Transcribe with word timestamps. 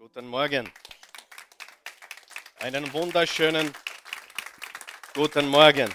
Guten 0.00 0.28
Morgen. 0.28 0.72
Einen 2.60 2.92
wunderschönen 2.92 3.74
guten 5.12 5.48
Morgen. 5.48 5.92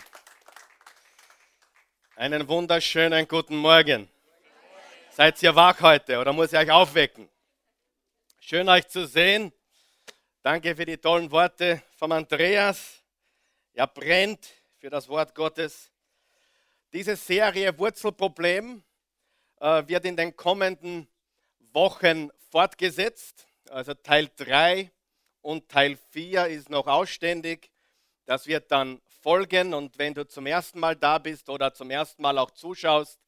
Einen 2.17 2.45
wunderschönen 2.49 3.25
guten 3.25 3.55
Morgen. 3.55 4.09
Seid 5.09 5.41
ihr 5.41 5.55
wach 5.55 5.79
heute 5.79 6.19
oder 6.19 6.33
muss 6.33 6.51
ich 6.51 6.59
euch 6.59 6.69
aufwecken? 6.69 7.29
Schön 8.41 8.67
euch 8.67 8.89
zu 8.89 9.07
sehen. 9.07 9.53
Danke 10.41 10.75
für 10.75 10.85
die 10.85 10.97
tollen 10.97 11.31
Worte 11.31 11.81
von 11.95 12.11
Andreas. 12.11 13.01
Er 13.71 13.87
brennt 13.87 14.49
für 14.79 14.89
das 14.89 15.07
Wort 15.07 15.33
Gottes. 15.33 15.93
Diese 16.91 17.15
Serie 17.15 17.79
Wurzelproblem 17.79 18.83
äh, 19.61 19.87
wird 19.87 20.03
in 20.03 20.17
den 20.17 20.35
kommenden 20.35 21.07
Wochen 21.71 22.31
fortgesetzt. 22.51 23.47
Also 23.69 23.93
Teil 23.93 24.29
3 24.35 24.91
und 25.41 25.69
Teil 25.69 25.97
4 26.11 26.47
ist 26.47 26.69
noch 26.69 26.87
ausständig. 26.87 27.71
Das 28.25 28.47
wird 28.47 28.71
dann 28.71 29.01
folgen. 29.21 29.73
Und 29.73 29.97
wenn 29.97 30.13
du 30.13 30.27
zum 30.27 30.45
ersten 30.45 30.79
Mal 30.79 30.95
da 30.95 31.17
bist 31.17 31.49
oder 31.49 31.73
zum 31.73 31.89
ersten 31.89 32.21
Mal 32.21 32.37
auch 32.37 32.51
zuschaust, 32.51 33.19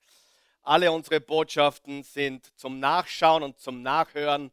alle 0.62 0.91
unsere 0.91 1.22
Botschaften 1.22 2.04
sind 2.04 2.52
zum 2.58 2.80
Nachschauen 2.80 3.44
und 3.44 3.60
zum 3.60 3.82
Nachhören 3.82 4.52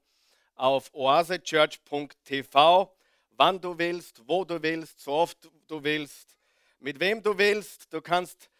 auf 0.54 0.92
oasechurch.tv, 0.92 2.94
wann 3.30 3.60
du 3.60 3.78
willst, 3.78 4.28
wo 4.28 4.44
du 4.44 4.62
willst, 4.62 5.00
so 5.00 5.12
oft 5.12 5.50
du 5.66 5.82
willst, 5.82 6.36
mit 6.78 7.00
wem 7.00 7.22
du 7.22 7.38
willst. 7.38 7.92
Du 7.92 8.02
kannst 8.02 8.50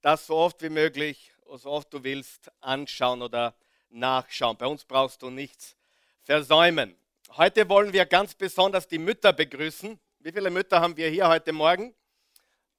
das 0.00 0.26
so 0.26 0.36
oft 0.36 0.62
wie 0.62 0.70
möglich, 0.70 1.32
so 1.56 1.70
oft 1.70 1.92
du 1.92 2.02
willst, 2.02 2.50
anschauen 2.60 3.22
oder 3.22 3.54
nachschauen. 3.90 4.56
Bei 4.56 4.66
uns 4.66 4.84
brauchst 4.84 5.22
du 5.22 5.30
nichts 5.30 5.76
versäumen. 6.24 6.96
Heute 7.36 7.68
wollen 7.68 7.92
wir 7.92 8.06
ganz 8.06 8.34
besonders 8.34 8.86
die 8.86 8.98
Mütter 8.98 9.32
begrüßen. 9.32 9.98
Wie 10.20 10.32
viele 10.32 10.50
Mütter 10.50 10.80
haben 10.80 10.96
wir 10.96 11.08
hier 11.08 11.28
heute 11.28 11.52
Morgen? 11.52 11.94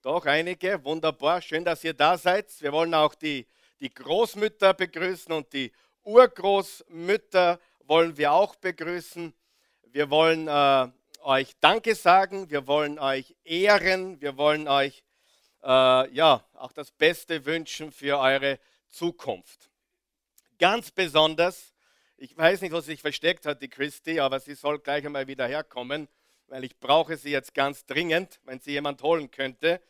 Doch 0.01 0.25
einige, 0.25 0.83
wunderbar, 0.83 1.41
schön, 1.41 1.65
dass 1.65 1.83
ihr 1.83 1.93
da 1.93 2.17
seid. 2.17 2.49
Wir 2.61 2.71
wollen 2.71 2.93
auch 2.93 3.15
die, 3.15 3.45
die 3.79 3.93
Großmütter 3.93 4.73
begrüßen 4.73 5.31
und 5.33 5.51
die 5.51 5.71
Urgroßmütter 6.03 7.59
wollen 7.85 8.17
wir 8.17 8.31
auch 8.31 8.55
begrüßen. 8.55 9.33
Wir 9.83 10.09
wollen 10.09 10.47
äh, 10.47 10.87
euch 11.23 11.53
Danke 11.59 11.95
sagen, 11.95 12.49
wir 12.49 12.65
wollen 12.67 12.99
euch 12.99 13.35
ehren, 13.43 14.21
wir 14.21 14.37
wollen 14.37 14.67
euch 14.67 15.03
äh, 15.63 16.09
ja, 16.13 16.45
auch 16.53 16.71
das 16.71 16.91
Beste 16.91 17.45
wünschen 17.45 17.91
für 17.91 18.19
eure 18.19 18.59
Zukunft. 18.89 19.69
Ganz 20.59 20.91
besonders 20.91 21.72
ich 22.23 22.37
weiß 22.37 22.61
nicht, 22.61 22.71
was 22.71 22.85
sich 22.85 23.01
versteckt 23.01 23.45
hat, 23.45 23.61
die 23.61 23.67
Christi, 23.67 24.21
aber 24.21 24.39
sie 24.39 24.55
soll 24.55 24.79
gleich 24.79 25.05
einmal 25.05 25.27
wieder 25.27 25.45
herkommen, 25.45 26.07
weil 26.47 26.63
ich 26.63 26.79
brauche 26.79 27.17
sie 27.17 27.31
jetzt 27.31 27.53
ganz 27.53 27.85
dringend, 27.85 28.39
wenn 28.45 28.61
sie 28.61 28.71
jemand 28.71 29.03
holen 29.03 29.29
könnte. 29.29 29.81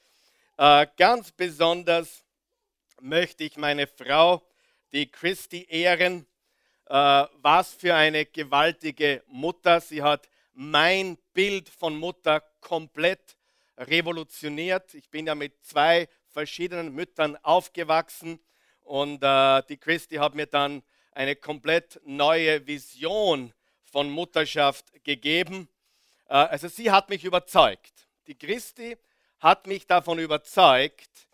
Äh, 0.58 0.88
ganz 0.98 1.32
besonders 1.32 2.26
möchte 3.00 3.44
ich 3.44 3.56
meine 3.56 3.86
Frau, 3.86 4.42
die 4.94 5.12
Christi, 5.12 5.68
ehren. 5.70 6.26
Äh, 6.88 6.96
was 7.44 7.76
für 7.76 7.94
eine 7.94 8.26
gewaltige 8.26 9.22
Mutter. 9.28 9.80
Sie 9.80 10.02
hat 10.02 10.28
mein 10.54 11.20
Bild 11.36 11.70
von 11.70 11.96
Mutter 11.96 12.42
komplett 12.62 13.38
revolutioniert. 13.78 14.96
Ich 14.96 15.08
bin 15.12 15.28
ja 15.28 15.36
mit 15.36 15.64
zwei 15.64 16.10
verschiedenen 16.30 16.96
Müttern 16.96 17.38
aufgewachsen 17.44 18.40
und 18.82 19.22
äh, 19.22 19.62
die 19.70 19.78
Christi 19.78 20.16
hat 20.16 20.34
mir 20.34 20.48
dann 20.48 20.82
eine 21.16 21.36
komplett 21.36 22.00
neue 22.06 22.66
Vision 22.66 23.54
von 23.84 24.10
Mutterschaft 24.10 25.04
gegeben. 25.04 25.68
Äh, 26.28 26.34
also 26.34 26.68
sie 26.68 26.92
hat 26.92 27.10
mich 27.10 27.24
überzeugt. 27.24 28.08
Die 28.28 28.36
Christi 28.36 28.98
hat 29.40 29.68
mich 29.68 29.86
davon 29.86 30.20
überzeugt, 30.20 31.28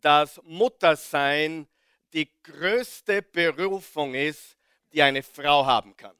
dass 0.00 0.40
Muttersein 0.44 1.66
die 2.12 2.30
größte 2.42 3.22
Berufung 3.22 4.14
ist, 4.14 4.56
die 4.92 5.02
eine 5.02 5.22
Frau 5.22 5.66
haben 5.66 5.96
kann. 5.96 6.16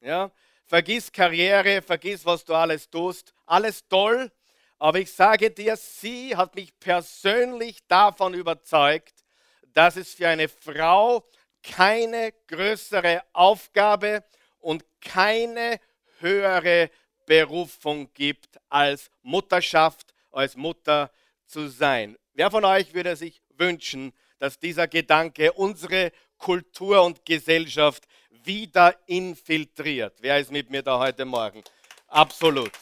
Ja? 0.00 0.30
Vergiss 0.66 1.10
Karriere, 1.10 1.80
vergiss, 1.80 2.24
was 2.24 2.44
du 2.44 2.54
alles 2.54 2.90
tust, 2.90 3.32
alles 3.46 3.86
toll, 3.88 4.30
aber 4.78 4.98
ich 4.98 5.12
sage 5.12 5.50
dir, 5.50 5.76
sie 5.76 6.36
hat 6.36 6.54
mich 6.54 6.78
persönlich 6.78 7.86
davon 7.86 8.34
überzeugt, 8.34 9.24
dass 9.72 9.96
es 9.96 10.14
für 10.14 10.28
eine 10.28 10.48
Frau 10.48 11.26
keine 11.74 12.32
größere 12.46 13.22
Aufgabe 13.32 14.24
und 14.60 14.84
keine 15.00 15.80
höhere 16.20 16.90
Berufung 17.26 18.12
gibt, 18.14 18.58
als 18.68 19.10
Mutterschaft, 19.22 20.14
als 20.32 20.56
Mutter 20.56 21.10
zu 21.46 21.68
sein. 21.68 22.16
Wer 22.34 22.50
von 22.50 22.64
euch 22.64 22.94
würde 22.94 23.16
sich 23.16 23.40
wünschen, 23.56 24.12
dass 24.38 24.58
dieser 24.58 24.86
Gedanke 24.86 25.52
unsere 25.52 26.12
Kultur 26.38 27.02
und 27.02 27.24
Gesellschaft 27.24 28.04
wieder 28.30 28.94
infiltriert? 29.06 30.14
Wer 30.20 30.38
ist 30.38 30.52
mit 30.52 30.70
mir 30.70 30.82
da 30.82 30.98
heute 30.98 31.24
Morgen? 31.24 31.62
Absolut. 32.08 32.72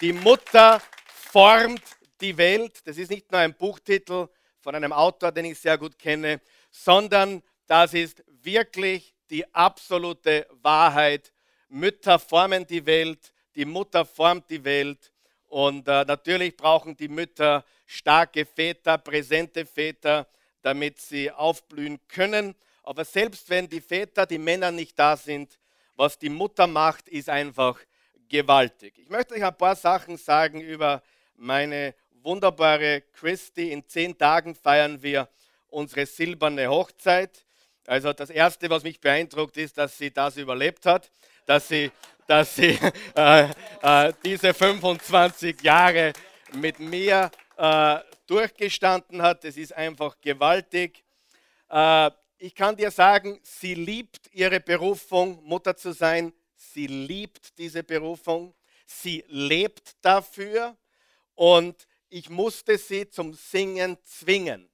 Die 0.00 0.12
Mutter 0.12 0.80
formt 1.06 1.82
die 2.20 2.36
Welt. 2.36 2.86
Das 2.86 2.98
ist 2.98 3.10
nicht 3.10 3.30
nur 3.32 3.40
ein 3.40 3.54
Buchtitel 3.54 4.28
von 4.60 4.74
einem 4.74 4.92
Autor, 4.92 5.32
den 5.32 5.46
ich 5.46 5.58
sehr 5.58 5.78
gut 5.78 5.98
kenne, 5.98 6.40
sondern 6.70 7.42
das 7.66 7.94
ist 7.94 8.22
wirklich 8.42 9.14
die 9.30 9.46
absolute 9.54 10.46
Wahrheit. 10.62 11.32
Mütter 11.68 12.18
formen 12.18 12.66
die 12.66 12.84
Welt, 12.84 13.32
die 13.54 13.64
Mutter 13.64 14.04
formt 14.04 14.50
die 14.50 14.62
Welt. 14.64 15.12
Und 15.48 15.86
äh, 15.88 16.04
natürlich 16.04 16.56
brauchen 16.56 16.96
die 16.96 17.08
Mütter 17.08 17.64
starke 17.86 18.44
Väter, 18.46 18.98
präsente 18.98 19.66
Väter, 19.66 20.26
damit 20.62 21.00
sie 21.00 21.30
aufblühen 21.30 22.00
können. 22.08 22.54
Aber 22.82 23.04
selbst 23.04 23.48
wenn 23.50 23.68
die 23.68 23.80
Väter, 23.80 24.26
die 24.26 24.38
Männer 24.38 24.70
nicht 24.70 24.98
da 24.98 25.16
sind, 25.16 25.58
was 25.96 26.18
die 26.18 26.30
Mutter 26.30 26.66
macht, 26.66 27.08
ist 27.08 27.28
einfach 27.28 27.78
gewaltig. 28.28 28.94
Ich 28.98 29.08
möchte 29.08 29.34
euch 29.34 29.44
ein 29.44 29.56
paar 29.56 29.76
Sachen 29.76 30.16
sagen 30.16 30.60
über 30.60 31.02
meine 31.36 31.94
wunderbare 32.22 33.02
Christi. 33.12 33.72
In 33.72 33.86
zehn 33.86 34.16
Tagen 34.16 34.54
feiern 34.54 35.02
wir 35.02 35.28
unsere 35.68 36.06
silberne 36.06 36.68
Hochzeit. 36.68 37.44
Also 37.86 38.12
das 38.12 38.30
Erste, 38.30 38.70
was 38.70 38.82
mich 38.84 39.00
beeindruckt, 39.00 39.56
ist, 39.56 39.76
dass 39.76 39.98
sie 39.98 40.12
das 40.12 40.36
überlebt 40.36 40.86
hat, 40.86 41.10
dass 41.46 41.68
sie, 41.68 41.90
dass 42.26 42.54
sie 42.54 42.78
äh, 43.16 43.48
äh, 43.82 44.12
diese 44.24 44.54
25 44.54 45.60
Jahre 45.62 46.12
mit 46.54 46.78
mir 46.78 47.30
äh, 47.56 47.98
durchgestanden 48.26 49.20
hat. 49.20 49.44
Das 49.44 49.56
ist 49.56 49.72
einfach 49.72 50.16
gewaltig. 50.20 51.02
Äh, 51.68 52.10
ich 52.38 52.54
kann 52.54 52.76
dir 52.76 52.90
sagen, 52.90 53.40
sie 53.42 53.74
liebt 53.74 54.28
ihre 54.32 54.60
Berufung, 54.60 55.42
Mutter 55.44 55.76
zu 55.76 55.92
sein. 55.92 56.32
Sie 56.56 56.86
liebt 56.86 57.58
diese 57.58 57.82
Berufung. 57.82 58.54
Sie 58.86 59.24
lebt 59.28 59.96
dafür. 60.02 60.76
Und 61.34 61.86
ich 62.08 62.28
musste 62.28 62.78
sie 62.78 63.08
zum 63.08 63.32
Singen 63.32 63.96
zwingen. 64.04 64.68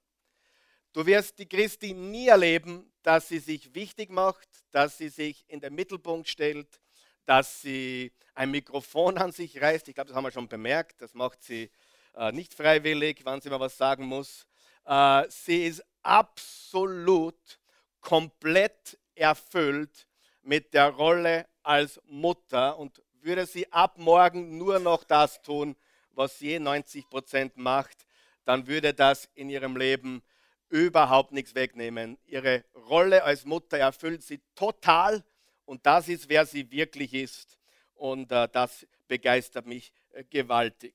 Du 0.93 1.07
wirst 1.07 1.39
die 1.39 1.47
Christi 1.47 1.93
nie 1.93 2.29
erleben, 2.29 2.88
dass 3.03 3.29
sie 3.29 3.39
sich 3.39 3.75
wichtig 3.75 4.11
macht, 4.11 4.49
dass 4.71 4.99
sie 4.99 5.09
sich 5.09 5.45
in 5.49 5.61
den 5.61 5.75
Mittelpunkt 5.75 6.29
stellt, 6.29 6.81
dass 7.25 7.61
sie 7.61 8.13
ein 8.35 8.51
Mikrofon 8.51 9.19
an 9.19 9.33
sich 9.33 9.61
reißt. 9.61 9.89
Ich 9.89 9.95
glaube, 9.95 10.09
das 10.09 10.17
haben 10.17 10.25
wir 10.25 10.31
schon 10.31 10.49
bemerkt. 10.49 11.01
Das 11.03 11.15
macht 11.15 11.43
sie 11.43 11.71
äh, 12.15 12.33
nicht 12.33 12.55
freiwillig, 12.55 13.21
wann 13.25 13.41
sie 13.41 13.51
mal 13.51 13.61
was 13.61 13.77
sagen 13.77 14.05
muss. 14.05 14.47
Äh, 14.85 15.25
sie 15.29 15.67
ist 15.67 15.85
absolut 16.03 17.59
komplett 18.01 18.99
erfüllt 19.15 20.07
mit 20.43 20.73
der 20.73 20.89
Rolle 20.91 21.47
als 21.63 22.01
Mutter 22.07 22.79
und 22.79 23.03
würde 23.21 23.45
sie 23.47 23.71
ab 23.73 23.99
morgen 23.99 24.57
nur 24.57 24.79
noch 24.79 25.05
das 25.05 25.43
tun, 25.43 25.77
was 26.13 26.41
je 26.41 26.59
90 26.59 27.09
Prozent 27.09 27.57
macht, 27.57 28.07
dann 28.45 28.67
würde 28.67 28.95
das 28.95 29.29
in 29.35 29.51
ihrem 29.51 29.77
Leben 29.77 30.23
überhaupt 30.69 31.33
nichts 31.33 31.55
wegnehmen. 31.55 32.19
Ihre 32.27 32.65
Rolle 32.75 33.25
als 33.25 33.45
Mutter 33.45 33.79
erfüllt 33.79 34.23
sie 34.23 34.41
total 34.55 35.25
und 35.65 35.85
das 35.85 36.09
ist, 36.09 36.29
wer 36.29 36.47
sie 36.47 36.71
wirklich 36.71 37.15
ist. 37.15 37.59
Und 37.95 38.31
äh, 38.33 38.49
das 38.49 38.87
begeistert 39.07 39.67
mich 39.67 39.93
äh, 40.13 40.25
gewaltig. 40.25 40.95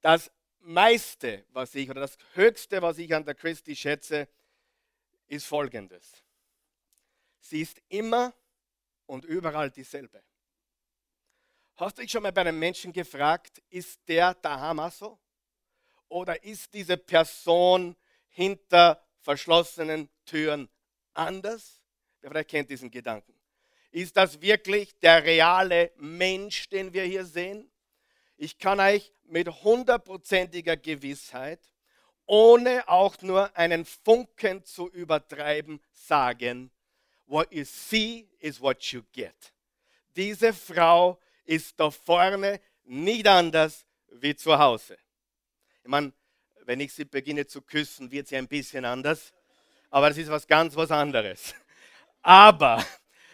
Das 0.00 0.30
meiste, 0.60 1.44
was 1.52 1.74
ich 1.74 1.88
oder 1.88 2.00
das 2.00 2.18
höchste, 2.34 2.82
was 2.82 2.98
ich 2.98 3.14
an 3.14 3.24
der 3.24 3.34
Christi 3.34 3.76
schätze, 3.76 4.28
ist 5.26 5.46
folgendes. 5.46 6.22
Sie 7.40 7.60
ist 7.60 7.80
immer 7.88 8.34
und 9.06 9.24
überall 9.24 9.70
dieselbe. 9.70 10.22
Hast 11.76 11.98
du 11.98 12.02
dich 12.02 12.10
schon 12.10 12.22
mal 12.22 12.32
bei 12.32 12.42
einem 12.42 12.58
Menschen 12.58 12.92
gefragt, 12.92 13.62
ist 13.68 14.00
der 14.06 14.34
Dahama 14.34 14.90
so? 14.90 15.18
Oder 16.08 16.42
ist 16.44 16.72
diese 16.72 16.96
Person 16.96 17.96
hinter 18.34 19.02
verschlossenen 19.20 20.10
Türen 20.26 20.68
anders? 21.14 21.80
Wer 22.20 22.30
vielleicht 22.30 22.50
kennt 22.50 22.70
diesen 22.70 22.90
Gedanken. 22.90 23.32
Ist 23.90 24.16
das 24.16 24.40
wirklich 24.40 24.98
der 24.98 25.22
reale 25.24 25.92
Mensch, 25.96 26.68
den 26.68 26.92
wir 26.92 27.04
hier 27.04 27.24
sehen? 27.24 27.70
Ich 28.36 28.58
kann 28.58 28.80
euch 28.80 29.12
mit 29.26 29.48
hundertprozentiger 29.62 30.76
Gewissheit, 30.76 31.60
ohne 32.26 32.88
auch 32.88 33.20
nur 33.22 33.56
einen 33.56 33.84
Funken 33.84 34.64
zu 34.64 34.88
übertreiben, 34.90 35.80
sagen, 35.92 36.72
what 37.26 37.52
you 37.52 37.64
see 37.64 38.28
is 38.40 38.60
what 38.60 38.82
you 38.86 39.02
get. 39.12 39.54
Diese 40.16 40.52
Frau 40.52 41.20
ist 41.44 41.78
da 41.78 41.90
vorne 41.90 42.60
nicht 42.82 43.28
anders 43.28 43.86
wie 44.08 44.34
zu 44.34 44.58
Hause. 44.58 44.96
Ich 45.82 45.88
meine, 45.88 46.12
wenn 46.66 46.80
ich 46.80 46.92
sie 46.92 47.04
beginne 47.04 47.46
zu 47.46 47.62
küssen, 47.62 48.10
wird 48.10 48.28
sie 48.28 48.36
ein 48.36 48.48
bisschen 48.48 48.84
anders, 48.84 49.32
aber 49.90 50.08
das 50.08 50.18
ist 50.18 50.30
was 50.30 50.46
ganz 50.46 50.74
was 50.76 50.90
anderes. 50.90 51.54
Aber, 52.26 52.82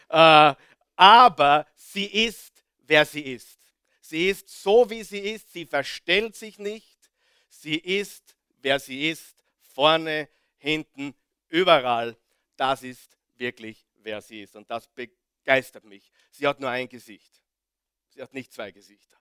äh, 0.08 0.54
aber 0.96 1.66
sie 1.76 2.06
ist, 2.06 2.64
wer 2.80 3.06
sie 3.06 3.20
ist. 3.20 3.56
Sie 4.00 4.28
ist 4.28 4.48
so, 4.48 4.90
wie 4.90 5.04
sie 5.04 5.20
ist. 5.20 5.52
Sie 5.52 5.64
verstellt 5.64 6.34
sich 6.34 6.58
nicht. 6.58 6.98
Sie 7.48 7.76
ist, 7.76 8.34
wer 8.60 8.80
sie 8.80 9.08
ist. 9.08 9.44
Vorne, 9.60 10.28
hinten, 10.58 11.14
überall. 11.48 12.16
Das 12.56 12.82
ist 12.82 13.16
wirklich, 13.36 13.86
wer 14.02 14.20
sie 14.20 14.42
ist. 14.42 14.56
Und 14.56 14.68
das 14.68 14.88
begeistert 14.88 15.84
mich. 15.84 16.10
Sie 16.32 16.48
hat 16.48 16.58
nur 16.58 16.70
ein 16.70 16.88
Gesicht. 16.88 17.40
Sie 18.08 18.20
hat 18.20 18.34
nicht 18.34 18.52
zwei 18.52 18.72
Gesichter. 18.72 19.16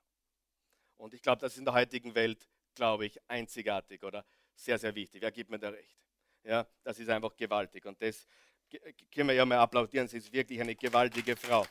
Und 0.98 1.14
ich 1.14 1.22
glaube, 1.22 1.40
das 1.42 1.54
ist 1.54 1.60
in 1.60 1.66
der 1.66 1.76
heutigen 1.76 2.16
Welt, 2.16 2.50
glaube 2.80 3.08
ich, 3.08 3.20
einzigartig 3.28 4.02
oder 4.04 4.24
sehr, 4.56 4.80
sehr 4.80 4.96
wichtig. 4.96 5.22
Wer 5.22 5.32
gibt 5.32 5.50
mir 5.50 5.60
da 5.60 5.68
recht? 5.68 5.98
Ja, 6.46 6.66
das 6.82 6.98
ist 6.98 7.10
einfach 7.10 7.36
gewaltig. 7.36 7.86
Und 7.86 8.02
das 8.02 8.26
können 9.14 9.28
wir 9.28 9.36
ja 9.36 9.46
mal 9.46 9.58
applaudieren. 9.58 10.08
Sie 10.08 10.18
ist 10.18 10.32
wirklich 10.32 10.62
eine 10.62 10.76
gewaltige 10.76 11.36
Frau. 11.36 11.68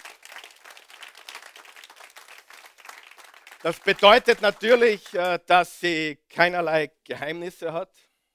Das 3.63 3.81
bedeutet 3.81 4.43
natürlich, 4.43 5.15
äh, 5.15 5.39
dass 5.47 5.81
sie 5.81 6.19
keinerlei 6.29 6.91
Geheimnisse 7.05 7.73
hat. 7.73 7.91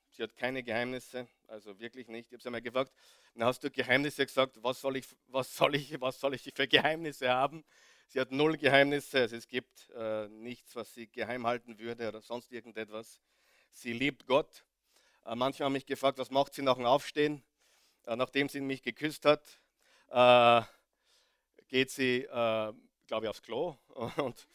Sie 0.10 0.24
hat 0.24 0.36
keine 0.36 0.64
Geheimnisse, 0.64 1.28
also 1.48 1.80
wirklich 1.80 2.08
nicht. 2.08 2.30
Ich 2.30 2.34
habe 2.34 2.42
sie 2.42 2.48
einmal 2.48 2.62
gefragt, 2.64 2.92
dann 3.36 3.46
hast 3.46 3.64
du 3.64 3.70
Geheimnisse 3.70 4.26
gesagt, 4.26 4.58
was 4.64 4.82
soll 4.82 4.98
ich, 4.98 5.06
was 5.28 5.56
soll 5.56 5.76
ich, 5.76 6.02
was 6.02 6.20
soll 6.20 6.34
ich 6.34 6.52
für 6.56 6.68
Geheimnisse 6.68 7.30
haben? 7.30 7.64
Sie 8.14 8.20
hat 8.20 8.32
null 8.32 8.58
Geheimnisse, 8.58 9.22
also 9.22 9.36
es 9.36 9.48
gibt 9.48 9.90
äh, 9.96 10.28
nichts, 10.28 10.76
was 10.76 10.94
sie 10.94 11.08
geheim 11.08 11.48
halten 11.48 11.80
würde 11.80 12.08
oder 12.08 12.22
sonst 12.22 12.52
irgendetwas. 12.52 13.20
Sie 13.72 13.92
liebt 13.92 14.28
Gott. 14.28 14.64
Äh, 15.26 15.34
manche 15.34 15.64
haben 15.64 15.74
mich 15.74 15.88
gefragt, 15.88 16.20
was 16.20 16.30
macht 16.30 16.54
sie 16.54 16.62
nach 16.62 16.76
dem 16.76 16.86
Aufstehen, 16.86 17.44
äh, 18.06 18.16
nachdem 18.16 18.50
sie 18.50 18.62
mich 18.62 18.84
geküsst 18.84 19.26
hat. 19.26 19.60
Äh, 20.10 20.62
geht 21.70 21.90
sie, 21.90 22.26
äh, 22.26 22.74
glaube 23.08 23.26
ich, 23.26 23.30
aufs 23.30 23.42
Klo 23.42 23.80
und 24.18 24.48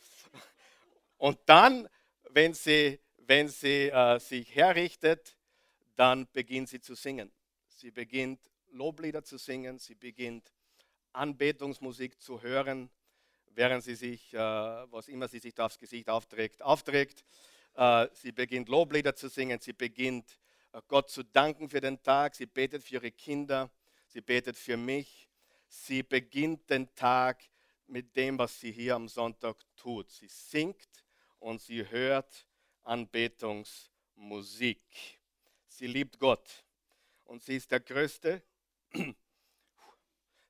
und 1.16 1.40
dann, 1.46 1.88
wenn 2.30 2.54
sie, 2.54 3.00
wenn 3.16 3.48
sie 3.48 3.88
äh, 3.88 4.20
sich 4.20 4.54
herrichtet, 4.54 5.36
dann 5.96 6.28
beginnt 6.32 6.68
sie 6.68 6.80
zu 6.80 6.94
singen. 6.94 7.32
Sie 7.66 7.90
beginnt 7.90 8.38
Loblieder 8.68 9.24
zu 9.24 9.36
singen, 9.36 9.80
sie 9.80 9.96
beginnt 9.96 10.52
Anbetungsmusik 11.12 12.20
zu 12.20 12.40
hören, 12.40 12.88
während 13.54 13.84
sie 13.84 13.94
sich, 13.94 14.32
äh, 14.34 14.38
was 14.38 15.08
immer 15.08 15.28
sie 15.28 15.38
sich 15.38 15.54
da 15.54 15.66
aufs 15.66 15.78
Gesicht 15.78 16.08
aufträgt, 16.08 16.62
aufträgt. 16.62 17.24
Äh, 17.74 18.08
sie 18.12 18.32
beginnt 18.32 18.68
Loblieder 18.68 19.14
zu 19.14 19.28
singen, 19.28 19.60
sie 19.60 19.72
beginnt 19.72 20.38
äh, 20.72 20.80
Gott 20.88 21.10
zu 21.10 21.22
danken 21.22 21.68
für 21.68 21.80
den 21.80 22.02
Tag, 22.02 22.34
sie 22.34 22.46
betet 22.46 22.82
für 22.82 22.94
ihre 22.94 23.10
Kinder, 23.10 23.70
sie 24.06 24.20
betet 24.20 24.56
für 24.56 24.76
mich. 24.76 25.28
Sie 25.70 26.02
beginnt 26.02 26.70
den 26.70 26.94
Tag 26.94 27.42
mit 27.86 28.16
dem, 28.16 28.38
was 28.38 28.58
sie 28.58 28.72
hier 28.72 28.94
am 28.94 29.06
Sonntag 29.06 29.56
tut. 29.76 30.10
Sie 30.10 30.28
singt, 30.28 30.88
und 31.40 31.60
sie 31.60 31.88
hört 31.88 32.46
Anbetungsmusik. 32.82 34.80
Sie 35.68 35.86
liebt 35.86 36.18
Gott 36.18 36.64
und 37.24 37.42
sie 37.42 37.56
ist 37.56 37.70
der 37.70 37.80
größte, 37.80 38.42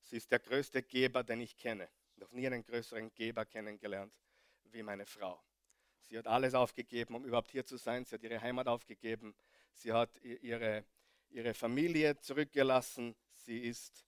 sie 0.02 0.16
ist 0.16 0.30
der 0.30 0.38
größte 0.38 0.82
Geber, 0.82 1.22
den 1.22 1.40
ich 1.40 1.56
kenne. 1.56 1.88
Noch 2.18 2.32
nie 2.32 2.46
einen 2.46 2.64
größeren 2.64 3.12
Geber 3.14 3.44
kennengelernt 3.44 4.12
wie 4.64 4.82
meine 4.82 5.06
Frau. 5.06 5.40
Sie 6.02 6.18
hat 6.18 6.26
alles 6.26 6.54
aufgegeben, 6.54 7.14
um 7.14 7.24
überhaupt 7.24 7.50
hier 7.50 7.64
zu 7.64 7.76
sein. 7.76 8.04
Sie 8.04 8.14
hat 8.14 8.22
ihre 8.22 8.40
Heimat 8.40 8.66
aufgegeben. 8.66 9.34
Sie 9.72 9.92
hat 9.92 10.10
ihre, 10.22 10.84
ihre 11.30 11.54
Familie 11.54 12.18
zurückgelassen. 12.18 13.14
Sie 13.30 13.60
ist 13.60 14.04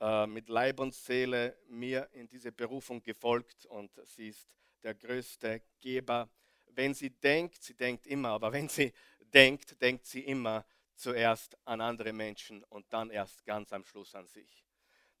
äh, 0.00 0.26
mit 0.26 0.48
Leib 0.48 0.80
und 0.80 0.94
Seele 0.94 1.56
mir 1.68 2.08
in 2.12 2.28
diese 2.28 2.52
Berufung 2.52 3.02
gefolgt 3.02 3.64
und 3.66 3.90
sie 4.04 4.28
ist 4.28 4.48
der 4.82 4.94
größte 4.94 5.62
Geber. 5.80 6.28
Wenn 6.66 6.94
sie 6.94 7.10
denkt, 7.10 7.62
sie 7.62 7.74
denkt 7.74 8.06
immer, 8.06 8.30
aber 8.30 8.52
wenn 8.52 8.68
sie 8.68 8.92
denkt, 9.20 9.80
denkt 9.80 10.06
sie 10.06 10.20
immer 10.20 10.64
zuerst 10.94 11.56
an 11.64 11.80
andere 11.80 12.12
Menschen 12.12 12.62
und 12.64 12.92
dann 12.92 13.10
erst 13.10 13.44
ganz 13.44 13.72
am 13.72 13.84
Schluss 13.84 14.14
an 14.14 14.26
sich. 14.26 14.66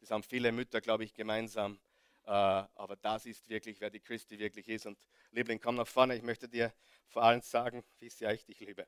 Das 0.00 0.10
haben 0.10 0.22
viele 0.22 0.52
Mütter, 0.52 0.80
glaube 0.80 1.04
ich, 1.04 1.14
gemeinsam. 1.14 1.78
Äh, 2.24 2.30
aber 2.30 2.96
das 2.96 3.26
ist 3.26 3.48
wirklich, 3.48 3.80
wer 3.80 3.90
die 3.90 4.00
Christi 4.00 4.38
wirklich 4.38 4.68
ist. 4.68 4.86
Und 4.86 4.98
Liebling, 5.30 5.60
komm 5.60 5.76
nach 5.76 5.86
vorne. 5.86 6.16
Ich 6.16 6.22
möchte 6.22 6.48
dir 6.48 6.72
vor 7.08 7.22
allem 7.22 7.42
sagen, 7.42 7.84
wie 7.98 8.10
sehr 8.10 8.32
ich 8.32 8.44
dich 8.44 8.60
liebe. 8.60 8.86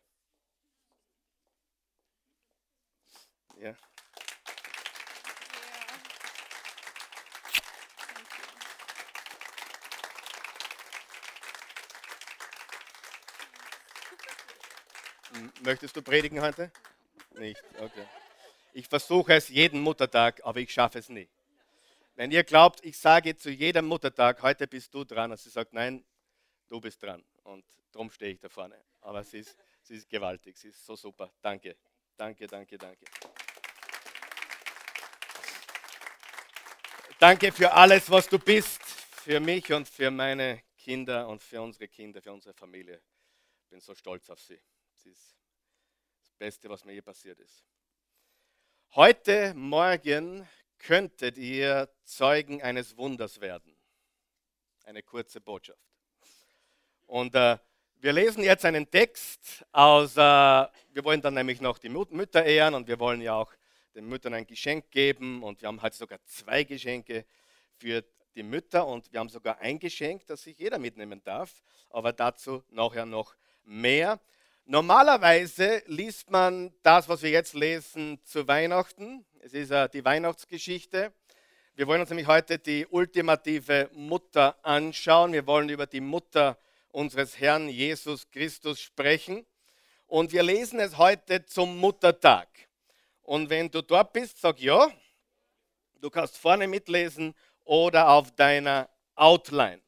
Ja. 3.59 3.77
Möchtest 15.63 15.97
du 15.97 16.03
predigen 16.03 16.41
heute? 16.41 16.71
Nicht, 17.39 17.63
okay. 17.79 18.05
Ich 18.73 18.89
versuche 18.89 19.35
es 19.35 19.49
jeden 19.49 19.81
Muttertag, 19.81 20.41
aber 20.45 20.61
ich 20.61 20.73
schaffe 20.73 20.99
es 20.99 21.09
nie. 21.09 21.29
Wenn 22.15 22.31
ihr 22.31 22.45
glaubt, 22.45 22.85
ich 22.85 22.99
sage 22.99 23.37
zu 23.37 23.51
jedem 23.51 23.87
Muttertag, 23.87 24.43
heute 24.43 24.67
bist 24.69 24.93
du 24.93 25.05
dran, 25.05 25.31
und 25.31 25.39
sie 25.39 25.49
sagt, 25.49 25.73
nein, 25.73 26.05
du 26.69 26.81
bist 26.81 27.03
dran. 27.03 27.25
Und 27.43 27.65
darum 27.91 28.11
stehe 28.11 28.33
ich 28.33 28.41
da 28.41 28.51
vorne. 28.51 28.79
Aber 29.01 29.25
sie 29.25 29.39
ist, 29.39 29.57
sie 29.83 29.95
ist 29.95 30.09
gewaltig, 30.09 30.59
sie 30.59 30.69
ist 30.69 30.85
so 30.85 30.95
super. 30.95 31.33
Danke, 31.41 31.77
danke, 32.17 32.47
danke, 32.47 32.77
danke. 32.77 33.07
Danke 37.19 37.53
für 37.53 37.73
alles, 37.73 38.11
was 38.11 38.29
du 38.29 38.39
bist, 38.39 38.83
für 38.83 39.41
mich 39.41 39.73
und 39.73 39.89
für 39.89 40.11
meine 40.11 40.63
Kinder 40.77 41.29
und 41.29 41.43
für 41.43 41.63
unsere 41.63 41.89
Kinder, 41.89 42.21
für 42.21 42.33
unsere 42.33 42.53
Familie. 42.53 43.01
Ich 43.63 43.69
bin 43.71 43.81
so 43.81 43.95
stolz 43.95 44.29
auf 44.29 44.41
sie. 44.41 44.61
Sie 44.97 45.11
ist 45.11 45.37
das 46.21 46.33
Beste, 46.35 46.69
was 46.69 46.85
mir 46.85 46.93
je 46.93 47.01
passiert 47.01 47.39
ist. 47.39 47.65
Heute 48.95 49.55
Morgen 49.55 50.47
könntet 50.83 51.39
ihr 51.39 51.89
Zeugen 52.05 52.61
eines 52.61 52.97
Wunders 52.97 53.41
werden. 53.41 53.75
Eine 54.85 55.03
kurze 55.03 55.41
Botschaft. 55.41 55.79
Und 57.07 57.35
äh, 57.35 57.57
wir 58.01 58.13
lesen 58.13 58.43
jetzt 58.43 58.65
einen 58.65 58.91
Text 58.91 59.65
aus, 59.71 60.17
äh, 60.17 60.19
wir 60.19 61.05
wollen 61.05 61.23
dann 61.23 61.35
nämlich 61.35 61.61
noch 61.61 61.79
die 61.79 61.89
Mütter 61.89 62.45
ehren 62.45 62.75
und 62.75 62.89
wir 62.89 62.99
wollen 62.99 63.21
ja 63.21 63.35
auch 63.35 63.53
den 63.95 64.09
Müttern 64.09 64.35
ein 64.35 64.47
Geschenk 64.47 64.91
geben 64.91 65.43
und 65.43 65.61
wir 65.61 65.69
haben 65.69 65.81
heute 65.83 65.97
sogar 65.97 66.19
zwei 66.25 66.65
Geschenke 66.65 67.25
für 67.77 68.05
die 68.35 68.43
Mütter 68.43 68.87
und 68.87 69.13
wir 69.13 69.21
haben 69.21 69.29
sogar 69.29 69.59
ein 69.61 69.79
Geschenk, 69.79 70.27
das 70.27 70.43
sich 70.43 70.59
jeder 70.59 70.79
mitnehmen 70.79 71.23
darf, 71.23 71.63
aber 71.91 72.13
dazu 72.13 72.65
nachher 72.71 73.07
noch 73.07 73.37
mehr. 73.63 74.21
Normalerweise 74.65 75.83
liest 75.87 76.31
man 76.31 76.73
das, 76.85 77.09
was 77.09 77.23
wir 77.23 77.31
jetzt 77.31 77.55
lesen, 77.55 78.21
zu 78.25 78.47
Weihnachten. 78.47 79.27
Es 79.41 79.55
ist 79.55 79.73
die 79.93 80.05
Weihnachtsgeschichte. 80.05 81.13
Wir 81.75 81.89
wollen 81.89 82.01
uns 82.01 82.11
nämlich 82.11 82.29
heute 82.29 82.61
die 82.61 82.87
ultimative 82.87 83.91
Mutter 83.93 84.57
anschauen. 84.65 85.33
Wir 85.33 85.49
wollen 85.49 85.69
über 85.69 85.87
die 85.87 86.01
Mutter 86.01 86.57
unseres 86.93 87.41
Herrn 87.41 87.69
Jesus 87.69 88.31
Christus 88.31 88.81
sprechen. 88.81 89.45
Und 90.07 90.31
wir 90.31 90.45
lesen 90.45 90.79
es 90.79 90.97
heute 90.97 91.45
zum 91.45 91.79
Muttertag. 91.79 92.49
Und 93.23 93.51
wenn 93.51 93.69
du 93.69 93.83
dort 93.83 94.13
bist, 94.13 94.41
sag 94.41 94.61
ja. 94.61 94.93
Du 96.01 96.09
kannst 96.09 96.39
vorne 96.39 96.69
mitlesen 96.69 97.35
oder 97.65 98.11
auf 98.11 98.31
deiner 98.31 98.89
Outline. 99.17 99.82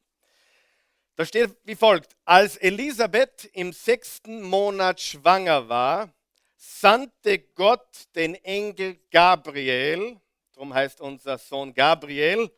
Da 1.15 1.25
steht 1.25 1.55
wie 1.63 1.75
folgt, 1.75 2.15
als 2.25 2.57
Elisabeth 2.57 3.45
im 3.53 3.71
sechsten 3.71 4.41
Monat 4.41 4.99
schwanger 4.99 5.69
war, 5.69 6.13
sandte 6.57 7.39
Gott 7.39 8.07
den 8.15 8.35
Engel 8.35 8.97
Gabriel, 9.11 10.19
darum 10.53 10.73
heißt 10.73 10.99
unser 10.99 11.37
Sohn 11.37 11.73
Gabriel, 11.73 12.51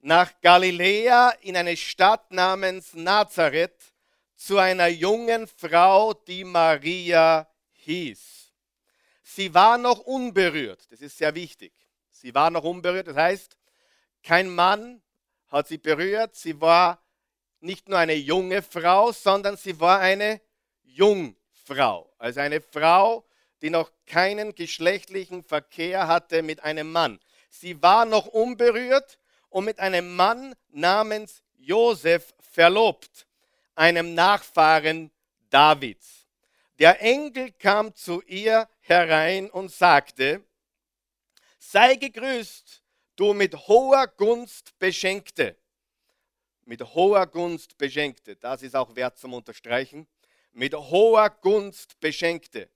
nach 0.00 0.40
Galiläa 0.40 1.30
in 1.42 1.56
eine 1.56 1.76
Stadt 1.76 2.32
namens 2.32 2.94
Nazareth 2.94 3.94
zu 4.34 4.58
einer 4.58 4.88
jungen 4.88 5.46
Frau, 5.46 6.12
die 6.12 6.44
Maria 6.44 7.48
hieß. 7.72 8.52
Sie 9.22 9.54
war 9.54 9.78
noch 9.78 10.00
unberührt, 10.00 10.90
das 10.90 11.00
ist 11.00 11.18
sehr 11.18 11.34
wichtig. 11.34 11.72
Sie 12.10 12.34
war 12.34 12.50
noch 12.50 12.64
unberührt, 12.64 13.06
das 13.08 13.16
heißt, 13.16 13.56
Kein 14.26 14.52
Mann 14.52 15.02
hat 15.46 15.68
sie 15.68 15.78
berührt. 15.78 16.34
Sie 16.34 16.60
war 16.60 17.00
nicht 17.66 17.88
nur 17.88 17.98
eine 17.98 18.14
junge 18.14 18.62
Frau, 18.62 19.12
sondern 19.12 19.56
sie 19.56 19.78
war 19.78 20.00
eine 20.00 20.40
Jungfrau. 20.84 22.10
Also 22.18 22.40
eine 22.40 22.60
Frau, 22.60 23.24
die 23.60 23.70
noch 23.70 23.90
keinen 24.06 24.54
geschlechtlichen 24.54 25.42
Verkehr 25.42 26.08
hatte 26.08 26.42
mit 26.42 26.62
einem 26.62 26.90
Mann. 26.92 27.20
Sie 27.50 27.82
war 27.82 28.04
noch 28.04 28.26
unberührt 28.26 29.18
und 29.50 29.64
mit 29.64 29.78
einem 29.78 30.14
Mann 30.14 30.54
namens 30.70 31.42
Josef 31.58 32.34
verlobt, 32.52 33.26
einem 33.74 34.14
Nachfahren 34.14 35.10
Davids. 35.50 36.26
Der 36.78 37.00
Engel 37.00 37.52
kam 37.52 37.94
zu 37.94 38.22
ihr 38.22 38.68
herein 38.80 39.50
und 39.50 39.72
sagte, 39.72 40.44
sei 41.58 41.96
gegrüßt, 41.96 42.82
du 43.16 43.32
mit 43.32 43.56
hoher 43.66 44.06
Gunst 44.06 44.78
beschenkte. 44.78 45.56
Mit 46.68 46.82
hoher 46.82 47.28
Gunst 47.28 47.78
beschenkte, 47.78 48.34
das 48.34 48.60
ist 48.62 48.74
auch 48.74 48.96
wert 48.96 49.16
zum 49.18 49.34
Unterstreichen. 49.34 50.08
Mit 50.52 50.74
hoher 50.74 51.30
Gunst 51.30 51.98
beschenkte. 52.00 52.68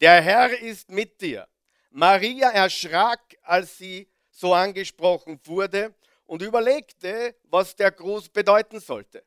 Der 0.00 0.22
Herr 0.22 0.58
ist 0.58 0.90
mit 0.90 1.20
dir. 1.20 1.46
Maria 1.90 2.48
erschrak, 2.48 3.20
als 3.42 3.76
sie 3.76 4.08
so 4.30 4.54
angesprochen 4.54 5.38
wurde 5.44 5.94
und 6.24 6.40
überlegte, 6.40 7.36
was 7.44 7.76
der 7.76 7.90
Gruß 7.90 8.30
bedeuten 8.30 8.80
sollte. 8.80 9.22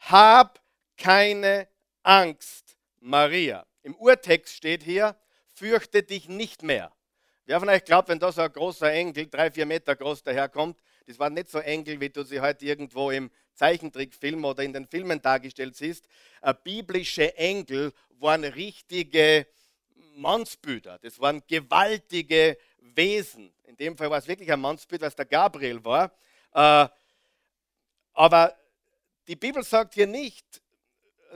Hab 0.00 0.60
keine 0.96 1.68
Angst, 2.02 2.76
Maria. 2.98 3.64
Im 3.84 3.94
Urtext 3.94 4.54
steht 4.54 4.82
hier, 4.82 5.14
fürchte 5.54 6.02
dich 6.02 6.28
nicht 6.28 6.64
mehr. 6.64 6.92
Wer 7.44 7.60
von 7.60 7.68
euch 7.68 7.84
glaubt, 7.84 8.08
wenn 8.08 8.18
da 8.18 8.32
so 8.32 8.40
ein 8.40 8.52
großer 8.52 8.90
Engel, 8.90 9.28
drei, 9.28 9.52
vier 9.52 9.66
Meter 9.66 9.94
groß 9.94 10.24
daherkommt, 10.24 10.80
das 11.06 11.18
war 11.18 11.30
nicht 11.30 11.48
so 11.48 11.58
Engel, 11.58 12.00
wie 12.00 12.10
du 12.10 12.24
sie 12.24 12.40
heute 12.40 12.64
irgendwo 12.64 13.10
im 13.10 13.30
Zeichentrickfilm 13.54 14.44
oder 14.44 14.62
in 14.62 14.72
den 14.72 14.86
Filmen 14.86 15.22
dargestellt 15.22 15.76
siehst. 15.76 16.06
Biblische 16.64 17.36
Engel 17.36 17.92
waren 18.18 18.44
richtige 18.44 19.46
Mannsbilder. 20.16 20.98
Das 20.98 21.20
waren 21.20 21.42
gewaltige 21.46 22.58
Wesen. 22.78 23.52
In 23.64 23.76
dem 23.76 23.96
Fall 23.96 24.10
war 24.10 24.18
es 24.18 24.28
wirklich 24.28 24.50
ein 24.52 24.60
Mannsbild, 24.60 25.02
was 25.02 25.14
der 25.14 25.26
Gabriel 25.26 25.84
war. 25.84 26.12
Äh, 26.52 26.88
aber 28.14 28.56
die 29.28 29.36
Bibel 29.36 29.62
sagt 29.62 29.94
hier 29.94 30.06
nicht, 30.06 30.62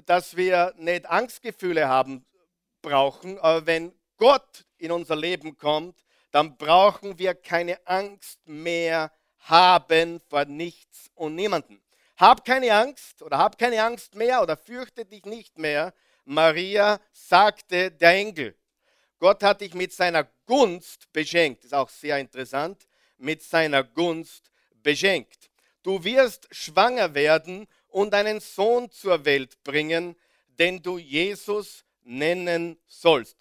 dass 0.06 0.36
wir 0.36 0.72
nicht 0.78 1.06
Angstgefühle 1.06 1.88
haben 1.88 2.24
brauchen, 2.80 3.38
aber 3.38 3.66
wenn 3.66 3.92
Gott 4.16 4.64
in 4.78 4.92
unser 4.92 5.16
Leben 5.16 5.58
kommt, 5.58 6.04
dann 6.30 6.56
brauchen 6.56 7.18
wir 7.18 7.34
keine 7.34 7.86
Angst 7.86 8.38
mehr 8.46 9.12
haben 9.40 10.20
vor 10.28 10.44
nichts 10.44 11.10
und 11.14 11.34
niemanden. 11.34 11.80
Hab 12.16 12.44
keine 12.44 12.74
Angst 12.74 13.22
oder 13.22 13.38
hab 13.38 13.58
keine 13.58 13.82
Angst 13.82 14.14
mehr 14.14 14.42
oder 14.42 14.56
fürchte 14.56 15.04
dich 15.04 15.24
nicht 15.24 15.58
mehr. 15.58 15.94
Maria 16.24 17.00
sagte 17.12 17.90
der 17.90 18.10
Engel. 18.10 18.54
Gott 19.18 19.42
hat 19.42 19.60
dich 19.60 19.74
mit 19.74 19.92
seiner 19.92 20.24
Gunst 20.46 21.12
beschenkt. 21.12 21.64
Ist 21.64 21.74
auch 21.74 21.88
sehr 21.88 22.18
interessant. 22.18 22.86
Mit 23.18 23.42
seiner 23.42 23.84
Gunst 23.84 24.50
beschenkt. 24.82 25.50
Du 25.82 26.02
wirst 26.04 26.46
schwanger 26.50 27.14
werden 27.14 27.66
und 27.88 28.14
einen 28.14 28.40
Sohn 28.40 28.90
zur 28.90 29.24
Welt 29.24 29.62
bringen, 29.64 30.16
den 30.58 30.82
du 30.82 30.98
Jesus 30.98 31.84
nennen 32.02 32.78
sollst. 32.86 33.36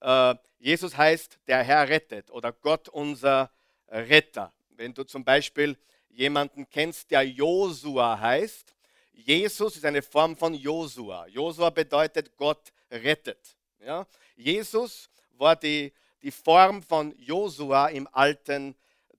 Äh, 0.00 0.34
Jesus 0.58 0.96
heißt, 0.96 1.38
der 1.46 1.62
Herr 1.62 1.88
rettet 1.88 2.30
oder 2.30 2.52
Gott 2.52 2.88
unser 2.88 3.50
Retter. 3.88 4.52
Wenn 4.78 4.94
du 4.94 5.02
zum 5.02 5.24
Beispiel 5.24 5.76
jemanden 6.08 6.70
kennst, 6.70 7.10
der 7.10 7.24
Josua 7.24 8.16
heißt, 8.20 8.72
Jesus 9.12 9.74
ist 9.74 9.84
eine 9.84 10.02
Form 10.02 10.36
von 10.36 10.54
Josua. 10.54 11.26
Josua 11.26 11.70
bedeutet 11.70 12.36
Gott 12.36 12.72
rettet. 12.88 13.56
Ja? 13.80 14.06
Jesus 14.36 15.10
war 15.36 15.56
die, 15.56 15.92
die 16.22 16.30
Form 16.30 16.80
von 16.80 17.12
Josua 17.18 17.88
im 17.88 18.08
Alten 18.12 18.76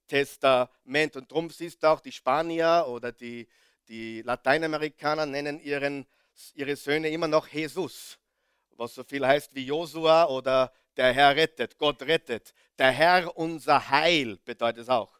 Testament. 0.08 1.18
Und 1.18 1.30
darum 1.30 1.50
siehst 1.50 1.84
du 1.84 1.88
auch, 1.88 2.00
die 2.00 2.14
Spanier 2.14 2.86
oder 2.88 3.12
die, 3.12 3.46
die 3.90 4.22
Lateinamerikaner 4.22 5.26
nennen 5.26 5.60
ihren, 5.60 6.08
ihre 6.54 6.78
Söhne 6.78 7.10
immer 7.10 7.28
noch 7.28 7.50
Jesus, 7.50 8.18
was 8.78 8.96
so 8.96 9.04
viel 9.04 9.28
heißt 9.28 9.54
wie 9.54 9.66
Josua 9.66 10.24
oder 10.28 10.72
der 10.96 11.12
Herr 11.12 11.36
rettet, 11.36 11.78
Gott 11.78 12.02
rettet. 12.04 12.54
Der 12.78 12.92
Herr 12.92 13.36
unser 13.36 13.90
Heil 13.90 14.38
bedeutet 14.46 14.84
es 14.84 14.90
auch. 14.90 15.19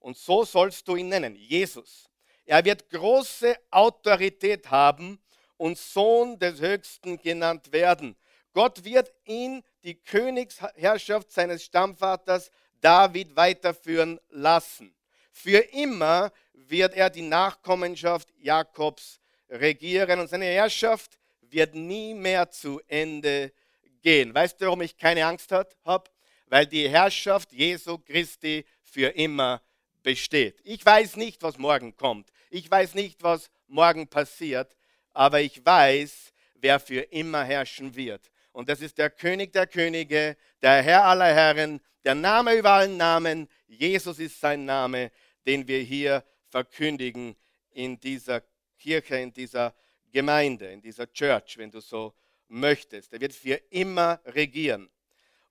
Und 0.00 0.16
so 0.16 0.44
sollst 0.44 0.88
du 0.88 0.96
ihn 0.96 1.08
nennen, 1.08 1.36
Jesus. 1.36 2.08
Er 2.46 2.64
wird 2.64 2.90
große 2.90 3.56
Autorität 3.70 4.70
haben 4.70 5.20
und 5.56 5.78
Sohn 5.78 6.38
des 6.38 6.60
Höchsten 6.60 7.20
genannt 7.20 7.70
werden. 7.70 8.16
Gott 8.52 8.82
wird 8.84 9.12
ihn 9.26 9.62
die 9.84 9.94
Königsherrschaft 9.94 11.30
seines 11.30 11.62
Stammvaters 11.62 12.50
David 12.80 13.36
weiterführen 13.36 14.18
lassen. 14.30 14.94
Für 15.30 15.58
immer 15.72 16.32
wird 16.54 16.94
er 16.94 17.10
die 17.10 17.22
Nachkommenschaft 17.22 18.28
Jakobs 18.38 19.20
regieren 19.48 20.20
und 20.20 20.28
seine 20.28 20.46
Herrschaft 20.46 21.18
wird 21.42 21.74
nie 21.74 22.14
mehr 22.14 22.50
zu 22.50 22.80
Ende 22.88 23.52
gehen. 24.02 24.34
Weißt 24.34 24.60
du, 24.60 24.66
warum 24.66 24.82
ich 24.82 24.96
keine 24.96 25.26
Angst 25.26 25.52
habe? 25.52 26.10
Weil 26.46 26.66
die 26.66 26.88
Herrschaft 26.88 27.52
Jesu 27.52 27.98
Christi 27.98 28.64
für 28.82 29.08
immer 29.08 29.60
besteht. 30.02 30.60
Ich 30.64 30.84
weiß 30.84 31.16
nicht, 31.16 31.42
was 31.42 31.58
morgen 31.58 31.96
kommt. 31.96 32.30
Ich 32.50 32.70
weiß 32.70 32.94
nicht, 32.94 33.22
was 33.22 33.50
morgen 33.68 34.08
passiert, 34.08 34.76
aber 35.12 35.40
ich 35.40 35.64
weiß, 35.64 36.32
wer 36.54 36.80
für 36.80 37.00
immer 37.00 37.44
herrschen 37.44 37.94
wird. 37.94 38.30
Und 38.52 38.68
das 38.68 38.80
ist 38.80 38.98
der 38.98 39.10
König 39.10 39.52
der 39.52 39.66
Könige, 39.66 40.36
der 40.62 40.82
Herr 40.82 41.04
aller 41.04 41.32
Herren, 41.32 41.80
der 42.04 42.14
Name 42.14 42.54
über 42.54 42.70
allen 42.70 42.96
Namen. 42.96 43.48
Jesus 43.68 44.18
ist 44.18 44.40
sein 44.40 44.64
Name, 44.64 45.12
den 45.46 45.66
wir 45.68 45.80
hier 45.80 46.24
verkündigen 46.48 47.36
in 47.70 48.00
dieser 48.00 48.42
Kirche, 48.78 49.16
in 49.16 49.32
dieser 49.32 49.74
Gemeinde, 50.10 50.70
in 50.72 50.80
dieser 50.80 51.10
Church, 51.12 51.56
wenn 51.58 51.70
du 51.70 51.80
so 51.80 52.12
möchtest. 52.48 53.12
Er 53.12 53.20
wird 53.20 53.32
für 53.32 53.60
immer 53.70 54.20
regieren 54.26 54.90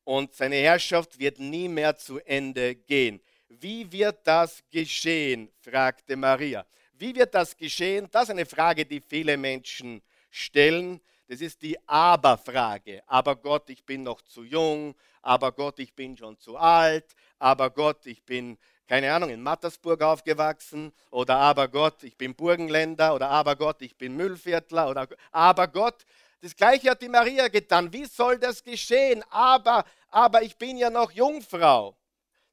und 0.04 0.34
seine 0.34 0.56
Herrschaft 0.56 1.20
wird 1.20 1.40
nie 1.40 1.68
mehr 1.68 1.96
zu 1.96 2.20
Ende 2.20 2.76
gehen. 2.76 3.22
Wie 3.50 3.92
wird 3.92 4.20
das 4.26 4.64
geschehen? 4.70 5.50
fragte 5.62 6.16
Maria. 6.16 6.66
Wie 6.94 7.16
wird 7.16 7.34
das 7.34 7.58
geschehen? 7.58 8.08
Das 8.12 8.24
ist 8.24 8.30
eine 8.30 8.46
Frage, 8.46 8.86
die 8.86 9.02
viele 9.02 9.38
Menschen 9.38 10.02
stellen. 10.30 11.02
Das 11.28 11.42
ist 11.42 11.62
die 11.62 11.78
Aber-Frage. 11.88 13.02
Aber 13.08 13.36
Gott, 13.36 13.70
ich 13.70 13.84
bin 13.84 14.04
noch 14.04 14.22
zu 14.22 14.44
jung. 14.44 14.96
Aber 15.22 15.52
Gott, 15.52 15.80
ich 15.80 15.94
bin 15.94 16.16
schon 16.16 16.38
zu 16.38 16.58
alt. 16.58 17.06
Aber 17.40 17.70
Gott, 17.70 18.06
ich 18.06 18.24
bin, 18.24 18.58
keine 18.88 19.12
Ahnung, 19.14 19.30
in 19.30 19.42
Mattersburg 19.42 20.02
aufgewachsen. 20.02 20.92
Oder 21.10 21.38
aber 21.38 21.68
Gott, 21.68 22.04
ich 22.04 22.18
bin 22.18 22.36
Burgenländer. 22.36 23.16
Oder 23.16 23.30
aber 23.30 23.56
Gott, 23.56 23.82
ich 23.82 23.98
bin 23.98 24.16
Müllviertler. 24.16 24.90
Oder 24.90 25.08
aber 25.32 25.68
Gott, 25.68 26.06
das 26.42 26.56
gleiche 26.56 26.92
hat 26.92 27.02
die 27.02 27.10
Maria 27.10 27.48
getan. 27.48 27.92
Wie 27.92 28.06
soll 28.06 28.40
das 28.40 28.64
geschehen? 28.64 29.24
Aber, 29.30 29.84
aber 30.10 30.42
ich 30.42 30.56
bin 30.56 30.78
ja 30.78 30.90
noch 30.90 31.12
Jungfrau, 31.12 31.96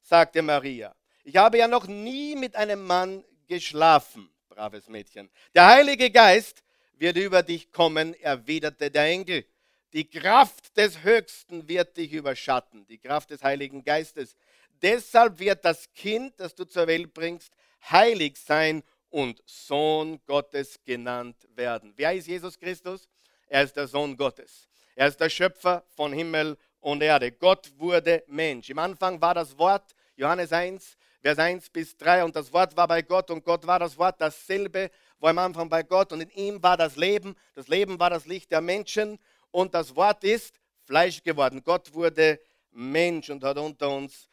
sagte 0.07 0.41
Maria. 0.41 0.95
Ich 1.23 1.35
habe 1.35 1.57
ja 1.57 1.67
noch 1.67 1.85
nie 1.85 2.35
mit 2.35 2.55
einem 2.55 2.85
Mann 2.85 3.25
geschlafen, 3.47 4.29
braves 4.47 4.87
Mädchen. 4.87 5.29
Der 5.53 5.67
Heilige 5.67 6.09
Geist 6.09 6.63
wird 6.97 7.17
über 7.17 7.43
dich 7.43 7.71
kommen, 7.71 8.13
erwiderte 8.15 8.89
der 8.89 9.03
Engel. 9.03 9.45
Die 9.91 10.09
Kraft 10.09 10.77
des 10.77 11.03
Höchsten 11.03 11.67
wird 11.67 11.97
dich 11.97 12.13
überschatten, 12.13 12.85
die 12.87 12.97
Kraft 12.97 13.31
des 13.31 13.43
Heiligen 13.43 13.83
Geistes. 13.83 14.37
Deshalb 14.81 15.39
wird 15.39 15.65
das 15.65 15.91
Kind, 15.93 16.39
das 16.39 16.55
du 16.55 16.63
zur 16.63 16.87
Welt 16.87 17.13
bringst, 17.13 17.51
heilig 17.89 18.37
sein 18.37 18.83
und 19.09 19.41
Sohn 19.45 20.21
Gottes 20.25 20.79
genannt 20.85 21.35
werden. 21.55 21.93
Wer 21.97 22.13
ist 22.13 22.27
Jesus 22.27 22.57
Christus? 22.57 23.09
Er 23.47 23.63
ist 23.63 23.75
der 23.75 23.87
Sohn 23.87 24.15
Gottes. 24.15 24.67
Er 24.95 25.07
ist 25.07 25.19
der 25.19 25.29
Schöpfer 25.29 25.83
von 25.95 26.13
Himmel 26.13 26.57
und 26.79 27.01
Erde. 27.01 27.31
Gott 27.31 27.71
wurde 27.77 28.23
Mensch. 28.27 28.69
Im 28.69 28.79
Anfang 28.79 29.19
war 29.21 29.33
das 29.33 29.57
Wort, 29.57 29.95
Johannes 30.17 30.51
1, 30.51 30.97
Vers 31.21 31.37
1 31.37 31.69
bis 31.69 31.95
3, 31.95 32.23
und 32.23 32.35
das 32.35 32.51
Wort 32.51 32.75
war 32.75 32.87
bei 32.87 33.03
Gott 33.03 33.29
und 33.29 33.45
Gott 33.45 33.67
war 33.67 33.77
das 33.77 33.95
Wort, 33.99 34.19
dasselbe 34.19 34.89
war 35.19 35.29
am 35.29 35.37
Anfang 35.37 35.69
bei 35.69 35.83
Gott 35.83 36.11
und 36.11 36.21
in 36.21 36.29
ihm 36.31 36.61
war 36.61 36.75
das 36.75 36.95
Leben. 36.95 37.35
Das 37.53 37.67
Leben 37.67 37.99
war 37.99 38.09
das 38.09 38.25
Licht 38.25 38.51
der 38.51 38.61
Menschen 38.61 39.19
und 39.51 39.75
das 39.75 39.95
Wort 39.95 40.23
ist 40.23 40.59
Fleisch 40.85 41.21
geworden. 41.21 41.61
Gott 41.63 41.93
wurde 41.93 42.39
Mensch 42.71 43.29
und 43.29 43.43
hat 43.43 43.59
unter 43.59 43.89
uns 43.91 44.27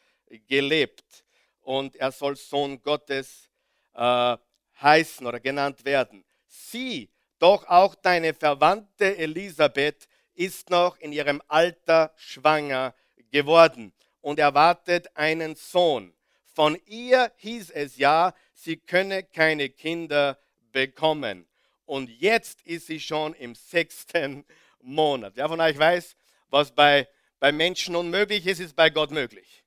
gelebt 0.47 1.23
und 1.61 1.95
er 1.97 2.11
soll 2.11 2.35
Sohn 2.35 2.81
Gottes 2.81 3.47
äh, 3.93 4.37
heißen 4.81 5.25
oder 5.25 5.39
genannt 5.39 5.85
werden. 5.85 6.25
Sieh, 6.47 7.09
doch 7.37 7.67
auch 7.67 7.93
deine 7.93 8.33
Verwandte 8.33 9.17
Elisabeth 9.17 10.07
ist 10.33 10.71
noch 10.71 10.97
in 10.97 11.11
ihrem 11.11 11.43
Alter 11.47 12.11
schwanger 12.15 12.95
geworden 13.29 13.93
und 14.25 14.39
erwartet 14.39 15.15
einen 15.15 15.53
Sohn. 15.53 16.11
Von 16.45 16.79
ihr 16.87 17.31
hieß 17.35 17.69
es 17.69 17.97
ja, 17.97 18.33
sie 18.55 18.75
könne 18.75 19.21
keine 19.21 19.69
Kinder 19.69 20.39
bekommen. 20.71 21.45
Und 21.85 22.09
jetzt 22.09 22.63
ist 22.63 22.87
sie 22.87 22.99
schon 22.99 23.35
im 23.35 23.53
sechsten 23.53 24.43
Monat. 24.81 25.33
Wer 25.35 25.47
von 25.47 25.61
euch 25.61 25.77
weiß, 25.77 26.15
was 26.49 26.71
bei, 26.71 27.07
bei 27.39 27.51
Menschen 27.51 27.95
unmöglich 27.95 28.47
ist, 28.47 28.59
ist 28.59 28.75
bei 28.75 28.89
Gott 28.89 29.11
möglich. 29.11 29.63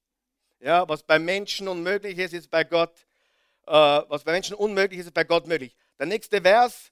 Ja, 0.59 0.89
was 0.89 1.05
bei 1.05 1.21
Menschen 1.21 1.69
unmöglich 1.69 2.19
ist, 2.19 2.35
ist 2.35 2.51
bei 2.51 2.65
Gott, 2.65 3.07
äh, 3.65 3.71
was 3.71 4.25
bei 4.25 4.33
Menschen 4.33 4.57
unmöglich 4.57 4.99
ist, 4.99 5.07
ist 5.07 5.15
bei 5.15 5.23
Gott 5.23 5.47
möglich. 5.47 5.77
Der 6.01 6.07
nächste 6.07 6.43
Vers, 6.43 6.91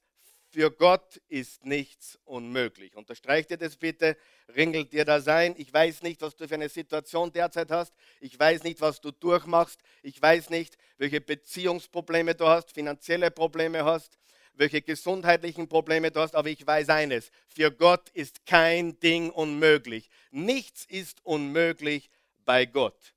für 0.57 0.71
Gott 0.71 1.21
ist 1.29 1.67
nichts 1.67 2.19
unmöglich. 2.25 2.97
Unterstreicht 2.97 3.51
ihr 3.51 3.59
das 3.59 3.77
bitte, 3.77 4.17
ringelt 4.57 4.91
dir 4.91 5.05
das 5.05 5.29
ein. 5.29 5.55
Ich 5.59 5.71
weiß 5.71 6.01
nicht, 6.01 6.23
was 6.23 6.35
du 6.35 6.49
für 6.49 6.55
eine 6.55 6.71
Situation 6.71 7.31
derzeit 7.31 7.71
hast. 7.71 7.93
Ich 8.21 8.41
weiß 8.41 8.63
nicht, 8.63 8.81
was 8.81 9.03
du 9.03 9.11
durchmachst. 9.11 9.79
Ich 10.03 10.21
weiß 10.23 10.49
nicht, 10.49 10.79
welche 10.97 11.21
Beziehungsprobleme 11.21 12.35
du 12.35 12.47
hast, 12.47 12.73
finanzielle 12.73 13.31
Probleme 13.31 13.85
hast, 13.85 14.19
welche 14.55 14.81
gesundheitlichen 14.81 15.69
Probleme 15.69 16.11
du 16.11 16.21
hast. 16.21 16.35
Aber 16.35 16.49
ich 16.49 16.67
weiß 16.67 16.89
eines, 16.89 17.31
für 17.49 17.71
Gott 17.71 18.09
ist 18.15 18.47
kein 18.47 18.99
Ding 19.01 19.29
unmöglich. 19.29 20.09
Nichts 20.31 20.87
ist 20.87 21.23
unmöglich 21.23 22.09
bei 22.47 22.65
Gott. 22.65 23.13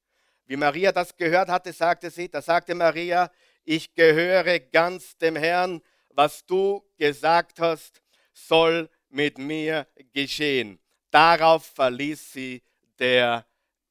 Wie 0.45 0.57
Maria 0.57 0.91
das 0.91 1.15
gehört 1.15 1.47
hatte, 1.47 1.71
sagte 1.71 2.11
sie, 2.11 2.27
da 2.27 2.41
sagte 2.41 2.75
Maria, 2.75 3.31
ich 3.63 3.95
gehöre 3.95 4.59
ganz 4.59 5.17
dem 5.19 5.37
Herrn, 5.37 5.81
was 6.19 6.45
du 6.45 6.83
gesagt 6.97 7.61
hast, 7.61 8.01
soll 8.33 8.89
mit 9.07 9.37
mir 9.37 9.87
geschehen. 10.11 10.77
Darauf 11.09 11.65
verließ 11.67 12.33
sie 12.33 12.61
der 12.99 13.45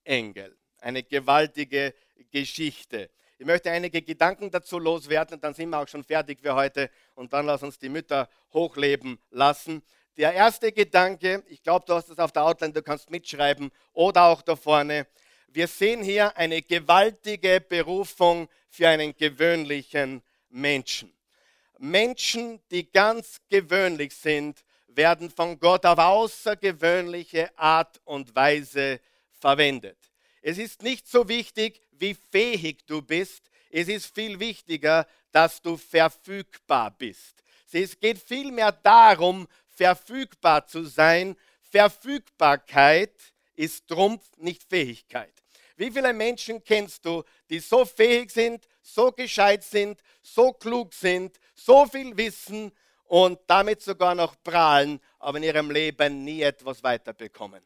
Engel. 0.05 0.55
Eine 0.77 1.03
gewaltige 1.03 1.95
Geschichte. 2.31 3.09
Ich 3.39 3.47
möchte 3.47 3.71
einige 3.71 4.03
Gedanken 4.03 4.51
dazu 4.51 4.79
loswerden 4.79 5.37
und 5.37 5.45
dann 5.45 5.55
sind 5.55 5.71
wir 5.71 5.79
auch 5.79 5.89
schon 5.89 6.05
fertig 6.05 6.41
für 6.43 6.55
heute 6.55 6.91
und 7.15 7.33
dann 7.33 7.47
lass 7.47 7.63
uns 7.63 7.79
die 7.79 7.89
Mütter 7.89 8.29
hochleben 8.53 9.19
lassen. 9.31 9.83
Der 10.19 10.35
erste 10.35 10.71
Gedanke, 10.71 11.43
ich 11.49 11.63
glaube, 11.63 11.87
du 11.87 11.95
hast 11.95 12.11
es 12.11 12.19
auf 12.19 12.33
der 12.33 12.43
Outline, 12.45 12.75
du 12.75 12.83
kannst 12.83 13.09
mitschreiben 13.09 13.71
oder 13.95 14.25
auch 14.25 14.43
da 14.43 14.55
vorne. 14.55 15.07
Wir 15.47 15.67
sehen 15.67 16.03
hier 16.03 16.37
eine 16.37 16.61
gewaltige 16.61 17.63
Berufung 17.63 18.51
für 18.69 18.87
einen 18.87 19.17
gewöhnlichen 19.17 20.23
Menschen. 20.51 21.18
Menschen, 21.79 22.61
die 22.71 22.91
ganz 22.91 23.41
gewöhnlich 23.49 24.15
sind, 24.15 24.65
werden 24.89 25.31
von 25.31 25.59
Gott 25.59 25.87
auf 25.87 25.99
außergewöhnliche 25.99 27.57
Art 27.57 28.01
und 28.05 28.35
Weise 28.35 29.01
verwendet. 29.33 29.99
Es 30.43 30.59
ist 30.59 30.83
nicht 30.83 31.09
so 31.09 31.29
wichtig, 31.29 31.81
wie 31.93 32.17
fähig 32.31 32.87
du 32.87 33.03
bist, 33.03 33.51
es 33.71 33.89
ist 33.89 34.15
viel 34.15 34.41
wichtiger, 34.41 35.07
dass 35.31 35.61
du 35.61 35.77
verfügbar 35.77 36.91
bist. 36.91 37.45
Es 37.71 37.99
geht 37.99 38.19
vielmehr 38.19 38.73
darum, 38.73 39.47
verfügbar 39.67 40.67
zu 40.67 40.85
sein. 40.85 41.37
Verfügbarkeit 41.71 43.13
ist 43.55 43.87
Trumpf, 43.87 44.25
nicht 44.39 44.65
Fähigkeit. 44.65 45.33
Wie 45.77 45.91
viele 45.91 46.13
Menschen 46.13 46.65
kennst 46.65 47.05
du, 47.05 47.23
die 47.51 47.61
so 47.61 47.85
fähig 47.85 48.31
sind, 48.31 48.67
so 48.95 49.13
gescheit 49.13 49.63
sind, 49.63 50.01
so 50.23 50.53
klug 50.53 50.95
sind, 50.95 51.39
so 51.55 51.87
viel 51.87 52.17
wissen 52.17 52.73
und 53.05 53.39
damit 53.47 53.83
sogar 53.83 54.15
noch 54.15 54.35
prahlen, 54.43 55.01
aber 55.19 55.39
in 55.39 55.45
ihrem 55.45 55.71
Leben 55.71 56.25
nie 56.25 56.43
etwas 56.43 56.83
weiterbekommen? 56.83 57.63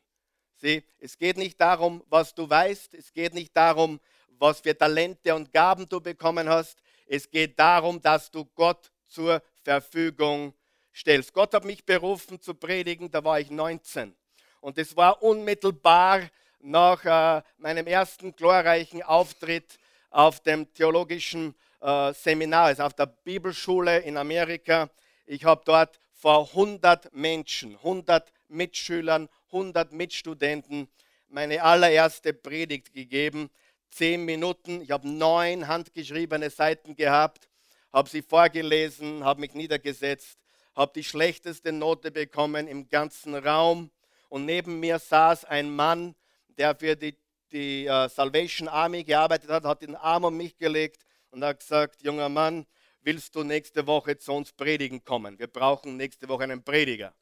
Sieh, 0.57 0.83
es 1.00 1.19
geht 1.19 1.37
nicht 1.37 1.61
darum, 1.61 2.05
was 2.09 2.35
du 2.35 2.49
weißt, 2.49 2.95
es 2.95 3.12
geht 3.12 3.35
nicht 3.35 3.57
darum, 3.57 4.00
was 4.38 4.61
für 4.61 4.76
Talente 4.76 5.35
und 5.35 5.52
Gaben 5.52 5.88
du 5.88 6.00
bekommen 6.00 6.49
hast. 6.49 6.79
Es 7.07 7.31
geht 7.31 7.59
darum, 7.59 8.00
dass 8.00 8.31
du 8.31 8.45
Gott 8.45 8.91
zur 9.07 9.43
Verfügung 9.62 10.55
stellst. 10.95 11.33
Gott 11.33 11.55
hat 11.55 11.64
mich 11.64 11.85
berufen 11.85 12.41
zu 12.41 12.55
predigen, 12.55 13.11
da 13.11 13.25
war 13.25 13.41
ich 13.41 13.50
19. 13.50 14.15
Und 14.61 14.78
es 14.78 14.97
war 14.97 15.23
unmittelbar 15.23 16.23
nach 16.61 17.04
äh, 17.04 17.43
meinem 17.58 17.87
ersten 17.87 18.35
glorreichen 18.35 19.02
Auftritt 19.02 19.78
auf 20.13 20.41
dem 20.41 20.73
theologischen 20.73 21.55
äh, 21.81 22.13
Seminar, 22.13 22.67
also 22.67 22.85
auf 22.85 22.95
der 22.95 23.07
Bibelschule 23.07 23.99
in 24.01 24.17
Amerika. 24.17 24.91
Ich 25.27 25.45
habe 25.45 25.63
dort 25.65 25.99
vor 26.13 26.49
100 26.49 27.13
Menschen, 27.15 27.77
100 27.77 28.33
Mitschülern, 28.49 29.29
100 29.47 29.93
Mitstudenten 29.93 30.89
meine 31.29 31.63
allererste 31.63 32.33
Predigt 32.33 32.93
gegeben. 32.93 33.51
Zehn 33.91 34.25
Minuten. 34.25 34.83
Ich 34.83 34.91
habe 34.91 35.09
neun 35.09 35.67
handgeschriebene 35.69 36.51
Seiten 36.51 36.95
gehabt, 36.95 37.49
habe 37.93 38.09
sie 38.09 38.23
vorgelesen, 38.23 39.25
habe 39.25 39.41
mich 39.41 39.55
niedergesetzt, 39.55 40.39
habe 40.75 40.93
die 40.95 41.05
schlechteste 41.05 41.73
Note 41.73 42.11
bekommen 42.11 42.69
im 42.69 42.89
ganzen 42.89 43.35
Raum. 43.35 43.91
Und 44.29 44.47
neben 44.47 44.81
mir 44.81 44.99
saß 44.99 45.45
ein 45.45 45.75
Mann, 45.75 46.15
der 46.57 46.75
für 46.75 46.97
die, 46.97 47.17
die 47.52 47.86
uh, 47.88 48.08
Salvation 48.08 48.69
Army 48.69 49.04
gearbeitet 49.04 49.50
hat, 49.50 49.65
hat 49.65 49.82
den 49.82 49.95
Arm 49.97 50.25
um 50.25 50.36
mich 50.36 50.56
gelegt 50.56 51.04
und 51.30 51.45
hat 51.45 51.60
gesagt, 51.60 52.02
junger 52.02 52.28
Mann, 52.28 52.67
willst 53.02 53.34
du 53.34 53.43
nächste 53.43 53.86
Woche 53.86 54.19
zu 54.19 54.32
uns 54.32 54.52
predigen 54.52 55.04
kommen? 55.04 55.38
Wir 55.38 55.47
brauchen 55.47 55.97
nächste 55.97 56.28
Woche 56.28 56.45
einen 56.45 56.62
Prediger. 56.62 57.15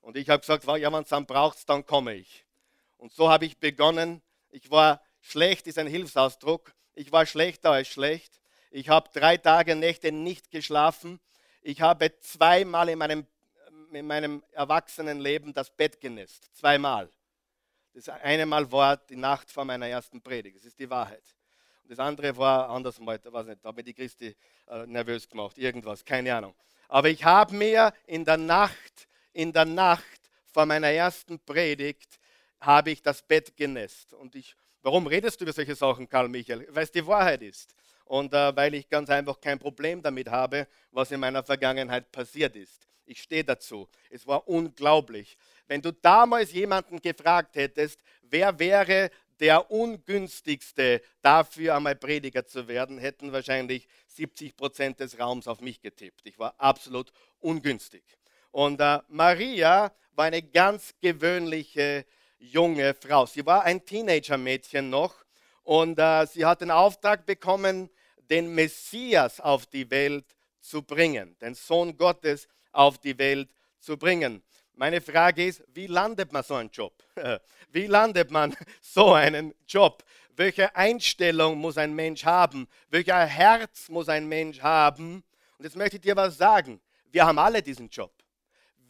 Und 0.00 0.16
ich 0.16 0.28
habe 0.28 0.40
gesagt, 0.40 0.64
ja, 0.64 0.92
wenn 0.92 1.02
es 1.02 1.08
dann 1.08 1.26
braucht, 1.26 1.68
dann 1.68 1.84
komme 1.84 2.14
ich. 2.14 2.46
Und 2.96 3.12
so 3.12 3.30
habe 3.30 3.44
ich 3.44 3.58
begonnen. 3.58 4.22
Ich 4.50 4.70
war 4.70 5.02
schlecht, 5.20 5.66
ist 5.66 5.78
ein 5.78 5.86
Hilfsausdruck. 5.86 6.74
Ich 6.94 7.12
war 7.12 7.26
schlechter 7.26 7.70
als 7.70 7.88
schlecht. 7.88 8.40
Ich 8.70 8.88
habe 8.88 9.10
drei 9.12 9.36
Tage, 9.36 9.74
Nächte 9.74 10.12
nicht 10.12 10.50
geschlafen. 10.50 11.20
Ich 11.62 11.80
habe 11.80 12.18
zweimal 12.20 12.88
in 12.88 12.98
meinem, 12.98 13.26
in 13.92 14.06
meinem 14.06 14.42
Erwachsenenleben 14.52 15.52
das 15.52 15.70
Bett 15.70 16.00
genässt. 16.00 16.54
Zweimal. 16.54 17.10
Das 17.92 18.08
eine 18.08 18.46
Mal 18.46 18.70
war 18.70 18.96
die 18.96 19.16
Nacht 19.16 19.50
vor 19.50 19.64
meiner 19.64 19.86
ersten 19.86 20.22
Predigt. 20.22 20.56
Das 20.56 20.64
ist 20.64 20.78
die 20.78 20.88
Wahrheit. 20.88 21.22
Und 21.82 21.90
das 21.90 21.98
andere 21.98 22.36
war 22.36 22.68
anders 22.68 22.98
mal, 23.00 23.18
weiß 23.22 23.46
nicht, 23.46 23.64
da 23.64 23.68
habe 23.68 23.80
ich 23.80 23.86
die 23.86 23.94
Christi 23.94 24.36
äh, 24.68 24.86
nervös 24.86 25.28
gemacht, 25.28 25.58
irgendwas, 25.58 26.04
keine 26.04 26.34
Ahnung. 26.34 26.54
Aber 26.88 27.08
ich 27.08 27.24
habe 27.24 27.54
mir 27.54 27.92
in 28.06 28.24
der 28.24 28.36
Nacht, 28.36 29.08
in 29.32 29.52
der 29.52 29.64
Nacht 29.64 30.04
vor 30.44 30.66
meiner 30.66 30.88
ersten 30.88 31.38
Predigt, 31.40 32.18
habe 32.60 32.90
ich 32.90 33.02
das 33.02 33.22
Bett 33.22 33.56
genässt. 33.56 34.12
Und 34.12 34.34
ich, 34.34 34.54
warum 34.82 35.06
redest 35.06 35.40
du 35.40 35.44
über 35.44 35.52
solche 35.52 35.74
Sachen, 35.74 36.08
Karl 36.08 36.28
Michael? 36.28 36.66
Weil 36.70 36.84
es 36.84 36.92
die 36.92 37.06
Wahrheit 37.06 37.42
ist. 37.42 37.74
Und 38.10 38.34
äh, 38.34 38.56
weil 38.56 38.74
ich 38.74 38.88
ganz 38.88 39.08
einfach 39.08 39.40
kein 39.40 39.60
Problem 39.60 40.02
damit 40.02 40.28
habe, 40.28 40.66
was 40.90 41.12
in 41.12 41.20
meiner 41.20 41.44
Vergangenheit 41.44 42.10
passiert 42.10 42.56
ist. 42.56 42.88
Ich 43.06 43.22
stehe 43.22 43.44
dazu. 43.44 43.88
Es 44.10 44.26
war 44.26 44.48
unglaublich. 44.48 45.38
Wenn 45.68 45.80
du 45.80 45.92
damals 45.92 46.50
jemanden 46.52 47.00
gefragt 47.00 47.54
hättest, 47.54 48.00
wer 48.22 48.58
wäre 48.58 49.12
der 49.38 49.70
ungünstigste 49.70 51.02
dafür, 51.22 51.76
einmal 51.76 51.94
Prediger 51.94 52.44
zu 52.44 52.66
werden, 52.66 52.98
hätten 52.98 53.30
wahrscheinlich 53.30 53.86
70 54.08 54.56
Prozent 54.56 54.98
des 54.98 55.16
Raums 55.20 55.46
auf 55.46 55.60
mich 55.60 55.80
getippt. 55.80 56.22
Ich 56.24 56.36
war 56.36 56.56
absolut 56.58 57.12
ungünstig. 57.38 58.02
Und 58.50 58.80
äh, 58.80 58.98
Maria 59.06 59.94
war 60.16 60.24
eine 60.24 60.42
ganz 60.42 60.96
gewöhnliche 61.00 62.04
junge 62.40 62.92
Frau. 62.94 63.26
Sie 63.26 63.46
war 63.46 63.62
ein 63.62 63.84
Teenager-Mädchen 63.84 64.90
noch 64.90 65.14
und 65.62 65.96
äh, 66.00 66.26
sie 66.26 66.44
hat 66.44 66.60
den 66.60 66.72
Auftrag 66.72 67.24
bekommen, 67.24 67.88
den 68.30 68.54
Messias 68.54 69.40
auf 69.40 69.66
die 69.66 69.90
Welt 69.90 70.24
zu 70.60 70.82
bringen, 70.82 71.36
den 71.40 71.54
Sohn 71.54 71.96
Gottes 71.96 72.48
auf 72.72 72.98
die 72.98 73.18
Welt 73.18 73.50
zu 73.80 73.96
bringen. 73.96 74.42
Meine 74.74 75.00
Frage 75.00 75.46
ist, 75.46 75.62
wie 75.74 75.88
landet 75.88 76.32
man 76.32 76.42
so 76.42 76.54
einen 76.54 76.70
Job? 76.70 76.94
Wie 77.72 77.86
landet 77.86 78.30
man 78.30 78.56
so 78.80 79.12
einen 79.12 79.54
Job? 79.68 80.02
Welche 80.36 80.74
Einstellung 80.74 81.58
muss 81.58 81.76
ein 81.76 81.94
Mensch 81.94 82.24
haben? 82.24 82.66
Welcher 82.88 83.26
Herz 83.26 83.88
muss 83.88 84.08
ein 84.08 84.26
Mensch 84.26 84.60
haben? 84.60 85.22
Und 85.58 85.64
jetzt 85.64 85.76
möchte 85.76 85.96
ich 85.96 86.02
dir 86.02 86.16
was 86.16 86.38
sagen. 86.38 86.80
Wir 87.12 87.26
haben 87.26 87.38
alle 87.38 87.62
diesen 87.62 87.90
Job. 87.90 88.12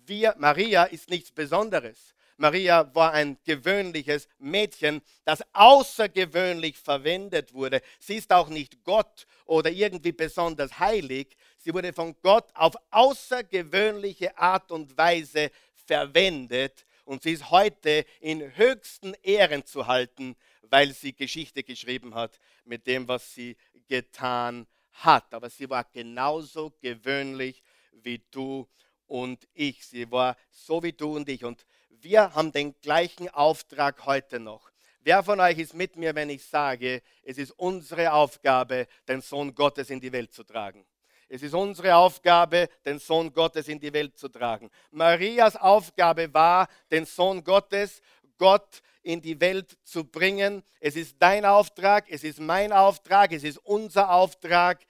Wir, 0.06 0.34
Maria 0.38 0.84
ist 0.84 1.10
nichts 1.10 1.32
Besonderes. 1.32 2.14
Maria 2.40 2.94
war 2.94 3.12
ein 3.12 3.36
gewöhnliches 3.44 4.26
Mädchen, 4.38 5.02
das 5.26 5.42
außergewöhnlich 5.52 6.78
verwendet 6.78 7.52
wurde. 7.52 7.82
Sie 7.98 8.14
ist 8.14 8.32
auch 8.32 8.48
nicht 8.48 8.82
Gott 8.82 9.26
oder 9.44 9.70
irgendwie 9.70 10.12
besonders 10.12 10.78
heilig. 10.78 11.36
Sie 11.58 11.74
wurde 11.74 11.92
von 11.92 12.16
Gott 12.22 12.48
auf 12.54 12.76
außergewöhnliche 12.90 14.38
Art 14.38 14.72
und 14.72 14.96
Weise 14.96 15.50
verwendet 15.86 16.86
und 17.04 17.22
sie 17.22 17.32
ist 17.32 17.50
heute 17.50 18.06
in 18.20 18.56
höchsten 18.56 19.12
Ehren 19.22 19.66
zu 19.66 19.86
halten, 19.86 20.34
weil 20.62 20.94
sie 20.94 21.12
Geschichte 21.12 21.62
geschrieben 21.62 22.14
hat 22.14 22.40
mit 22.64 22.86
dem, 22.86 23.06
was 23.06 23.34
sie 23.34 23.54
getan 23.86 24.66
hat. 24.92 25.34
Aber 25.34 25.50
sie 25.50 25.68
war 25.68 25.84
genauso 25.92 26.72
gewöhnlich 26.80 27.62
wie 27.92 28.22
du 28.30 28.66
und 29.10 29.46
ich. 29.52 29.84
Sie 29.84 30.10
war 30.10 30.36
so 30.50 30.82
wie 30.82 30.92
du 30.92 31.16
und 31.16 31.28
ich. 31.28 31.44
Und 31.44 31.66
wir 32.02 32.34
haben 32.34 32.52
den 32.52 32.74
gleichen 32.80 33.28
Auftrag 33.28 34.06
heute 34.06 34.40
noch. 34.40 34.70
Wer 35.02 35.22
von 35.22 35.40
euch 35.40 35.58
ist 35.58 35.74
mit 35.74 35.96
mir, 35.96 36.14
wenn 36.14 36.30
ich 36.30 36.44
sage, 36.44 37.02
es 37.22 37.38
ist 37.38 37.52
unsere 37.52 38.12
Aufgabe, 38.12 38.86
den 39.08 39.20
Sohn 39.22 39.54
Gottes 39.54 39.90
in 39.90 40.00
die 40.00 40.12
Welt 40.12 40.32
zu 40.32 40.44
tragen? 40.44 40.86
Es 41.28 41.42
ist 41.42 41.54
unsere 41.54 41.94
Aufgabe, 41.94 42.68
den 42.84 42.98
Sohn 42.98 43.32
Gottes 43.32 43.68
in 43.68 43.78
die 43.78 43.92
Welt 43.92 44.18
zu 44.18 44.28
tragen. 44.28 44.70
Marias 44.90 45.56
Aufgabe 45.56 46.32
war, 46.34 46.68
den 46.90 47.06
Sohn 47.06 47.44
Gottes, 47.44 48.02
Gott 48.36 48.82
in 49.02 49.22
die 49.22 49.40
Welt 49.40 49.78
zu 49.84 50.04
bringen. 50.04 50.62
Es 50.80 50.96
ist 50.96 51.16
dein 51.18 51.44
Auftrag, 51.44 52.06
es 52.10 52.24
ist 52.24 52.40
mein 52.40 52.72
Auftrag, 52.72 53.32
es 53.32 53.44
ist 53.44 53.58
unser 53.58 54.10
Auftrag, 54.10 54.80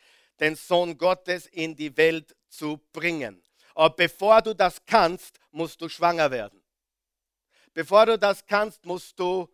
den 0.41 0.57
Sohn 0.57 0.97
Gottes 0.97 1.47
in 1.47 1.77
die 1.77 1.97
Welt 1.97 2.35
zu 2.49 2.81
bringen. 2.93 3.43
Aber 3.75 3.95
bevor 3.95 4.43
du 4.43 4.55
das 4.55 4.85
kannst, 4.87 5.39
musst 5.51 5.81
du 5.81 5.89
schwanger 5.89 6.31
werden. 6.31 6.60
Bevor 7.73 8.07
du 8.07 8.19
das 8.19 8.45
kannst, 8.47 8.85
musst 8.85 9.19
du 9.19 9.49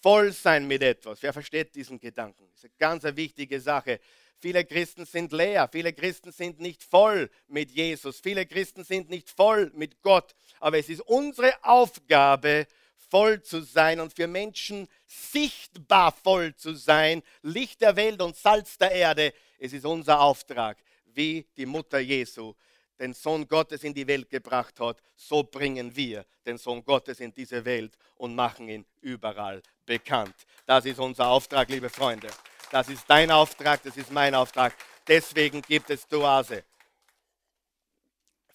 voll 0.00 0.32
sein 0.32 0.66
mit 0.66 0.82
etwas. 0.82 1.22
Wer 1.22 1.32
versteht 1.32 1.74
diesen 1.74 2.00
Gedanken? 2.00 2.48
Das 2.50 2.64
ist 2.64 2.64
eine 2.64 2.72
ganz 2.78 3.16
wichtige 3.16 3.60
Sache. 3.60 4.00
Viele 4.40 4.64
Christen 4.64 5.04
sind 5.04 5.32
leer, 5.32 5.68
viele 5.70 5.92
Christen 5.92 6.30
sind 6.30 6.60
nicht 6.60 6.84
voll 6.84 7.28
mit 7.48 7.72
Jesus, 7.72 8.20
viele 8.20 8.46
Christen 8.46 8.84
sind 8.84 9.10
nicht 9.10 9.28
voll 9.28 9.72
mit 9.74 10.00
Gott. 10.00 10.34
Aber 10.60 10.78
es 10.78 10.88
ist 10.88 11.00
unsere 11.00 11.52
Aufgabe, 11.64 12.68
voll 13.10 13.42
zu 13.42 13.62
sein 13.62 14.00
und 14.00 14.12
für 14.12 14.26
Menschen 14.26 14.86
sichtbar 15.06 16.12
voll 16.12 16.54
zu 16.54 16.74
sein, 16.74 17.22
Licht 17.42 17.80
der 17.80 17.96
Welt 17.96 18.22
und 18.22 18.36
Salz 18.36 18.78
der 18.78 18.92
Erde. 18.92 19.32
Es 19.58 19.72
ist 19.72 19.84
unser 19.84 20.20
Auftrag, 20.20 20.78
wie 21.06 21.46
die 21.56 21.66
Mutter 21.66 21.98
Jesu 21.98 22.54
den 22.98 23.14
Sohn 23.14 23.46
Gottes 23.46 23.84
in 23.84 23.94
die 23.94 24.06
Welt 24.06 24.28
gebracht 24.28 24.78
hat, 24.80 25.00
so 25.14 25.42
bringen 25.42 25.94
wir 25.94 26.24
den 26.44 26.58
Sohn 26.58 26.84
Gottes 26.84 27.20
in 27.20 27.32
diese 27.32 27.64
Welt 27.64 27.96
und 28.16 28.34
machen 28.34 28.68
ihn 28.68 28.84
überall 29.00 29.62
bekannt. 29.86 30.34
Das 30.66 30.84
ist 30.84 30.98
unser 30.98 31.28
Auftrag, 31.28 31.68
liebe 31.68 31.88
Freunde. 31.88 32.28
Das 32.70 32.88
ist 32.88 33.04
dein 33.08 33.30
Auftrag, 33.30 33.82
das 33.82 33.96
ist 33.96 34.10
mein 34.10 34.34
Auftrag. 34.34 34.74
Deswegen 35.06 35.62
gibt 35.62 35.88
es 35.90 36.06
Duase. 36.06 36.64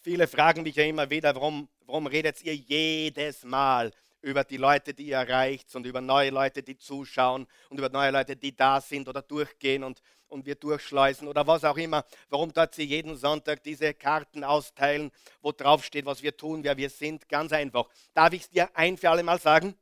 Viele 0.02 0.28
fragen 0.28 0.64
mich 0.64 0.76
ja 0.76 0.84
immer 0.84 1.10
wieder, 1.10 1.34
warum, 1.34 1.68
warum 1.86 2.08
redet 2.08 2.44
ihr 2.44 2.56
jedes 2.56 3.44
Mal 3.44 3.92
über 4.24 4.44
die 4.44 4.58
Leute, 4.58 4.94
die 4.94 5.08
ihr 5.08 5.18
erreicht 5.18 5.76
und 5.76 5.86
über 5.86 6.02
neue 6.02 6.30
Leute, 6.30 6.64
die 6.64 6.78
zuschauen 6.78 7.46
und 7.70 7.78
über 7.78 7.90
neue 7.90 8.10
Leute, 8.10 8.36
die 8.36 8.56
da 8.56 8.80
sind 8.80 9.10
oder 9.10 9.22
durchgehen 9.22 9.84
und, 9.84 10.02
und 10.28 10.46
wir 10.46 10.56
durchschleusen 10.56 11.28
oder 11.28 11.46
was 11.46 11.66
auch 11.66 11.78
immer. 11.78 12.06
Warum 12.30 12.54
dort 12.54 12.74
sie 12.74 12.86
jeden 12.86 13.18
Sonntag 13.18 13.64
diese 13.64 13.94
Karten 13.94 14.44
austeilen, 14.44 15.12
wo 15.42 15.52
drauf 15.52 15.84
steht, 15.84 16.06
was 16.06 16.24
wir 16.24 16.36
tun, 16.36 16.64
wer 16.64 16.78
wir 16.78 16.90
sind? 16.90 17.28
Ganz 17.28 17.52
einfach. 17.52 17.90
Darf 18.14 18.34
ich 18.34 18.44
es 18.44 18.50
dir 18.50 18.70
ein 18.76 18.98
für 18.98 19.10
alle 19.10 19.24
Mal 19.24 19.40
sagen? 19.40 19.76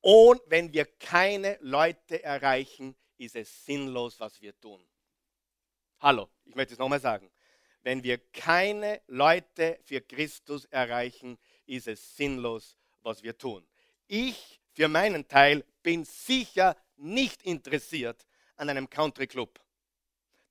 Und 0.00 0.40
wenn 0.46 0.72
wir 0.72 0.84
keine 0.84 1.58
Leute 1.60 2.22
erreichen, 2.22 2.96
ist 3.18 3.36
es 3.36 3.64
sinnlos, 3.64 4.18
was 4.18 4.40
wir 4.40 4.58
tun. 4.60 4.84
Hallo, 6.00 6.28
ich 6.44 6.54
möchte 6.54 6.74
es 6.74 6.78
nochmal 6.78 7.00
sagen. 7.00 7.30
Wenn 7.82 8.02
wir 8.02 8.18
keine 8.32 9.00
Leute 9.06 9.78
für 9.84 10.00
Christus 10.00 10.64
erreichen, 10.66 11.38
ist 11.66 11.86
es 11.86 12.16
sinnlos, 12.16 12.76
was 13.06 13.22
wir 13.22 13.38
tun. 13.38 13.66
Ich 14.06 14.60
für 14.72 14.88
meinen 14.88 15.26
Teil 15.26 15.64
bin 15.82 16.04
sicher 16.04 16.76
nicht 16.96 17.42
interessiert 17.44 18.26
an 18.56 18.68
einem 18.68 18.90
Country 18.90 19.26
Club, 19.26 19.58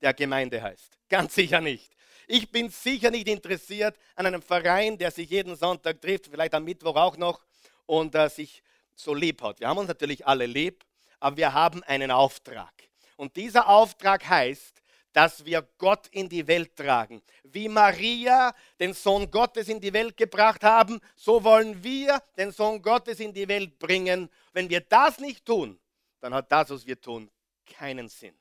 der 0.01 0.13
Gemeinde 0.13 0.61
heißt. 0.61 0.97
Ganz 1.09 1.35
sicher 1.35 1.61
nicht. 1.61 1.95
Ich 2.27 2.49
bin 2.49 2.69
sicher 2.69 3.11
nicht 3.11 3.27
interessiert 3.27 3.95
an 4.15 4.25
einem 4.25 4.41
Verein, 4.41 4.97
der 4.97 5.11
sich 5.11 5.29
jeden 5.29 5.55
Sonntag 5.55 6.01
trifft, 6.01 6.27
vielleicht 6.27 6.55
am 6.55 6.63
Mittwoch 6.63 6.95
auch 6.95 7.17
noch, 7.17 7.45
und 7.85 8.15
äh, 8.15 8.29
sich 8.29 8.63
so 8.95 9.13
lieb 9.13 9.43
hat. 9.43 9.59
Wir 9.59 9.67
haben 9.67 9.77
uns 9.77 9.87
natürlich 9.87 10.25
alle 10.25 10.47
lieb, 10.47 10.83
aber 11.19 11.37
wir 11.37 11.53
haben 11.53 11.83
einen 11.83 12.09
Auftrag. 12.09 12.73
Und 13.15 13.35
dieser 13.35 13.67
Auftrag 13.67 14.27
heißt, 14.27 14.81
dass 15.15 15.45
wir 15.45 15.61
Gott 15.77 16.09
in 16.11 16.27
die 16.27 16.45
Welt 16.45 16.75
tragen. 16.75 17.21
Wie 17.43 17.69
Maria 17.69 18.53
den 18.77 18.93
Sohn 18.93 19.31
Gottes 19.31 19.69
in 19.69 19.79
die 19.79 19.93
Welt 19.93 20.17
gebracht 20.17 20.61
haben, 20.61 20.99
so 21.15 21.41
wollen 21.41 21.81
wir 21.81 22.21
den 22.35 22.51
Sohn 22.51 22.81
Gottes 22.81 23.21
in 23.21 23.33
die 23.33 23.47
Welt 23.47 23.79
bringen. 23.79 24.29
Wenn 24.51 24.69
wir 24.69 24.81
das 24.81 25.19
nicht 25.19 25.45
tun, 25.45 25.79
dann 26.19 26.33
hat 26.33 26.51
das, 26.51 26.69
was 26.69 26.85
wir 26.85 26.99
tun, 26.99 27.31
keinen 27.65 28.09
Sinn. 28.09 28.37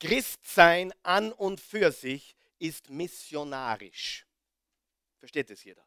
Christsein 0.00 0.92
an 1.04 1.30
und 1.30 1.60
für 1.60 1.92
sich 1.92 2.34
ist 2.58 2.90
missionarisch. 2.90 4.26
Versteht 5.20 5.52
es 5.52 5.62
jeder? 5.62 5.84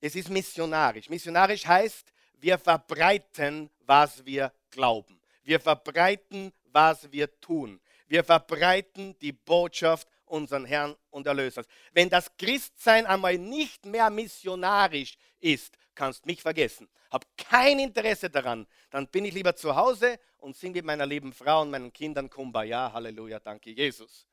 Es 0.00 0.14
ist 0.14 0.30
missionarisch. 0.30 1.08
Missionarisch 1.08 1.66
heißt, 1.66 2.12
wir 2.34 2.58
verbreiten, 2.58 3.70
was 3.80 4.24
wir 4.24 4.52
glauben. 4.70 5.20
Wir 5.42 5.58
verbreiten, 5.58 6.52
was 6.70 7.10
wir 7.10 7.40
tun. 7.40 7.80
Wir 8.06 8.24
verbreiten 8.24 9.18
die 9.20 9.32
Botschaft 9.32 10.08
unseren 10.26 10.64
Herrn 10.64 10.96
und 11.10 11.26
Erlösers. 11.26 11.66
Wenn 11.92 12.10
das 12.10 12.36
Christsein 12.36 13.06
einmal 13.06 13.38
nicht 13.38 13.86
mehr 13.86 14.10
missionarisch 14.10 15.16
ist, 15.40 15.76
kannst 15.94 16.26
mich 16.26 16.42
vergessen. 16.42 16.88
Hab 17.10 17.24
kein 17.36 17.78
Interesse 17.78 18.28
daran. 18.28 18.66
Dann 18.90 19.06
bin 19.08 19.24
ich 19.24 19.34
lieber 19.34 19.54
zu 19.54 19.76
Hause 19.76 20.18
und 20.38 20.56
singe 20.56 20.74
mit 20.74 20.86
meiner 20.86 21.06
lieben 21.06 21.32
Frau 21.32 21.62
und 21.62 21.70
meinen 21.70 21.92
Kindern 21.92 22.28
Kumbaya, 22.28 22.92
Halleluja, 22.92 23.38
danke 23.40 23.70
Jesus. 23.70 24.26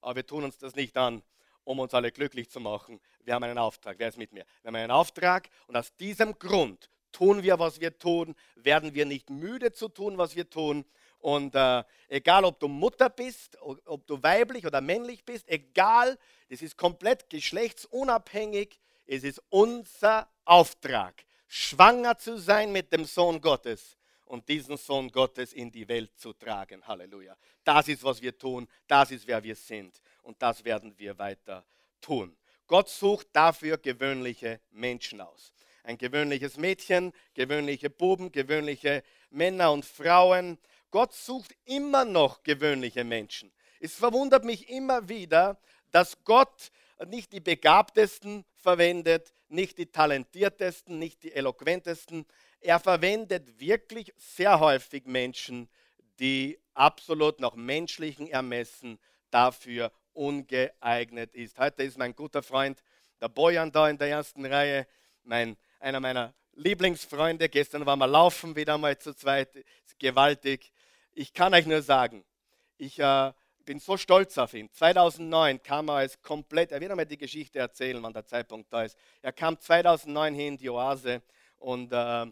Aber 0.00 0.16
wir 0.16 0.26
tun 0.26 0.44
uns 0.44 0.58
das 0.58 0.74
nicht 0.74 0.96
an, 0.96 1.22
um 1.64 1.80
uns 1.80 1.92
alle 1.94 2.12
glücklich 2.12 2.48
zu 2.48 2.60
machen. 2.60 3.00
Wir 3.24 3.34
haben 3.34 3.44
einen 3.44 3.58
Auftrag. 3.58 3.98
Wer 3.98 4.08
ist 4.08 4.18
mit 4.18 4.32
mir? 4.32 4.44
Wir 4.62 4.68
haben 4.68 4.76
einen 4.76 4.90
Auftrag 4.90 5.48
und 5.66 5.76
aus 5.76 5.94
diesem 5.96 6.38
Grund 6.38 6.88
tun 7.12 7.42
wir, 7.42 7.58
was 7.58 7.80
wir 7.80 7.98
tun, 7.98 8.34
werden 8.54 8.94
wir 8.94 9.06
nicht 9.06 9.30
müde 9.30 9.72
zu 9.72 9.88
tun, 9.88 10.18
was 10.18 10.36
wir 10.36 10.48
tun 10.48 10.84
und 11.18 11.54
äh, 11.54 11.82
egal, 12.08 12.44
ob 12.44 12.60
du 12.60 12.68
Mutter 12.68 13.10
bist, 13.10 13.58
ob 13.60 14.06
du 14.06 14.22
weiblich 14.22 14.66
oder 14.66 14.80
männlich 14.80 15.24
bist, 15.24 15.48
egal, 15.48 16.18
das 16.48 16.62
ist 16.62 16.76
komplett 16.76 17.28
geschlechtsunabhängig. 17.30 18.78
Es 19.06 19.24
ist 19.24 19.42
unser 19.50 20.28
Auftrag, 20.44 21.24
schwanger 21.48 22.18
zu 22.18 22.38
sein 22.38 22.72
mit 22.72 22.92
dem 22.92 23.04
Sohn 23.04 23.40
Gottes 23.40 23.96
und 24.26 24.48
diesen 24.48 24.76
Sohn 24.76 25.10
Gottes 25.10 25.52
in 25.52 25.70
die 25.70 25.88
Welt 25.88 26.18
zu 26.18 26.32
tragen. 26.32 26.86
Halleluja. 26.86 27.36
Das 27.64 27.88
ist, 27.88 28.04
was 28.04 28.20
wir 28.20 28.36
tun, 28.36 28.68
das 28.86 29.10
ist, 29.10 29.26
wer 29.26 29.42
wir 29.42 29.56
sind 29.56 30.00
und 30.22 30.40
das 30.42 30.64
werden 30.64 30.94
wir 30.98 31.18
weiter 31.18 31.64
tun. 32.00 32.36
Gott 32.66 32.88
sucht 32.88 33.28
dafür 33.32 33.78
gewöhnliche 33.78 34.60
Menschen 34.70 35.20
aus. 35.20 35.52
Ein 35.84 35.98
gewöhnliches 35.98 36.56
Mädchen, 36.56 37.12
gewöhnliche 37.34 37.90
Buben, 37.90 38.32
gewöhnliche 38.32 39.04
Männer 39.30 39.70
und 39.70 39.84
Frauen, 39.84 40.58
Gott 40.90 41.14
sucht 41.14 41.54
immer 41.64 42.04
noch 42.04 42.42
gewöhnliche 42.42 43.04
Menschen. 43.04 43.52
Es 43.80 43.94
verwundert 43.94 44.44
mich 44.44 44.68
immer 44.68 45.08
wieder, 45.08 45.58
dass 45.90 46.24
Gott 46.24 46.70
nicht 47.06 47.32
die 47.32 47.40
begabtesten 47.40 48.44
verwendet, 48.54 49.32
nicht 49.48 49.78
die 49.78 49.86
talentiertesten, 49.86 50.98
nicht 50.98 51.22
die 51.22 51.32
eloquentesten. 51.32 52.26
Er 52.60 52.80
verwendet 52.80 53.60
wirklich 53.60 54.12
sehr 54.16 54.60
häufig 54.60 55.04
Menschen, 55.06 55.68
die 56.18 56.58
absolut 56.74 57.40
nach 57.40 57.54
menschlichen 57.54 58.28
Ermessen 58.28 58.98
dafür 59.30 59.92
ungeeignet 60.14 61.34
ist. 61.34 61.58
Heute 61.58 61.82
ist 61.82 61.98
mein 61.98 62.16
guter 62.16 62.42
Freund 62.42 62.82
der 63.20 63.28
Bojan 63.28 63.70
da 63.70 63.88
in 63.88 63.98
der 63.98 64.08
ersten 64.08 64.44
Reihe, 64.46 64.86
mein, 65.24 65.56
einer 65.78 66.00
meiner 66.00 66.34
Lieblingsfreunde. 66.54 67.48
Gestern 67.48 67.84
waren 67.84 67.98
wir 67.98 68.06
laufen 68.06 68.56
wieder 68.56 68.78
mal 68.78 68.98
zu 68.98 69.14
zweit, 69.14 69.50
gewaltig 69.98 70.72
ich 71.16 71.32
kann 71.32 71.54
euch 71.54 71.66
nur 71.66 71.80
sagen, 71.80 72.24
ich 72.76 72.98
äh, 72.98 73.32
bin 73.64 73.80
so 73.80 73.96
stolz 73.96 74.36
auf 74.36 74.52
ihn. 74.52 74.70
2009 74.70 75.62
kam 75.62 75.88
er 75.88 75.94
als 75.94 76.20
komplett, 76.20 76.72
er 76.72 76.80
wird 76.80 76.90
einmal 76.90 77.06
die 77.06 77.16
Geschichte 77.16 77.58
erzählen, 77.58 78.02
wann 78.02 78.12
der 78.12 78.26
Zeitpunkt 78.26 78.70
da 78.72 78.84
ist. 78.84 78.96
Er 79.22 79.32
kam 79.32 79.58
2009 79.58 80.34
hier 80.34 80.48
in 80.48 80.56
die 80.58 80.68
Oase 80.68 81.22
und, 81.56 81.90
äh, 81.90 82.26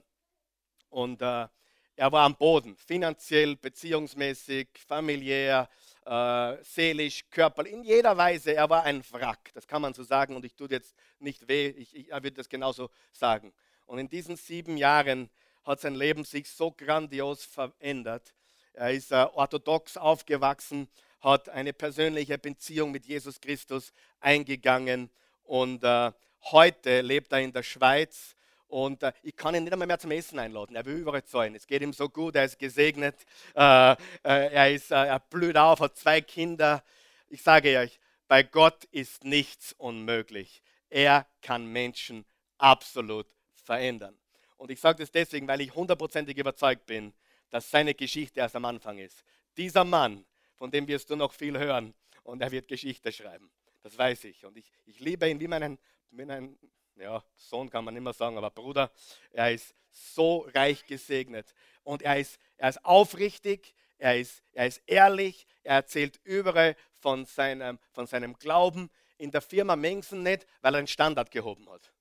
und 0.90 1.22
äh, 1.22 1.48
er 1.96 2.12
war 2.12 2.24
am 2.24 2.36
Boden, 2.36 2.76
finanziell, 2.76 3.56
beziehungsmäßig, 3.56 4.68
familiär, 4.86 5.68
äh, 6.04 6.56
seelisch, 6.62 7.24
körperlich, 7.30 7.72
in 7.72 7.84
jeder 7.84 8.16
Weise. 8.16 8.54
Er 8.54 8.68
war 8.68 8.84
ein 8.84 9.02
Wrack, 9.12 9.50
das 9.54 9.66
kann 9.66 9.80
man 9.80 9.94
so 9.94 10.02
sagen 10.02 10.36
und 10.36 10.44
ich 10.44 10.54
tue 10.54 10.68
jetzt 10.70 10.94
nicht 11.18 11.48
weh, 11.48 11.68
ich, 11.68 11.96
ich, 11.96 12.10
er 12.10 12.22
wird 12.22 12.36
das 12.36 12.50
genauso 12.50 12.90
sagen. 13.12 13.54
Und 13.86 13.98
in 13.98 14.08
diesen 14.08 14.36
sieben 14.36 14.76
Jahren 14.76 15.30
hat 15.64 15.80
sein 15.80 15.94
Leben 15.94 16.24
sich 16.24 16.50
so 16.50 16.70
grandios 16.70 17.44
verändert 17.44 18.34
er 18.74 18.90
ist 18.92 19.12
äh, 19.12 19.26
orthodox 19.34 19.96
aufgewachsen, 19.96 20.88
hat 21.20 21.48
eine 21.48 21.72
persönliche 21.72 22.38
Beziehung 22.38 22.90
mit 22.90 23.06
Jesus 23.06 23.40
Christus 23.40 23.92
eingegangen 24.20 25.10
und 25.44 25.82
äh, 25.84 26.12
heute 26.50 27.00
lebt 27.00 27.32
er 27.32 27.40
in 27.40 27.52
der 27.52 27.62
Schweiz. 27.62 28.36
Und 28.66 29.02
äh, 29.02 29.12
ich 29.22 29.36
kann 29.36 29.54
ihn 29.54 29.64
nicht 29.64 29.72
einmal 29.72 29.86
mehr 29.86 29.98
zum 29.98 30.10
Essen 30.10 30.38
einladen. 30.38 30.74
Er 30.74 30.84
will 30.84 30.96
überall 30.96 31.24
zahlen. 31.24 31.54
Es 31.54 31.66
geht 31.66 31.82
ihm 31.82 31.92
so 31.92 32.08
gut, 32.08 32.34
er 32.34 32.44
ist 32.44 32.58
gesegnet. 32.58 33.16
Äh, 33.54 33.92
äh, 33.92 33.96
er, 34.22 34.72
ist, 34.72 34.90
äh, 34.90 35.06
er 35.06 35.20
blüht 35.20 35.56
auf, 35.56 35.80
hat 35.80 35.96
zwei 35.96 36.20
Kinder. 36.20 36.82
Ich 37.28 37.42
sage 37.42 37.78
euch, 37.78 38.00
bei 38.26 38.42
Gott 38.42 38.84
ist 38.90 39.24
nichts 39.24 39.72
unmöglich. 39.74 40.62
Er 40.90 41.26
kann 41.40 41.66
Menschen 41.66 42.24
absolut 42.58 43.26
verändern. 43.52 44.18
Und 44.56 44.70
ich 44.70 44.80
sage 44.80 44.98
das 44.98 45.10
deswegen, 45.10 45.46
weil 45.46 45.60
ich 45.60 45.74
hundertprozentig 45.74 46.36
überzeugt 46.36 46.86
bin, 46.86 47.12
dass 47.54 47.70
seine 47.70 47.94
Geschichte 47.94 48.40
erst 48.40 48.56
am 48.56 48.64
Anfang 48.64 48.98
ist. 48.98 49.22
Dieser 49.56 49.84
Mann, 49.84 50.26
von 50.56 50.72
dem 50.72 50.88
wirst 50.88 51.08
du 51.08 51.14
noch 51.14 51.32
viel 51.32 51.56
hören 51.56 51.94
und 52.24 52.42
er 52.42 52.50
wird 52.50 52.66
Geschichte 52.66 53.12
schreiben. 53.12 53.48
Das 53.84 53.96
weiß 53.96 54.24
ich. 54.24 54.44
Und 54.44 54.56
ich, 54.56 54.72
ich 54.86 54.98
liebe 54.98 55.30
ihn 55.30 55.38
wie 55.38 55.46
meinen, 55.46 55.78
meinen 56.10 56.58
ja, 56.96 57.22
Sohn 57.36 57.70
kann 57.70 57.84
man 57.84 57.94
immer 57.94 58.12
sagen, 58.12 58.36
aber 58.36 58.50
Bruder, 58.50 58.90
er 59.30 59.52
ist 59.52 59.72
so 59.92 60.48
reich 60.52 60.84
gesegnet. 60.84 61.54
Und 61.84 62.02
er 62.02 62.18
ist, 62.18 62.40
er 62.56 62.70
ist 62.70 62.84
aufrichtig, 62.84 63.72
er 63.98 64.18
ist, 64.18 64.42
er 64.50 64.66
ist 64.66 64.82
ehrlich, 64.86 65.46
er 65.62 65.76
erzählt 65.76 66.18
überall 66.24 66.74
von 66.98 67.24
seinem, 67.24 67.78
von 67.92 68.08
seinem 68.08 68.34
Glauben. 68.36 68.90
In 69.16 69.30
der 69.30 69.42
Firma 69.42 69.76
Mengsen 69.76 70.24
nicht, 70.24 70.44
weil 70.60 70.74
er 70.74 70.78
einen 70.78 70.88
Standard 70.88 71.30
gehoben 71.30 71.70
hat. 71.70 71.92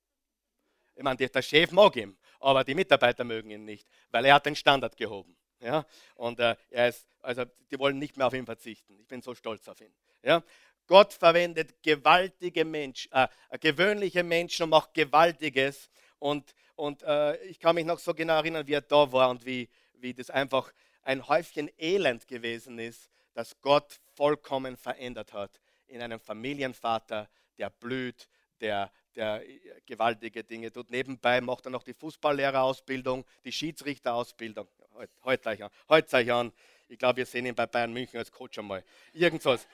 Ich 0.96 1.02
meine, 1.04 1.16
der 1.16 1.42
Chef 1.42 1.70
mag 1.70 1.94
ihn, 1.94 2.18
aber 2.40 2.64
die 2.64 2.74
Mitarbeiter 2.74 3.22
mögen 3.22 3.52
ihn 3.52 3.64
nicht, 3.64 3.88
weil 4.10 4.24
er 4.24 4.34
hat 4.34 4.46
den 4.46 4.56
Standard 4.56 4.96
gehoben. 4.96 5.36
Ja? 5.64 5.86
Und 6.14 6.38
äh, 6.38 6.56
er 6.70 6.88
ist, 6.88 7.06
also 7.22 7.44
die 7.70 7.78
wollen 7.78 7.98
nicht 7.98 8.16
mehr 8.16 8.26
auf 8.26 8.34
ihn 8.34 8.46
verzichten. 8.46 8.98
Ich 9.00 9.08
bin 9.08 9.22
so 9.22 9.34
stolz 9.34 9.66
auf 9.68 9.80
ihn. 9.80 9.92
Ja? 10.22 10.42
Gott 10.86 11.14
verwendet 11.14 11.82
gewaltige 11.82 12.64
Menschen, 12.64 13.10
äh, 13.12 13.28
gewöhnliche 13.58 14.22
Menschen 14.22 14.64
und 14.64 14.70
macht 14.70 14.94
Gewaltiges. 14.94 15.88
Und, 16.18 16.54
und 16.76 17.02
äh, 17.02 17.36
ich 17.44 17.58
kann 17.58 17.74
mich 17.74 17.86
noch 17.86 17.98
so 17.98 18.14
genau 18.14 18.36
erinnern, 18.36 18.66
wie 18.66 18.74
er 18.74 18.82
da 18.82 19.10
war 19.10 19.30
und 19.30 19.44
wie, 19.46 19.68
wie 19.94 20.12
das 20.12 20.30
einfach 20.30 20.72
ein 21.02 21.26
Häufchen 21.26 21.70
Elend 21.78 22.28
gewesen 22.28 22.78
ist, 22.78 23.10
das 23.32 23.60
Gott 23.60 24.00
vollkommen 24.14 24.76
verändert 24.76 25.32
hat 25.32 25.60
in 25.86 26.02
einem 26.02 26.20
Familienvater, 26.20 27.28
der 27.58 27.70
blüht, 27.70 28.28
der, 28.60 28.90
der 29.14 29.42
gewaltige 29.86 30.44
Dinge 30.44 30.72
tut. 30.72 30.90
Nebenbei 30.90 31.40
macht 31.40 31.66
er 31.66 31.70
noch 31.70 31.82
die 31.82 31.94
Fußballlehrerausbildung, 31.94 33.24
die 33.44 33.52
Schiedsrichterausbildung. 33.52 34.68
Heute, 34.94 35.12
heute, 35.24 35.70
heute 35.88 36.06
zeige 36.06 36.30
ich 36.30 36.32
an. 36.32 36.52
Ich 36.86 36.98
glaube, 37.00 37.16
wir 37.16 37.26
sehen 37.26 37.46
ihn 37.46 37.54
bei 37.54 37.66
Bayern 37.66 37.92
München 37.92 38.16
als 38.16 38.30
Coach 38.30 38.60
einmal. 38.60 38.84
Irgendwas. 39.12 39.66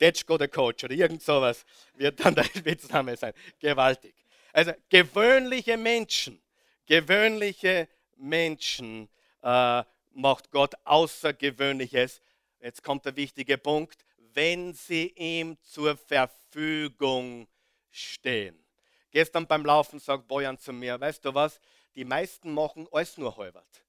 Detschko 0.00 0.38
der 0.38 0.46
Coach 0.46 0.84
oder 0.84 0.94
irgend 0.94 1.20
sowas 1.20 1.64
wird 1.94 2.24
dann 2.24 2.36
der 2.36 2.44
Spitzname 2.56 3.16
sein. 3.16 3.32
Gewaltig. 3.58 4.14
Also 4.52 4.70
gewöhnliche 4.88 5.76
Menschen, 5.76 6.40
gewöhnliche 6.86 7.88
Menschen 8.16 9.08
äh, 9.42 9.82
macht 10.12 10.52
Gott 10.52 10.74
Außergewöhnliches. 10.84 12.22
Jetzt 12.60 12.84
kommt 12.84 13.04
der 13.04 13.16
wichtige 13.16 13.58
Punkt, 13.58 14.04
wenn 14.32 14.74
sie 14.74 15.08
ihm 15.16 15.58
zur 15.62 15.96
Verfügung 15.96 17.48
stehen. 17.90 18.64
Gestern 19.10 19.44
beim 19.44 19.66
Laufen 19.66 19.98
sagt 19.98 20.28
Bojan 20.28 20.56
zu 20.56 20.72
mir, 20.72 21.00
weißt 21.00 21.24
du 21.24 21.34
was, 21.34 21.60
die 21.96 22.04
meisten 22.04 22.54
machen 22.54 22.86
alles 22.92 23.18
nur 23.18 23.36
halbert. 23.36 23.82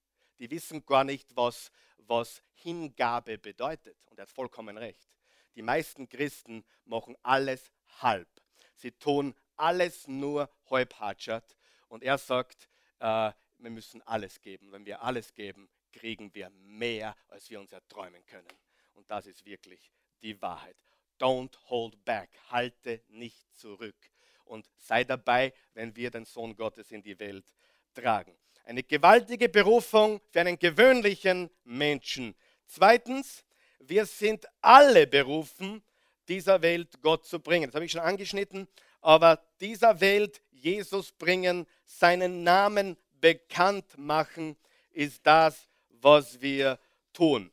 Die 0.44 0.52
wissen 0.52 0.86
gar 0.86 1.06
nicht, 1.06 1.34
was, 1.38 1.72
was 2.00 2.44
Hingabe 2.56 3.38
bedeutet. 3.38 3.96
Und 4.08 4.20
er 4.20 4.24
hat 4.24 4.30
vollkommen 4.30 4.78
recht. 4.78 5.10
Die 5.56 5.62
meisten 5.62 6.10
Christen 6.10 6.66
machen 6.84 7.16
alles 7.24 7.72
halb. 8.02 8.28
Sie 8.76 8.92
tun 8.92 9.36
alles 9.56 10.06
nur 10.06 10.50
halbhatschert. 10.70 11.56
Und 11.88 12.04
er 12.04 12.18
sagt, 12.18 12.68
äh, 13.00 13.32
wir 13.58 13.70
müssen 13.70 14.02
alles 14.02 14.42
geben. 14.42 14.74
Wenn 14.74 14.86
wir 14.86 15.02
alles 15.02 15.34
geben, 15.34 15.70
kriegen 15.94 16.36
wir 16.36 16.50
mehr, 16.50 17.16
als 17.30 17.50
wir 17.50 17.62
uns 17.62 17.72
erträumen 17.72 18.26
können. 18.26 18.60
Und 18.96 19.10
das 19.10 19.28
ist 19.28 19.46
wirklich 19.46 19.94
die 20.24 20.42
Wahrheit. 20.42 20.76
Don't 21.22 21.58
hold 21.70 22.04
back. 22.04 22.30
Halte 22.50 23.02
nicht 23.08 23.50
zurück. 23.56 24.12
Und 24.44 24.70
sei 24.76 25.06
dabei, 25.06 25.54
wenn 25.74 25.96
wir 25.96 26.12
den 26.12 26.26
Sohn 26.26 26.54
Gottes 26.58 26.92
in 26.92 27.02
die 27.02 27.18
Welt 27.18 27.46
tragen. 27.94 28.38
Eine 28.64 28.84
gewaltige 28.84 29.50
Berufung 29.50 30.22
für 30.32 30.40
einen 30.40 30.58
gewöhnlichen 30.58 31.50
Menschen. 31.64 32.36
Zweitens, 32.66 33.44
wir 33.80 34.06
sind 34.06 34.46
alle 34.62 35.06
berufen, 35.06 35.84
dieser 36.28 36.62
Welt 36.62 37.02
Gott 37.02 37.26
zu 37.26 37.40
bringen. 37.40 37.68
Das 37.68 37.76
habe 37.76 37.86
ich 37.86 37.92
schon 37.92 38.02
angeschnitten, 38.02 38.68
aber 39.02 39.44
dieser 39.60 40.00
Welt 40.00 40.42
Jesus 40.52 41.12
bringen, 41.12 41.68
seinen 41.86 42.44
Namen 42.44 42.98
bekannt 43.20 43.98
machen, 43.98 44.56
ist 44.92 45.26
das, 45.26 45.68
was 45.90 46.42
wir 46.42 46.80
tun. 47.12 47.52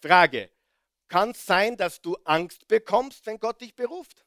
Frage, 0.00 0.50
kann 1.08 1.30
es 1.30 1.44
sein, 1.44 1.76
dass 1.76 2.00
du 2.00 2.16
Angst 2.24 2.68
bekommst, 2.68 3.24
wenn 3.26 3.40
Gott 3.40 3.60
dich 3.60 3.74
beruft? 3.74 4.24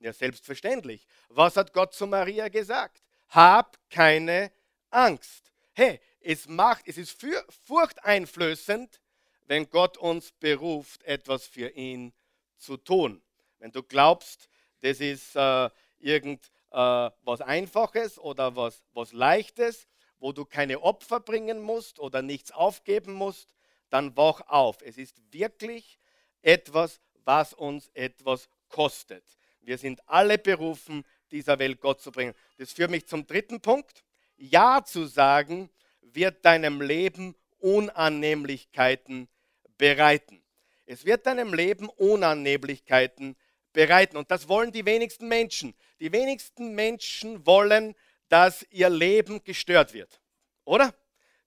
Ja, 0.00 0.12
selbstverständlich. 0.12 1.06
Was 1.28 1.56
hat 1.56 1.72
Gott 1.72 1.94
zu 1.94 2.06
Maria 2.06 2.48
gesagt? 2.48 3.02
Hab 3.28 3.78
keine 3.90 4.52
Angst. 4.90 5.52
Hey, 5.78 6.00
es 6.18 6.48
macht, 6.48 6.88
es 6.88 6.98
ist 6.98 7.24
furchteinflößend, 7.62 9.00
wenn 9.46 9.70
Gott 9.70 9.96
uns 9.96 10.32
beruft, 10.32 11.04
etwas 11.04 11.46
für 11.46 11.68
ihn 11.68 12.12
zu 12.56 12.78
tun. 12.78 13.22
Wenn 13.60 13.70
du 13.70 13.84
glaubst, 13.84 14.48
das 14.80 14.98
ist 14.98 15.36
äh, 15.36 15.70
irgend 16.00 16.50
äh, 16.72 17.10
Einfaches 17.44 18.18
oder 18.18 18.56
was, 18.56 18.82
was 18.92 19.12
Leichtes, 19.12 19.86
wo 20.18 20.32
du 20.32 20.44
keine 20.44 20.82
Opfer 20.82 21.20
bringen 21.20 21.60
musst 21.60 22.00
oder 22.00 22.22
nichts 22.22 22.50
aufgeben 22.50 23.12
musst, 23.12 23.54
dann 23.88 24.16
wach 24.16 24.40
auf. 24.48 24.82
Es 24.82 24.98
ist 24.98 25.22
wirklich 25.30 26.00
etwas, 26.42 27.00
was 27.22 27.54
uns 27.54 27.88
etwas 27.94 28.48
kostet. 28.68 29.22
Wir 29.60 29.78
sind 29.78 30.00
alle 30.08 30.38
berufen, 30.38 31.04
dieser 31.30 31.60
Welt 31.60 31.80
Gott 31.80 32.00
zu 32.00 32.10
bringen. 32.10 32.34
Das 32.56 32.72
führt 32.72 32.90
mich 32.90 33.06
zum 33.06 33.28
dritten 33.28 33.60
Punkt. 33.60 34.02
Ja 34.38 34.82
zu 34.84 35.06
sagen, 35.06 35.68
wird 36.00 36.44
deinem 36.44 36.80
Leben 36.80 37.34
Unannehmlichkeiten 37.58 39.28
bereiten. 39.76 40.42
Es 40.86 41.04
wird 41.04 41.26
deinem 41.26 41.52
Leben 41.52 41.88
Unannehmlichkeiten 41.88 43.36
bereiten. 43.72 44.16
Und 44.16 44.30
das 44.30 44.48
wollen 44.48 44.72
die 44.72 44.86
wenigsten 44.86 45.28
Menschen. 45.28 45.74
Die 46.00 46.12
wenigsten 46.12 46.74
Menschen 46.74 47.46
wollen, 47.46 47.94
dass 48.28 48.66
ihr 48.70 48.88
Leben 48.88 49.42
gestört 49.44 49.92
wird. 49.92 50.20
Oder? 50.64 50.94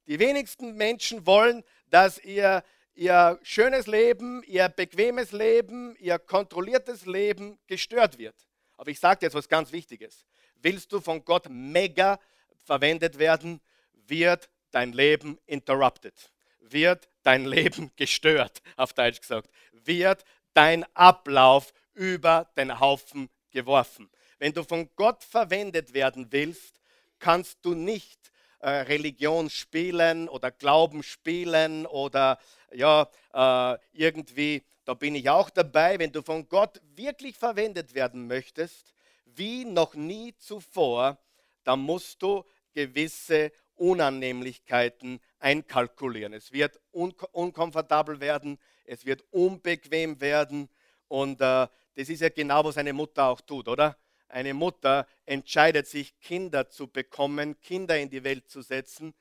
Die 0.07 0.19
wenigsten 0.19 0.75
Menschen 0.75 1.25
wollen, 1.25 1.63
dass 1.89 2.19
ihr, 2.19 2.63
ihr 2.93 3.39
schönes 3.43 3.87
Leben, 3.87 4.43
ihr 4.43 4.69
bequemes 4.69 5.31
Leben, 5.31 5.95
ihr 5.97 6.19
kontrolliertes 6.19 7.05
Leben 7.05 7.59
gestört 7.67 8.17
wird. 8.17 8.35
Aber 8.77 8.89
ich 8.89 8.99
sage 8.99 9.19
dir 9.19 9.25
jetzt 9.27 9.35
was 9.35 9.47
ganz 9.47 9.71
Wichtiges. 9.71 10.25
Willst 10.55 10.91
du 10.91 11.01
von 11.01 11.23
Gott 11.23 11.47
mega 11.49 12.19
verwendet 12.63 13.19
werden, 13.19 13.61
wird 14.07 14.49
dein 14.71 14.93
Leben 14.93 15.39
interrupted 15.45 16.31
wird 16.71 17.09
dein 17.23 17.45
Leben 17.45 17.91
gestört, 17.95 18.61
auf 18.77 18.93
Deutsch 18.93 19.21
gesagt, 19.21 19.49
wird 19.71 20.23
dein 20.53 20.85
Ablauf 20.95 21.73
über 21.93 22.49
den 22.57 22.79
Haufen 22.79 23.29
geworfen. 23.51 24.09
Wenn 24.39 24.53
du 24.53 24.63
von 24.63 24.89
Gott 24.95 25.23
verwendet 25.23 25.93
werden 25.93 26.27
willst, 26.31 26.79
kannst 27.19 27.59
du 27.63 27.73
nicht 27.73 28.31
äh, 28.59 28.69
Religion 28.69 29.49
spielen 29.49 30.27
oder 30.29 30.51
Glauben 30.51 31.03
spielen 31.03 31.85
oder 31.85 32.39
ja, 32.73 33.07
äh, 33.33 33.77
irgendwie, 33.93 34.63
da 34.85 34.93
bin 34.93 35.15
ich 35.15 35.29
auch 35.29 35.49
dabei, 35.49 35.99
wenn 35.99 36.11
du 36.11 36.21
von 36.21 36.47
Gott 36.47 36.81
wirklich 36.95 37.37
verwendet 37.37 37.93
werden 37.93 38.27
möchtest, 38.27 38.93
wie 39.25 39.65
noch 39.65 39.93
nie 39.93 40.33
zuvor, 40.37 41.17
dann 41.63 41.79
musst 41.79 42.21
du 42.21 42.43
gewisse 42.73 43.51
Unannehmlichkeiten 43.75 45.19
einkalkulieren. 45.39 46.33
Es 46.33 46.51
wird 46.51 46.79
un 46.91 47.13
unkomfortabel 47.31 48.19
werden, 48.19 48.59
es 48.85 49.05
wird 49.05 49.23
unbequem 49.31 50.21
werden 50.21 50.69
und 51.07 51.41
äh, 51.41 51.67
das 51.95 52.09
ist 52.09 52.21
ja 52.21 52.29
genau, 52.29 52.63
was 52.63 52.77
eine 52.77 52.93
Mutter 52.93 53.25
auch 53.25 53.41
tut, 53.41 53.67
oder? 53.67 53.97
Eine 54.27 54.53
Mutter 54.53 55.07
entscheidet 55.25 55.87
sich, 55.87 56.17
Kinder 56.21 56.69
zu 56.69 56.87
bekommen, 56.87 57.59
Kinder 57.59 57.99
in 57.99 58.09
die 58.09 58.23
Welt 58.23 58.49
zu 58.49 58.61
setzen, 58.61 59.13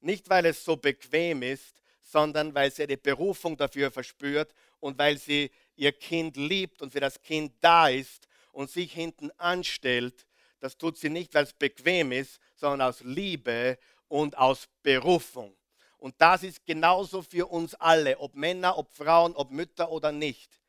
nicht 0.00 0.28
weil 0.28 0.44
es 0.46 0.62
so 0.62 0.76
bequem 0.76 1.42
ist, 1.42 1.82
sondern 2.02 2.54
weil 2.54 2.70
sie 2.70 2.82
eine 2.82 2.96
Berufung 2.96 3.56
dafür 3.56 3.90
verspürt 3.90 4.52
und 4.80 4.98
weil 4.98 5.16
sie 5.16 5.50
ihr 5.76 5.92
Kind 5.92 6.36
liebt 6.36 6.82
und 6.82 6.92
für 6.92 7.00
das 7.00 7.22
Kind 7.22 7.52
da 7.60 7.88
ist 7.88 8.28
und 8.52 8.70
sich 8.70 8.92
hinten 8.92 9.30
anstellt. 9.38 10.26
Das 10.60 10.76
tut 10.76 10.96
sie 10.98 11.10
nicht, 11.10 11.34
weil 11.34 11.44
es 11.44 11.52
bequem 11.52 12.12
ist, 12.12 12.40
sondern 12.56 12.88
aus 12.88 13.00
Liebe 13.00 13.78
und 14.08 14.36
aus 14.36 14.68
Berufung. 14.82 15.54
Und 15.98 16.14
das 16.18 16.42
ist 16.42 16.64
genauso 16.64 17.22
für 17.22 17.46
uns 17.46 17.74
alle, 17.74 18.18
ob 18.18 18.34
Männer, 18.34 18.78
ob 18.78 18.92
Frauen, 18.92 19.34
ob 19.34 19.50
Mütter 19.50 19.90
oder 19.90 20.12
nicht. 20.12 20.60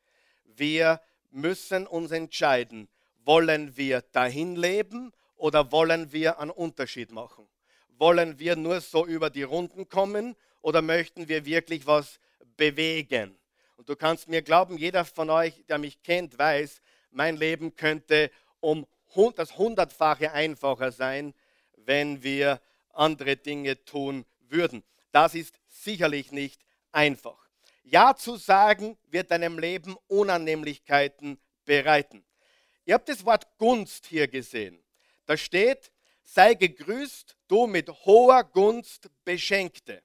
Wir 0.44 1.00
müssen 1.30 1.86
uns 1.86 2.10
entscheiden, 2.10 2.88
wollen 3.24 3.76
wir 3.76 4.02
dahin 4.12 4.56
leben 4.56 5.12
oder 5.36 5.70
wollen 5.70 6.12
wir 6.12 6.38
einen 6.40 6.50
Unterschied 6.50 7.12
machen? 7.12 7.46
Wollen 7.96 8.38
wir 8.38 8.56
nur 8.56 8.80
so 8.80 9.06
über 9.06 9.30
die 9.30 9.42
Runden 9.42 9.88
kommen 9.88 10.36
oder 10.62 10.82
möchten 10.82 11.28
wir 11.28 11.44
wirklich 11.44 11.86
was 11.86 12.18
bewegen? 12.56 13.38
Und 13.76 13.88
du 13.88 13.96
kannst 13.96 14.28
mir 14.28 14.42
glauben, 14.42 14.76
jeder 14.76 15.04
von 15.04 15.30
euch, 15.30 15.64
der 15.68 15.78
mich 15.78 16.02
kennt, 16.02 16.38
weiß, 16.38 16.82
mein 17.10 17.36
Leben 17.36 17.76
könnte 17.76 18.30
um 18.60 18.86
das 19.36 19.56
hundertfache 19.56 20.32
einfacher 20.32 20.92
sein, 20.92 21.34
wenn 21.76 22.22
wir 22.22 22.60
andere 22.92 23.36
Dinge 23.36 23.84
tun 23.84 24.24
würden. 24.48 24.82
Das 25.12 25.34
ist 25.34 25.54
sicherlich 25.68 26.32
nicht 26.32 26.60
einfach. 26.92 27.48
Ja 27.82 28.14
zu 28.14 28.36
sagen 28.36 28.96
wird 29.10 29.30
deinem 29.30 29.58
Leben 29.58 29.96
Unannehmlichkeiten 30.06 31.38
bereiten. 31.64 32.24
Ihr 32.84 32.94
habt 32.94 33.08
das 33.08 33.24
Wort 33.24 33.46
Gunst 33.58 34.06
hier 34.06 34.28
gesehen. 34.28 34.82
Da 35.26 35.36
steht, 35.36 35.90
sei 36.22 36.54
gegrüßt, 36.54 37.36
du 37.48 37.66
mit 37.66 37.88
hoher 38.04 38.44
Gunst 38.44 39.10
Beschenkte. 39.24 40.02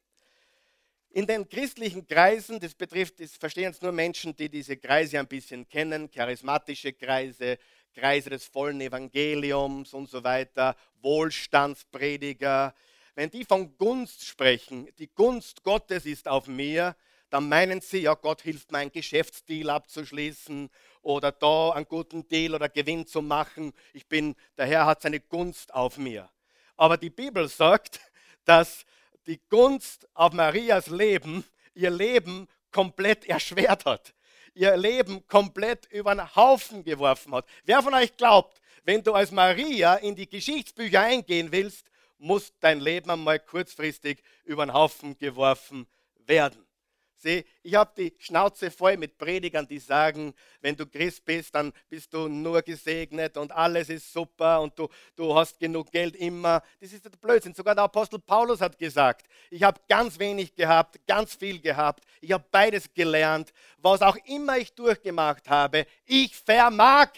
In 1.11 1.25
den 1.25 1.47
christlichen 1.47 2.05
Kreisen, 2.05 2.59
das 2.59 2.75
betrifft, 2.75 3.19
das 3.19 3.37
verstehen 3.37 3.71
es 3.71 3.81
nur 3.81 3.91
Menschen, 3.91 4.35
die 4.35 4.49
diese 4.49 4.75
Kreise 4.75 5.17
ein 5.17 5.27
bisschen 5.27 5.67
kennen, 5.67 6.11
charismatische 6.11 6.91
Kreise, 6.91 7.57
Kreise 7.95 8.29
des 8.29 8.45
vollen 8.45 8.81
Evangeliums 8.81 9.93
und 9.93 10.09
so 10.09 10.23
weiter, 10.23 10.75
Wohlstandsprediger. 11.01 12.75
Wenn 13.15 13.29
die 13.29 13.45
von 13.45 13.77
Gunst 13.77 14.25
sprechen, 14.25 14.89
die 14.99 15.07
Gunst 15.07 15.63
Gottes 15.63 16.05
ist 16.05 16.27
auf 16.27 16.47
mir, 16.47 16.95
dann 17.29 17.49
meinen 17.49 17.81
sie, 17.81 17.99
ja, 17.99 18.13
Gott 18.13 18.41
hilft 18.41 18.71
mir, 18.71 18.89
Geschäftsdeal 18.89 19.69
abzuschließen 19.69 20.69
oder 21.01 21.31
da 21.31 21.71
einen 21.71 21.87
guten 21.87 22.27
Deal 22.27 22.55
oder 22.55 22.69
Gewinn 22.69 23.07
zu 23.07 23.21
machen. 23.21 23.73
Ich 23.93 24.07
bin, 24.07 24.35
der 24.57 24.67
Herr 24.67 24.85
hat 24.85 25.01
seine 25.01 25.19
Gunst 25.19 25.73
auf 25.73 25.97
mir. 25.97 26.29
Aber 26.77 26.97
die 26.97 27.09
Bibel 27.09 27.47
sagt, 27.47 27.99
dass 28.43 28.85
die 29.27 29.39
Gunst 29.49 30.07
auf 30.13 30.33
Marias 30.33 30.87
Leben 30.87 31.43
ihr 31.73 31.89
Leben 31.89 32.47
komplett 32.71 33.25
erschwert 33.25 33.85
hat. 33.85 34.14
Ihr 34.55 34.75
Leben 34.77 35.27
komplett 35.27 35.85
über 35.91 36.15
den 36.15 36.35
Haufen 36.35 36.83
geworfen 36.83 37.35
hat. 37.35 37.45
Wer 37.65 37.83
von 37.83 37.93
euch 37.93 38.15
glaubt, 38.15 38.61
wenn 38.85 39.03
du 39.03 39.13
als 39.13 39.31
Maria 39.31 39.95
in 39.95 40.15
die 40.15 40.29
Geschichtsbücher 40.29 41.01
eingehen 41.01 41.51
willst, 41.51 41.85
muss 42.17 42.53
dein 42.61 42.79
Leben 42.79 43.09
einmal 43.11 43.39
kurzfristig 43.39 44.23
über 44.45 44.65
den 44.65 44.73
Haufen 44.73 45.17
geworfen 45.17 45.85
werden. 46.25 46.64
Sieh, 47.17 47.45
ich 47.63 47.73
habe 47.75 47.91
die 47.97 48.13
Schnauze 48.19 48.69
voll 48.69 48.97
mit 48.97 49.17
Predigern, 49.17 49.67
die 49.67 49.79
sagen, 49.79 50.33
wenn 50.61 50.75
du 50.75 50.85
Christ 50.85 51.23
bist, 51.23 51.55
dann 51.55 51.71
bist 51.89 52.13
du 52.13 52.27
nur 52.27 52.61
gesegnet 52.61 53.37
und 53.37 53.51
alles 53.51 53.89
ist 53.89 54.11
super 54.11 54.61
und 54.61 54.77
du, 54.77 54.89
du 55.15 55.33
hast 55.33 55.57
genug 55.57 55.91
Geld 55.91 56.15
immer. 56.17 56.61
Das 56.79 56.91
ist 56.91 57.05
der 57.05 57.11
Blödsinn. 57.11 57.53
Sogar 57.53 57.73
der 57.73 57.85
Apostel 57.85 58.19
Paulus 58.19 58.59
hat 58.59 58.77
gesagt, 58.77 59.27
ich 59.49 59.63
habe 59.63 59.79
ganz 59.87 60.19
wenig 60.19 60.53
gehabt, 60.55 60.99
ganz 61.07 61.35
viel 61.35 61.61
gehabt. 61.61 62.03
Ich 62.19 62.31
habe 62.31 62.45
beides 62.51 62.93
gelernt. 62.93 63.53
Was 63.77 64.01
auch 64.01 64.17
immer 64.25 64.57
ich 64.57 64.73
durchgemacht 64.73 65.49
habe, 65.49 65.87
ich 66.05 66.35
vermag 66.35 67.09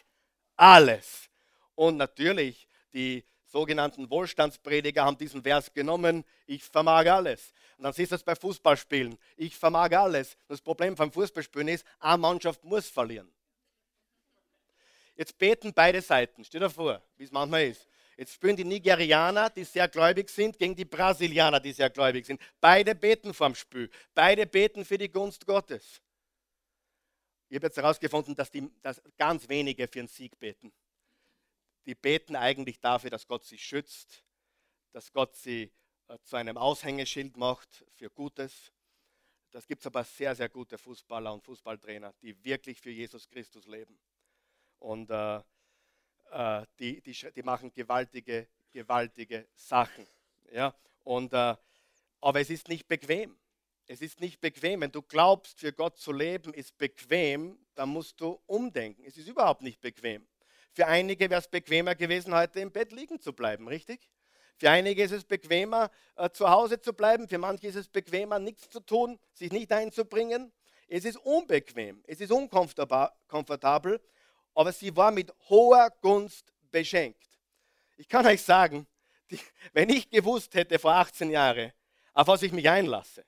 alles. 0.55 1.27
Und 1.75 1.97
natürlich, 1.97 2.67
die 2.93 3.23
sogenannten 3.45 4.09
Wohlstandsprediger 4.09 5.03
haben 5.05 5.17
diesen 5.17 5.41
Vers 5.41 5.73
genommen, 5.73 6.23
ich 6.45 6.63
vermag 6.63 7.07
alles. 7.07 7.53
Und 7.77 7.83
dann 7.83 7.93
siehst 7.93 8.11
du 8.11 8.15
es 8.15 8.23
bei 8.23 8.35
Fußballspielen, 8.35 9.17
ich 9.35 9.55
vermag 9.55 9.91
alles. 9.91 10.37
Das 10.47 10.61
Problem 10.61 10.95
beim 10.95 11.11
Fußballspielen 11.11 11.67
ist, 11.67 11.85
eine 11.99 12.17
Mannschaft 12.17 12.63
muss 12.63 12.89
verlieren. 12.89 13.31
Jetzt 15.15 15.37
beten 15.37 15.73
beide 15.73 16.01
Seiten, 16.01 16.43
stell 16.43 16.61
dir 16.61 16.69
vor, 16.69 17.01
wie 17.17 17.23
es 17.23 17.31
manchmal 17.31 17.67
ist. 17.67 17.87
Jetzt 18.17 18.33
spielen 18.33 18.55
die 18.55 18.63
Nigerianer, 18.63 19.49
die 19.51 19.63
sehr 19.63 19.87
gläubig 19.87 20.29
sind, 20.29 20.57
gegen 20.57 20.75
die 20.75 20.85
Brasilianer, 20.85 21.59
die 21.59 21.71
sehr 21.71 21.89
gläubig 21.89 22.25
sind. 22.25 22.41
Beide 22.59 22.95
beten 22.95 23.33
vorm 23.33 23.53
Spiel. 23.53 23.91
Beide 24.15 24.47
beten 24.47 24.83
für 24.83 24.97
die 24.97 25.09
Gunst 25.09 25.45
Gottes. 25.45 26.01
Ich 27.49 27.55
habe 27.55 27.67
jetzt 27.67 27.77
herausgefunden, 27.77 28.35
dass, 28.35 28.49
die, 28.49 28.69
dass 28.81 29.01
ganz 29.17 29.47
wenige 29.47 29.87
für 29.87 29.99
einen 29.99 30.07
Sieg 30.07 30.37
beten 30.39 30.73
die 31.87 31.95
beten 31.95 32.35
eigentlich 32.35 32.79
dafür, 32.79 33.09
dass 33.09 33.27
Gott 33.27 33.45
sie 33.45 33.57
schützt, 33.57 34.23
dass 34.91 35.11
Gott 35.13 35.35
sie 35.35 35.71
zu 36.23 36.35
einem 36.35 36.57
Aushängeschild 36.57 37.37
macht 37.37 37.85
für 37.95 38.09
Gutes. 38.09 38.71
Das 39.51 39.67
gibt 39.67 39.81
es 39.81 39.87
aber 39.87 40.03
sehr, 40.03 40.35
sehr 40.35 40.49
gute 40.49 40.77
Fußballer 40.77 41.33
und 41.33 41.43
Fußballtrainer, 41.43 42.13
die 42.21 42.43
wirklich 42.43 42.79
für 42.79 42.91
Jesus 42.91 43.27
Christus 43.27 43.65
leben. 43.65 43.97
Und 44.79 45.09
äh, 45.09 45.37
äh, 46.31 46.65
die, 46.79 47.01
die, 47.01 47.13
die, 47.35 47.43
machen 47.43 47.71
gewaltige, 47.73 48.47
gewaltige 48.71 49.47
Sachen. 49.55 50.07
Ja? 50.51 50.73
Und, 51.03 51.33
äh, 51.33 51.55
aber 52.21 52.39
es 52.39 52.49
ist 52.49 52.67
nicht 52.67 52.87
bequem. 52.87 53.37
Es 53.85 54.01
ist 54.01 54.19
nicht 54.19 54.41
bequem. 54.41 54.81
Wenn 54.81 54.91
du 54.91 55.01
glaubst, 55.01 55.59
für 55.59 55.71
Gott 55.71 55.97
zu 55.97 56.11
leben 56.11 56.53
ist 56.53 56.77
bequem, 56.77 57.57
dann 57.75 57.89
musst 57.89 58.19
du 58.19 58.39
umdenken. 58.45 59.03
Es 59.05 59.17
ist 59.17 59.27
überhaupt 59.27 59.61
nicht 59.61 59.79
bequem. 59.79 60.27
Für 60.73 60.87
einige 60.87 61.29
wäre 61.29 61.39
es 61.39 61.47
bequemer 61.47 61.95
gewesen, 61.95 62.35
heute 62.35 62.59
im 62.59 62.71
Bett 62.71 62.91
liegen 62.91 63.19
zu 63.19 63.33
bleiben, 63.33 63.67
richtig? 63.67 64.09
Für 64.57 64.71
einige 64.71 65.03
ist 65.03 65.11
es 65.11 65.23
bequemer, 65.23 65.91
äh, 66.15 66.29
zu 66.31 66.49
Hause 66.49 66.81
zu 66.81 66.93
bleiben. 66.93 67.27
Für 67.27 67.37
manche 67.37 67.67
ist 67.67 67.75
es 67.75 67.87
bequemer, 67.87 68.39
nichts 68.39 68.69
zu 68.69 68.79
tun, 68.79 69.19
sich 69.33 69.51
nicht 69.51 69.71
einzubringen. 69.71 70.51
Es 70.87 71.05
ist 71.05 71.17
unbequem, 71.17 72.03
es 72.07 72.21
ist 72.21 72.31
unkomfortabel, 72.31 74.01
aber 74.55 74.71
sie 74.71 74.95
war 74.95 75.11
mit 75.11 75.33
hoher 75.49 75.91
Gunst 76.01 76.53
beschenkt. 76.71 77.27
Ich 77.97 78.07
kann 78.07 78.25
euch 78.25 78.41
sagen, 78.41 78.87
die, 79.31 79.39
wenn 79.73 79.89
ich 79.89 80.09
gewusst 80.09 80.55
hätte 80.55 80.79
vor 80.79 80.93
18 80.93 81.29
Jahren, 81.29 81.71
auf 82.13 82.27
was 82.27 82.41
ich 82.41 82.51
mich 82.51 82.69
einlasse, 82.69 83.25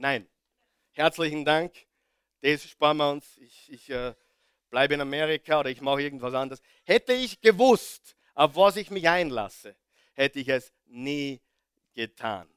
Nein, 0.00 0.28
herzlichen 0.92 1.44
Dank, 1.44 1.74
das 2.40 2.62
sparen 2.62 2.98
wir 2.98 3.10
uns, 3.10 3.36
ich, 3.38 3.72
ich 3.72 3.90
äh, 3.90 4.14
bleibe 4.70 4.94
in 4.94 5.00
Amerika 5.00 5.60
oder 5.60 5.70
ich 5.70 5.80
mache 5.80 6.02
irgendwas 6.02 6.34
anderes. 6.34 6.62
Hätte 6.84 7.12
ich 7.12 7.40
gewusst, 7.40 8.16
auf 8.34 8.56
was 8.56 8.76
ich 8.76 8.90
mich 8.90 9.08
einlasse, 9.08 9.76
hätte 10.14 10.38
ich 10.38 10.48
es 10.48 10.72
nie 10.86 11.40
getan. 11.94 12.48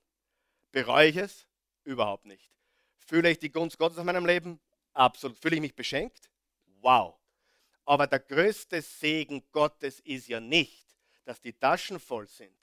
Bereue 0.72 1.08
ich 1.10 1.18
es? 1.18 1.48
Überhaupt 1.84 2.26
nicht. 2.26 2.52
Fühle 2.98 3.32
ich 3.32 3.40
die 3.40 3.52
Gunst 3.52 3.78
Gottes 3.78 3.98
auf 3.98 4.06
meinem 4.06 4.26
Leben? 4.26 4.60
Absolut. 4.94 5.38
Fühle 5.38 5.56
ich 5.56 5.62
mich 5.62 5.76
beschenkt? 5.76 6.30
Wow. 6.82 7.16
Aber 7.86 8.08
der 8.08 8.20
größte 8.20 8.82
Segen 8.82 9.44
Gottes 9.52 10.00
ist 10.02 10.28
ja 10.28 10.40
nicht, 10.40 10.86
dass 11.26 11.42
die 11.42 11.54
Taschen 11.54 12.00
voll 12.00 12.28
sind 12.28 12.56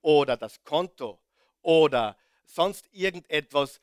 oder 0.00 0.36
das 0.36 0.62
Konto 0.62 1.20
oder 1.62 2.16
sonst 2.44 2.88
irgendetwas, 2.92 3.80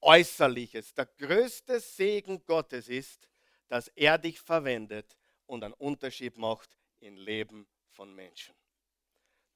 Äußerliches. 0.00 0.94
Der 0.94 1.06
größte 1.06 1.78
Segen 1.78 2.44
Gottes 2.44 2.88
ist, 2.88 3.28
dass 3.72 3.88
er 3.88 4.18
dich 4.18 4.38
verwendet 4.38 5.16
und 5.46 5.64
einen 5.64 5.72
Unterschied 5.72 6.36
macht 6.36 6.76
im 7.00 7.16
Leben 7.16 7.66
von 7.88 8.14
Menschen. 8.14 8.54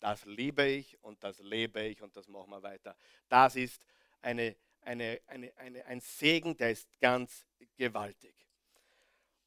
Das 0.00 0.24
liebe 0.24 0.66
ich 0.66 0.96
und 1.05 1.22
das 1.22 1.38
lebe 1.40 1.83
ich 1.83 2.00
und 2.00 2.16
das 2.16 2.26
machen 2.26 2.48
wir 2.48 2.62
weiter. 2.62 2.96
Das 3.29 3.57
ist 3.57 3.85
eine, 4.22 4.57
eine, 4.81 5.20
eine, 5.26 5.55
eine, 5.59 5.85
ein 5.85 6.00
Segen, 6.00 6.57
der 6.57 6.70
ist 6.70 6.98
ganz 6.98 7.44
gewaltig. 7.76 8.35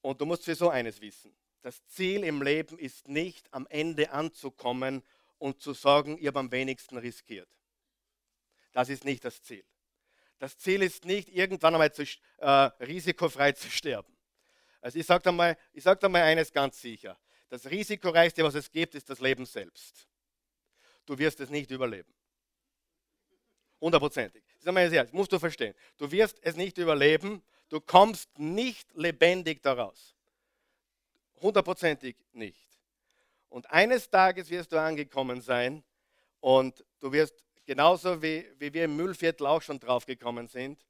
Und 0.01 0.21
du 0.21 0.27
musst 0.27 0.43
sowieso 0.43 0.69
eines 0.69 1.01
wissen. 1.01 1.35
Das 1.63 1.83
Ziel 1.87 2.23
im 2.23 2.43
Leben 2.43 2.77
ist 2.77 3.07
nicht 3.07 3.51
am 3.51 3.65
Ende 3.71 4.11
anzukommen 4.11 5.01
und 5.39 5.63
zu 5.63 5.73
sagen, 5.73 6.15
ich 6.19 6.27
habe 6.27 6.37
am 6.37 6.51
wenigsten 6.51 6.97
riskiert. 6.99 7.49
Das 8.73 8.89
ist 8.89 9.03
nicht 9.03 9.25
das 9.25 9.41
Ziel. 9.41 9.65
Das 10.37 10.59
Ziel 10.59 10.83
ist 10.83 11.05
nicht, 11.05 11.29
irgendwann 11.29 11.73
einmal 11.73 11.91
zu, 11.91 12.03
äh, 12.37 12.47
risikofrei 12.47 13.53
zu 13.53 13.67
sterben. 13.71 14.18
Also 14.81 14.99
ich 14.99 15.05
sage 15.05 15.29
einmal, 15.29 15.57
sag 15.75 16.03
einmal 16.03 16.23
eines 16.23 16.51
ganz 16.51 16.79
sicher. 16.79 17.17
Das 17.49 17.69
risikoreichste, 17.69 18.43
was 18.43 18.55
es 18.55 18.71
gibt, 18.71 18.95
ist 18.95 19.09
das 19.09 19.19
Leben 19.19 19.45
selbst. 19.45 20.07
Du 21.05 21.17
wirst 21.17 21.39
es 21.39 21.49
nicht 21.49 21.71
überleben. 21.71 22.13
Hundertprozentig. 23.81 24.43
Das 24.63 25.11
musst 25.13 25.31
du 25.31 25.39
verstehen. 25.39 25.73
Du 25.97 26.11
wirst 26.11 26.37
es 26.41 26.55
nicht 26.55 26.77
überleben. 26.77 27.41
Du 27.69 27.79
kommst 27.79 28.37
nicht 28.37 28.87
lebendig 28.95 29.63
daraus. 29.63 30.15
Hundertprozentig 31.41 32.15
nicht. 32.33 32.67
Und 33.47 33.69
eines 33.71 34.09
Tages 34.09 34.49
wirst 34.49 34.71
du 34.71 34.79
angekommen 34.79 35.41
sein 35.41 35.83
und 36.41 36.85
du 36.99 37.11
wirst 37.11 37.43
Genauso 37.69 38.19
wie, 38.19 38.49
wie 38.57 38.73
wir 38.73 38.85
im 38.85 38.95
Müllviertel 38.95 39.45
auch 39.45 39.61
schon 39.61 39.79
draufgekommen 39.79 40.47
sind. 40.47 40.83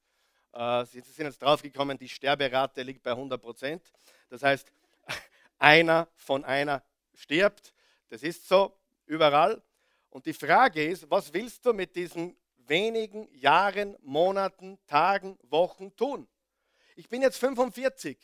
Äh, 0.53 0.85
Sie 0.85 1.01
sind 1.01 1.25
jetzt 1.25 1.41
draufgekommen, 1.41 1.97
die 1.97 2.09
Sterberate 2.09 2.81
liegt 2.81 3.03
bei 3.03 3.11
100 3.11 3.41
Prozent. 3.41 3.83
Das 4.29 4.43
heißt, 4.43 4.71
einer 5.59 6.07
von 6.15 6.43
einer 6.45 6.83
stirbt. 7.13 7.73
Das 8.09 8.23
ist 8.23 8.47
so 8.47 8.77
überall. 9.05 9.61
Und 10.09 10.25
die 10.25 10.33
Frage 10.33 10.83
ist, 10.85 11.09
was 11.09 11.33
willst 11.33 11.65
du 11.65 11.73
mit 11.73 11.95
diesen 11.95 12.35
wenigen 12.57 13.27
Jahren, 13.35 13.95
Monaten, 14.01 14.79
Tagen, 14.87 15.37
Wochen 15.43 15.95
tun? 15.95 16.27
Ich 16.95 17.07
bin 17.07 17.21
jetzt 17.21 17.37
45 17.37 18.17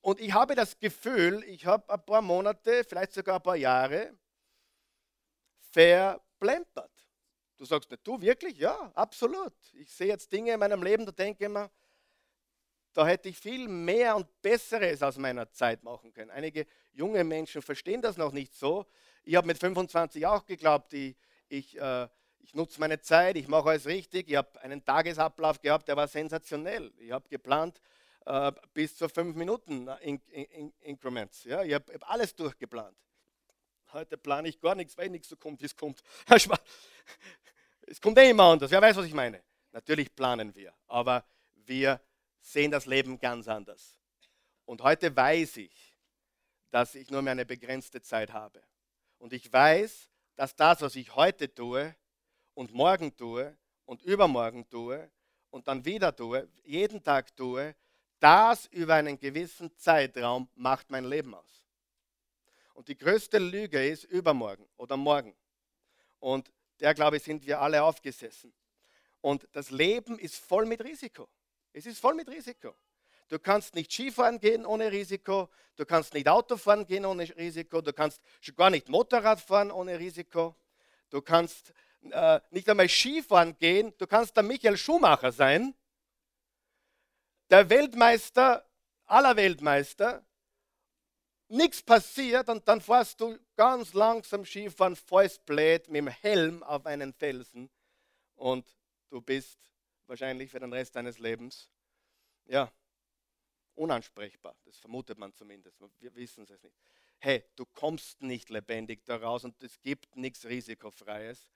und 0.00 0.20
ich 0.20 0.32
habe 0.32 0.54
das 0.54 0.78
Gefühl, 0.78 1.42
ich 1.44 1.66
habe 1.66 1.92
ein 1.92 2.04
paar 2.04 2.22
Monate, 2.22 2.84
vielleicht 2.84 3.12
sogar 3.12 3.36
ein 3.36 3.42
paar 3.42 3.56
Jahre 3.56 4.16
verplempert. 5.70 6.91
Du 7.62 7.66
sagst 7.66 7.92
nicht, 7.92 8.04
du 8.04 8.20
wirklich? 8.20 8.58
Ja, 8.58 8.90
absolut. 8.96 9.52
Ich 9.74 9.88
sehe 9.92 10.08
jetzt 10.08 10.32
Dinge 10.32 10.52
in 10.52 10.58
meinem 10.58 10.82
Leben, 10.82 11.06
da 11.06 11.12
denke 11.12 11.44
ich 11.44 11.46
immer, 11.46 11.70
da 12.92 13.06
hätte 13.06 13.28
ich 13.28 13.38
viel 13.38 13.68
mehr 13.68 14.16
und 14.16 14.26
Besseres 14.42 15.00
aus 15.00 15.16
meiner 15.16 15.48
Zeit 15.52 15.84
machen 15.84 16.12
können. 16.12 16.32
Einige 16.32 16.66
junge 16.90 17.22
Menschen 17.22 17.62
verstehen 17.62 18.02
das 18.02 18.16
noch 18.16 18.32
nicht 18.32 18.52
so. 18.52 18.84
Ich 19.22 19.36
habe 19.36 19.46
mit 19.46 19.58
25 19.58 20.26
auch 20.26 20.44
geglaubt, 20.44 20.92
ich, 20.92 21.14
ich, 21.48 21.80
äh, 21.80 22.08
ich 22.40 22.52
nutze 22.52 22.80
meine 22.80 23.00
Zeit, 23.00 23.36
ich 23.36 23.46
mache 23.46 23.68
alles 23.68 23.86
richtig. 23.86 24.28
Ich 24.28 24.34
habe 24.34 24.60
einen 24.60 24.84
Tagesablauf 24.84 25.60
gehabt, 25.60 25.86
der 25.86 25.96
war 25.96 26.08
sensationell. 26.08 26.92
Ich 26.98 27.12
habe 27.12 27.28
geplant 27.28 27.80
äh, 28.26 28.50
bis 28.74 28.96
zu 28.96 29.08
fünf 29.08 29.36
Minuten 29.36 29.86
in, 30.00 30.20
in, 30.32 30.44
in 30.46 30.72
Increments. 30.80 31.44
Ja? 31.44 31.62
Ich 31.62 31.74
habe 31.74 31.92
hab 31.94 32.10
alles 32.10 32.34
durchgeplant. 32.34 32.96
Heute 33.92 34.16
plane 34.16 34.48
ich 34.48 34.58
gar 34.58 34.74
nichts, 34.74 34.98
weil 34.98 35.10
nichts 35.10 35.28
so 35.28 35.36
kommt, 35.36 35.60
wie 35.60 35.66
es 35.66 35.76
kommt. 35.76 36.02
Es 37.86 38.00
kommt 38.00 38.18
eh 38.18 38.30
immer 38.30 38.44
anders. 38.44 38.70
Wer 38.70 38.82
weiß, 38.82 38.96
was 38.96 39.06
ich 39.06 39.14
meine? 39.14 39.42
Natürlich 39.72 40.14
planen 40.14 40.54
wir, 40.54 40.72
aber 40.86 41.24
wir 41.54 42.00
sehen 42.40 42.70
das 42.70 42.86
Leben 42.86 43.18
ganz 43.18 43.48
anders. 43.48 43.98
Und 44.64 44.82
heute 44.82 45.14
weiß 45.14 45.56
ich, 45.58 45.96
dass 46.70 46.94
ich 46.94 47.10
nur 47.10 47.22
mehr 47.22 47.32
eine 47.32 47.46
begrenzte 47.46 48.00
Zeit 48.00 48.32
habe. 48.32 48.62
Und 49.18 49.32
ich 49.32 49.52
weiß, 49.52 50.10
dass 50.34 50.56
das, 50.56 50.80
was 50.80 50.96
ich 50.96 51.14
heute 51.14 51.52
tue 51.52 51.94
und 52.54 52.72
morgen 52.72 53.16
tue 53.16 53.56
und 53.84 54.02
übermorgen 54.02 54.68
tue 54.68 55.10
und 55.50 55.68
dann 55.68 55.84
wieder 55.84 56.14
tue, 56.14 56.48
jeden 56.64 57.02
Tag 57.02 57.34
tue, 57.36 57.74
das 58.18 58.66
über 58.66 58.94
einen 58.94 59.18
gewissen 59.18 59.76
Zeitraum 59.76 60.48
macht 60.54 60.90
mein 60.90 61.04
Leben 61.04 61.34
aus. 61.34 61.66
Und 62.74 62.88
die 62.88 62.96
größte 62.96 63.38
Lüge 63.38 63.86
ist 63.86 64.04
übermorgen 64.04 64.66
oder 64.76 64.96
morgen. 64.96 65.36
Und 66.20 66.50
der, 66.82 66.94
glaube 66.94 67.16
ich, 67.16 67.22
sind 67.22 67.46
wir 67.46 67.60
alle 67.60 67.82
aufgesessen. 67.82 68.52
Und 69.20 69.48
das 69.52 69.70
Leben 69.70 70.18
ist 70.18 70.36
voll 70.36 70.66
mit 70.66 70.82
Risiko. 70.82 71.28
Es 71.72 71.86
ist 71.86 72.00
voll 72.00 72.14
mit 72.14 72.28
Risiko. 72.28 72.74
Du 73.28 73.38
kannst 73.38 73.74
nicht 73.74 73.90
Skifahren 73.90 74.40
gehen 74.40 74.66
ohne 74.66 74.92
Risiko. 74.92 75.48
Du 75.76 75.86
kannst 75.86 76.12
nicht 76.12 76.28
Autofahren 76.28 76.86
gehen 76.86 77.06
ohne 77.06 77.34
Risiko. 77.36 77.80
Du 77.80 77.92
kannst 77.92 78.20
schon 78.40 78.56
gar 78.56 78.68
nicht 78.68 78.88
Motorrad 78.88 79.40
fahren 79.40 79.70
ohne 79.70 79.98
Risiko. 79.98 80.56
Du 81.08 81.22
kannst 81.22 81.72
äh, 82.10 82.40
nicht 82.50 82.68
einmal 82.68 82.88
Skifahren 82.88 83.56
gehen. 83.58 83.94
Du 83.96 84.06
kannst 84.06 84.36
der 84.36 84.42
Michael 84.42 84.76
Schumacher 84.76 85.32
sein, 85.32 85.74
der 87.48 87.70
Weltmeister 87.70 88.68
aller 89.06 89.36
Weltmeister. 89.36 90.26
Nichts 91.52 91.82
passiert 91.82 92.48
und 92.48 92.66
dann 92.66 92.80
fährst 92.80 93.20
du 93.20 93.38
ganz 93.56 93.92
langsam 93.92 94.42
Skifahren, 94.46 94.96
fällst 94.96 95.44
blöd 95.44 95.86
mit 95.88 95.98
dem 95.98 96.08
Helm 96.08 96.62
auf 96.62 96.86
einen 96.86 97.12
Felsen 97.12 97.68
und 98.36 98.66
du 99.10 99.20
bist 99.20 99.58
wahrscheinlich 100.06 100.50
für 100.50 100.60
den 100.60 100.72
Rest 100.72 100.96
deines 100.96 101.18
Lebens, 101.18 101.68
ja, 102.46 102.72
unansprechbar. 103.74 104.56
Das 104.64 104.78
vermutet 104.78 105.18
man 105.18 105.34
zumindest. 105.34 105.76
Wir 105.98 106.14
wissen 106.14 106.44
es 106.48 106.62
nicht. 106.62 106.74
Hey, 107.18 107.44
du 107.54 107.66
kommst 107.66 108.22
nicht 108.22 108.48
lebendig 108.48 109.04
daraus 109.04 109.44
und 109.44 109.62
es 109.62 109.78
gibt 109.82 110.16
nichts 110.16 110.46
Risikofreies. 110.46 111.50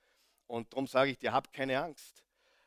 Und 0.47 0.74
darum 0.74 0.86
sage 0.86 1.12
ich 1.12 1.18
dir, 1.18 1.32
hab 1.32 1.51
keine 1.55 1.82
Angst. 1.82 2.22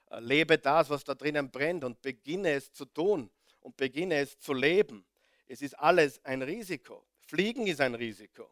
Äh, 0.09 0.19
lebe 0.19 0.57
das, 0.57 0.89
was 0.89 1.03
da 1.03 1.13
drinnen 1.13 1.51
brennt 1.51 1.83
und 1.83 2.01
beginne 2.01 2.53
es 2.53 2.73
zu 2.73 2.85
tun 2.85 3.29
und 3.61 3.77
beginne 3.77 4.15
es 4.15 4.39
zu 4.39 4.51
leben. 4.51 5.05
Es 5.45 5.61
ist 5.61 5.77
alles 5.77 6.25
ein 6.25 6.41
Risiko. 6.41 7.05
Fliegen 7.29 7.67
ist 7.67 7.79
ein 7.79 7.93
Risiko. 7.93 8.49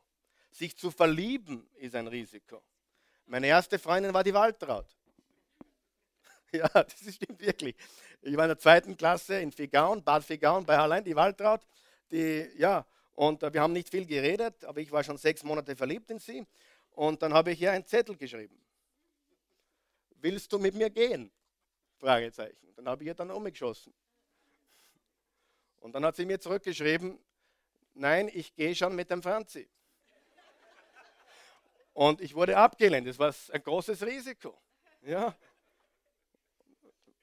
Sich 0.51 0.77
zu 0.77 0.91
verlieben 0.91 1.67
ist 1.77 1.95
ein 1.95 2.05
Risiko. 2.05 2.61
Meine 3.25 3.47
erste 3.47 3.79
Freundin 3.79 4.13
war 4.13 4.23
die 4.23 4.33
Waltraud. 4.33 4.85
Ja, 6.53 6.69
das 6.69 7.13
stimmt 7.13 7.41
wirklich. 7.41 7.75
Ich 8.21 8.37
war 8.37 8.45
in 8.45 8.49
der 8.49 8.57
zweiten 8.57 8.95
Klasse 8.95 9.37
in 9.41 9.51
Figaun, 9.51 10.01
Bad 10.01 10.23
Figaun 10.23 10.65
bei 10.65 10.77
Harlein, 10.77 11.03
die 11.03 11.13
Waltraud. 11.13 11.59
Die, 12.09 12.49
ja, 12.55 12.85
und 13.15 13.43
äh, 13.43 13.51
wir 13.53 13.61
haben 13.61 13.73
nicht 13.73 13.89
viel 13.89 14.05
geredet, 14.05 14.63
aber 14.63 14.79
ich 14.79 14.89
war 14.89 15.03
schon 15.03 15.17
sechs 15.17 15.43
Monate 15.43 15.75
verliebt 15.75 16.09
in 16.09 16.19
sie. 16.19 16.47
Und 16.91 17.21
dann 17.21 17.33
habe 17.33 17.51
ich 17.51 17.61
ihr 17.61 17.73
einen 17.73 17.85
Zettel 17.85 18.15
geschrieben. 18.15 18.57
Willst 20.11 20.53
du 20.53 20.57
mit 20.57 20.73
mir 20.75 20.89
gehen? 20.89 21.31
Fragezeichen. 21.97 22.73
Dann 22.77 22.87
habe 22.87 23.03
ich 23.03 23.07
ihr 23.07 23.13
dann 23.13 23.29
umgeschossen. 23.29 23.93
Und 25.81 25.93
dann 25.93 26.05
hat 26.05 26.15
sie 26.15 26.25
mir 26.25 26.39
zurückgeschrieben, 26.39 27.19
nein, 27.97 28.29
ich 28.33 28.55
gehe 28.55 28.75
schon 28.75 28.95
mit 28.95 29.09
dem 29.11 29.21
Franzi. 29.21 29.69
Und 31.93 32.21
ich 32.21 32.35
wurde 32.35 32.57
abgelehnt. 32.57 33.07
Das 33.07 33.17
war 33.17 33.33
ein 33.51 33.63
großes 33.63 34.03
Risiko. 34.05 34.57
Ja, 35.01 35.35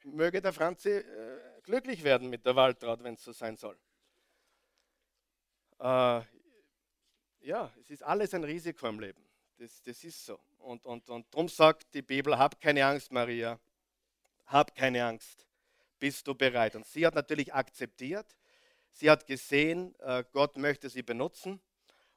möge 0.05 0.41
der 0.41 0.53
Franzi 0.53 0.91
äh, 0.91 1.61
glücklich 1.63 2.03
werden 2.05 2.29
mit 2.29 2.45
der 2.45 2.57
Waltraud, 2.57 3.03
wenn 3.03 3.15
es 3.15 3.25
so 3.25 3.33
sein 3.33 3.57
soll. 3.57 3.79
Äh, 5.79 6.23
ja, 7.41 7.71
es 7.81 7.91
ist 7.91 8.03
alles 8.03 8.35
ein 8.35 8.45
Risiko 8.45 8.89
im 8.89 9.01
Leben. 9.01 9.23
Das, 9.59 9.83
das 9.83 10.03
ist 10.05 10.25
so. 10.25 10.39
Und, 10.59 10.85
und, 10.87 11.09
und 11.11 11.33
darum 11.33 11.49
sagt 11.49 11.93
die 11.95 12.03
Bibel, 12.03 12.39
hab 12.39 12.61
keine 12.61 12.85
Angst, 12.87 13.13
Maria. 13.13 13.59
Hab 14.47 14.75
keine 14.75 15.05
Angst. 15.05 15.47
Bist 15.99 16.27
du 16.27 16.35
bereit? 16.35 16.75
Und 16.77 16.87
sie 16.87 17.07
hat 17.07 17.15
natürlich 17.15 17.53
akzeptiert. 17.53 18.27
Sie 18.95 19.11
hat 19.11 19.27
gesehen, 19.27 19.93
äh, 19.99 20.23
Gott 20.33 20.57
möchte 20.57 20.89
sie 20.89 21.03
benutzen. 21.03 21.61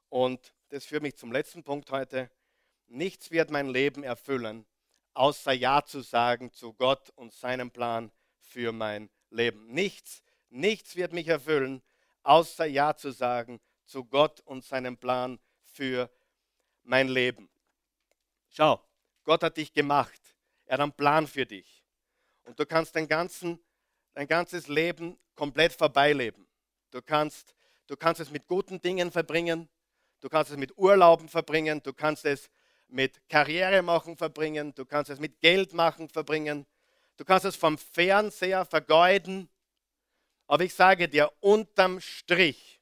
Und 0.09 0.53
das 0.69 0.85
führt 0.85 1.01
mich 1.01 1.17
zum 1.17 1.31
letzten 1.31 1.63
Punkt 1.63 1.91
heute. 1.91 2.29
Nichts 2.85 3.31
wird 3.31 3.49
mein 3.49 3.67
Leben 3.67 4.03
erfüllen, 4.03 4.65
außer 5.15 5.53
Ja 5.53 5.83
zu 5.83 6.01
sagen 6.01 6.53
zu 6.53 6.73
Gott 6.73 7.09
und 7.15 7.33
seinem 7.33 7.71
Plan 7.71 8.11
für 8.39 8.71
mein 8.71 9.09
Leben. 9.31 9.65
Nichts, 9.67 10.21
nichts 10.49 10.95
wird 10.95 11.13
mich 11.13 11.27
erfüllen, 11.27 11.81
außer 12.21 12.65
Ja 12.65 12.95
zu 12.95 13.11
sagen 13.11 13.59
zu 13.85 14.05
Gott 14.05 14.41
und 14.41 14.63
seinem 14.63 14.97
Plan 14.97 15.39
für 15.63 16.11
mein 16.83 17.07
Leben. 17.07 17.49
Schau, 18.49 18.81
Gott 19.23 19.41
hat 19.41 19.57
dich 19.57 19.73
gemacht. 19.73 20.21
Er 20.65 20.75
hat 20.75 20.81
einen 20.81 20.93
Plan 20.93 21.25
für 21.25 21.45
dich. 21.45 21.83
Und 22.43 22.59
du 22.59 22.67
kannst 22.67 22.95
dein, 22.95 23.07
ganzen, 23.07 23.59
dein 24.13 24.27
ganzes 24.27 24.67
Leben 24.67 25.17
komplett 25.35 25.73
vorbeileben. 25.73 26.46
Du 26.91 27.01
kannst, 27.01 27.55
du 27.87 27.95
kannst 27.95 28.21
es 28.21 28.31
mit 28.31 28.47
guten 28.47 28.81
Dingen 28.81 29.11
verbringen. 29.11 29.69
Du 30.19 30.29
kannst 30.29 30.51
es 30.51 30.57
mit 30.57 30.77
Urlauben 30.77 31.29
verbringen. 31.29 31.81
Du 31.83 31.93
kannst 31.93 32.25
es 32.25 32.49
mit 32.89 33.27
Karriere 33.29 33.81
machen 33.81 34.17
verbringen, 34.17 34.73
du 34.73 34.85
kannst 34.85 35.09
es 35.09 35.19
mit 35.19 35.39
Geld 35.39 35.73
machen 35.73 36.09
verbringen, 36.09 36.65
du 37.17 37.25
kannst 37.25 37.45
es 37.45 37.55
vom 37.55 37.77
Fernseher 37.77 38.65
vergeuden. 38.65 39.49
Aber 40.47 40.63
ich 40.63 40.73
sage 40.73 41.09
dir, 41.09 41.31
unterm 41.41 41.99
Strich 41.99 42.81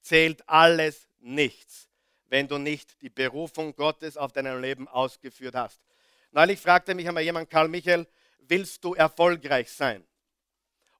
zählt 0.00 0.48
alles 0.48 1.08
nichts, 1.18 1.88
wenn 2.26 2.46
du 2.46 2.58
nicht 2.58 3.00
die 3.02 3.10
Berufung 3.10 3.74
Gottes 3.74 4.16
auf 4.16 4.32
deinem 4.32 4.60
Leben 4.60 4.86
ausgeführt 4.86 5.56
hast. 5.56 5.80
Neulich 6.30 6.60
fragte 6.60 6.94
mich 6.94 7.08
einmal 7.08 7.24
jemand, 7.24 7.50
Karl 7.50 7.68
Michael, 7.68 8.06
willst 8.38 8.84
du 8.84 8.94
erfolgreich 8.94 9.72
sein? 9.72 10.06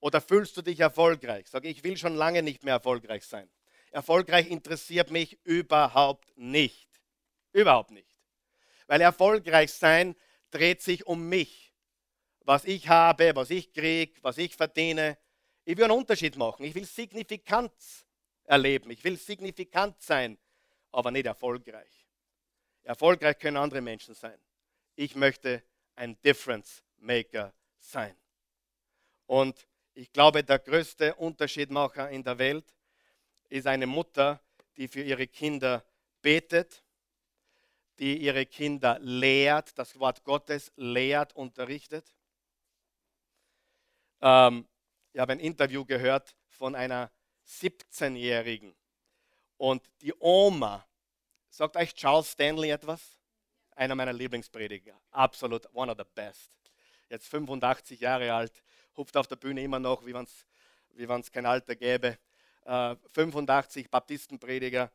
Oder 0.01 0.21
fühlst 0.21 0.57
du 0.57 0.63
dich 0.63 0.81
erfolgreich? 0.81 1.49
Sage 1.49 1.69
ich, 1.69 1.83
will 1.85 1.97
schon 1.97 2.15
lange 2.15 2.43
nicht 2.43 2.65
mehr 2.65 2.75
erfolgreich 2.75 3.25
sein. 3.25 3.49
Erfolgreich 3.91 4.49
interessiert 4.49 5.11
mich 5.11 5.39
überhaupt 5.45 6.37
nicht. 6.37 6.89
Überhaupt 7.53 7.91
nicht. 7.91 8.17
Weil 8.87 9.01
erfolgreich 9.01 9.73
sein 9.73 10.15
dreht 10.51 10.83
sich 10.83 11.07
um 11.07 11.29
mich. 11.29 11.75
Was 12.41 12.65
ich 12.65 12.89
habe, 12.89 13.35
was 13.35 13.51
ich 13.51 13.73
kriege, 13.73 14.23
was 14.23 14.39
ich 14.39 14.55
verdiene. 14.55 15.19
Ich 15.65 15.77
will 15.77 15.85
einen 15.85 15.99
Unterschied 15.99 16.37
machen. 16.37 16.65
Ich 16.65 16.75
will 16.75 16.85
Signifikanz 16.85 18.07
erleben. 18.45 18.91
Ich 18.91 19.03
will 19.05 19.17
signifikant 19.17 20.01
sein, 20.01 20.39
aber 20.93 21.11
nicht 21.11 21.27
erfolgreich. 21.27 22.07
Erfolgreich 22.85 23.39
können 23.39 23.57
andere 23.57 23.81
Menschen 23.81 24.15
sein. 24.15 24.39
Ich 24.95 25.17
möchte 25.17 25.63
ein 25.97 26.21
Difference 26.23 26.85
Maker 26.99 27.53
sein. 27.79 28.17
Und 29.27 29.67
ich 29.97 30.13
glaube, 30.13 30.45
der 30.45 30.59
größte 30.59 31.15
Unterschiedmacher 31.17 32.11
in 32.11 32.23
der 32.23 32.39
Welt 32.39 32.75
ist 33.49 33.67
eine 33.67 33.87
Mutter, 33.87 34.41
die 34.77 34.89
für 34.89 35.03
ihre 35.03 35.27
Kinder 35.27 35.85
betet 36.23 36.83
die 37.99 38.19
ihre 38.19 38.47
Kinder 38.47 38.99
lehrt, 39.01 39.79
das 39.79 39.99
Wort 39.99 40.23
Gottes 40.25 40.73
lehrt, 40.77 41.35
unterrichtet. 41.35 42.15
Ähm, 44.21 44.67
ich 45.13 45.21
habe 45.21 45.33
ein 45.33 45.41
Interview 45.41 45.85
gehört 45.85 46.37
von 46.49 46.75
einer 46.75 47.11
17-Jährigen 47.47 48.75
und 49.57 49.83
die 50.03 50.13
Oma, 50.19 50.87
sagt 51.49 51.77
euch 51.77 51.95
Charles 51.95 52.33
Stanley 52.33 52.71
etwas? 52.71 53.17
Einer 53.71 53.95
meiner 53.95 54.13
Lieblingsprediger, 54.13 54.99
absolut 55.11 55.67
one 55.75 55.91
of 55.91 55.99
the 55.99 56.05
best. 56.15 56.51
Jetzt 57.09 57.29
85 57.29 58.01
Jahre 58.01 58.33
alt, 58.33 58.63
hupft 58.97 59.17
auf 59.17 59.27
der 59.27 59.37
Bühne 59.37 59.63
immer 59.63 59.79
noch, 59.79 60.07
wie 60.07 60.15
wenn 60.15 60.25
es 60.25 60.47
wie 60.95 61.31
kein 61.31 61.47
Alter 61.47 61.77
gäbe. 61.77 62.19
Äh, 62.65 62.97
85 63.13 63.91
Baptistenprediger 63.91 64.91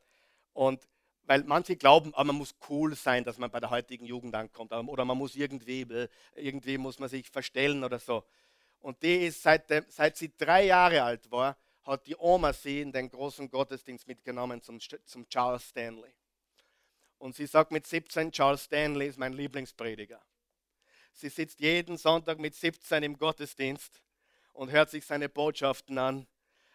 und 0.53 0.87
weil 1.23 1.43
manche 1.43 1.75
glauben, 1.75 2.11
ah, 2.15 2.23
man 2.23 2.35
muss 2.35 2.55
cool 2.69 2.95
sein, 2.95 3.23
dass 3.23 3.37
man 3.37 3.51
bei 3.51 3.59
der 3.59 3.69
heutigen 3.69 4.05
Jugend 4.05 4.35
ankommt. 4.35 4.73
Oder 4.73 5.05
man 5.05 5.17
muss 5.17 5.35
irgendwie, 5.35 5.81
äh, 5.81 6.07
irgendwie 6.35 6.77
muss 6.77 6.99
man 6.99 7.09
sich 7.09 7.29
verstellen 7.29 7.83
oder 7.83 7.99
so. 7.99 8.25
Und 8.79 9.01
die 9.03 9.27
ist 9.27 9.41
seit, 9.41 9.69
dem, 9.69 9.85
seit 9.87 10.17
sie 10.17 10.31
drei 10.35 10.65
Jahre 10.65 11.03
alt 11.03 11.29
war, 11.31 11.55
hat 11.83 12.05
die 12.07 12.15
Oma 12.17 12.53
sie 12.53 12.81
in 12.81 12.91
den 12.91 13.09
großen 13.09 13.49
Gottesdienst 13.49 14.07
mitgenommen 14.07 14.61
zum, 14.61 14.79
zum 14.79 15.27
Charles 15.29 15.69
Stanley. 15.69 16.13
Und 17.17 17.35
sie 17.35 17.45
sagt 17.45 17.71
mit 17.71 17.85
17, 17.85 18.31
Charles 18.31 18.63
Stanley 18.63 19.07
ist 19.07 19.19
mein 19.19 19.33
Lieblingsprediger. 19.33 20.19
Sie 21.13 21.29
sitzt 21.29 21.59
jeden 21.59 21.97
Sonntag 21.97 22.39
mit 22.39 22.55
17 22.55 23.03
im 23.03 23.17
Gottesdienst 23.17 24.01
und 24.53 24.71
hört 24.71 24.89
sich 24.89 25.05
seine 25.05 25.29
Botschaften 25.29 25.97
an, 25.97 26.27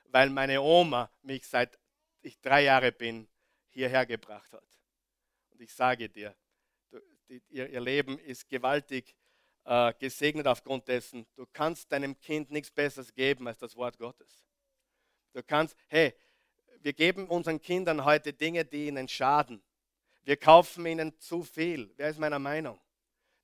weil 0.06 0.30
meine 0.30 0.60
Oma 0.60 1.10
mich 1.22 1.46
seit 1.46 1.78
ich 2.22 2.40
drei 2.40 2.64
Jahre 2.64 2.92
bin 2.92 3.28
hierher 3.70 4.04
gebracht 4.04 4.52
hat. 4.52 4.66
Und 5.50 5.60
ich 5.60 5.72
sage 5.72 6.08
dir, 6.08 6.34
ihr, 7.48 7.80
Leben 7.80 8.18
ist 8.18 8.48
gewaltig 8.48 9.14
äh, 9.64 9.92
gesegnet 9.98 10.46
aufgrund 10.46 10.88
dessen. 10.88 11.26
Du 11.34 11.46
kannst 11.52 11.90
deinem 11.92 12.18
Kind 12.18 12.50
nichts 12.50 12.70
Besseres 12.70 13.14
geben 13.14 13.46
als 13.46 13.58
das 13.58 13.76
Wort 13.76 13.98
Gottes. 13.98 14.44
Du 15.32 15.42
kannst, 15.42 15.76
hey, 15.88 16.14
wir 16.80 16.92
geben 16.92 17.28
unseren 17.28 17.60
Kindern 17.60 18.04
heute 18.04 18.32
Dinge, 18.32 18.64
die 18.64 18.88
ihnen 18.88 19.08
schaden. 19.08 19.62
Wir 20.22 20.36
kaufen 20.36 20.86
ihnen 20.86 21.18
zu 21.20 21.42
viel. 21.42 21.92
Wer 21.96 22.10
ist 22.10 22.18
meiner 22.18 22.38
Meinung? 22.38 22.80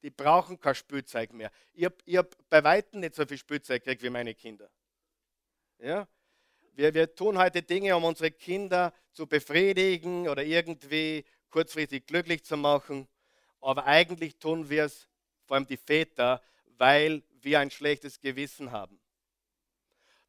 Die 0.03 0.11
brauchen 0.11 0.59
kein 0.59 0.75
Spielzeug 0.75 1.33
mehr. 1.33 1.51
Ich 1.73 1.85
habe 1.85 1.97
hab 2.17 2.37
bei 2.49 2.63
Weitem 2.65 3.01
nicht 3.01 3.15
so 3.15 3.25
viel 3.25 3.39
Spielzeug 3.39 3.83
gekriegt 3.83 4.03
wie 4.03 4.11
meine 4.11 4.35
Kinder. 4.35 4.69
Ja? 5.79 6.09
Wir, 6.75 6.93
wir 6.95 7.15
tun 7.15 7.39
heute 7.39 7.63
Dinge, 7.63 7.97
um 7.97 8.05
unsere 8.05 8.31
Kinder 8.31 8.93
zu 9.13 9.27
befriedigen 9.27 10.29
oder 10.29 10.43
irgendwie 10.43 11.25
kurzfristig 11.51 12.07
glücklich 12.07 12.45
zu 12.45 12.57
machen. 12.57 13.07
Aber 13.61 13.87
eigentlich 13.87 14.37
tun 14.39 14.69
wir 14.69 14.87
es, 14.87 15.09
vor 15.45 15.57
allem 15.57 15.67
die 15.67 15.77
Väter, 15.77 16.43
weil 16.79 17.23
wir 17.41 17.61
ein 17.61 17.71
schlechtes 17.71 18.21
Gewissen 18.21 18.73
haben. 18.73 18.99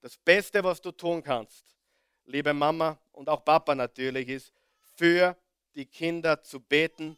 Das 0.02 0.18
Beste, 0.18 0.64
was 0.64 0.82
du 0.82 0.92
tun 0.92 1.24
kannst, 1.24 1.78
liebe 2.26 2.54
Mama 2.54 3.00
und 3.14 3.30
auch 3.30 3.44
Papa 3.44 3.74
natürlich, 3.74 4.28
ist 4.28 4.54
für 4.96 5.38
die 5.76 5.86
Kinder 5.86 6.42
zu 6.42 6.60
beten, 6.60 7.18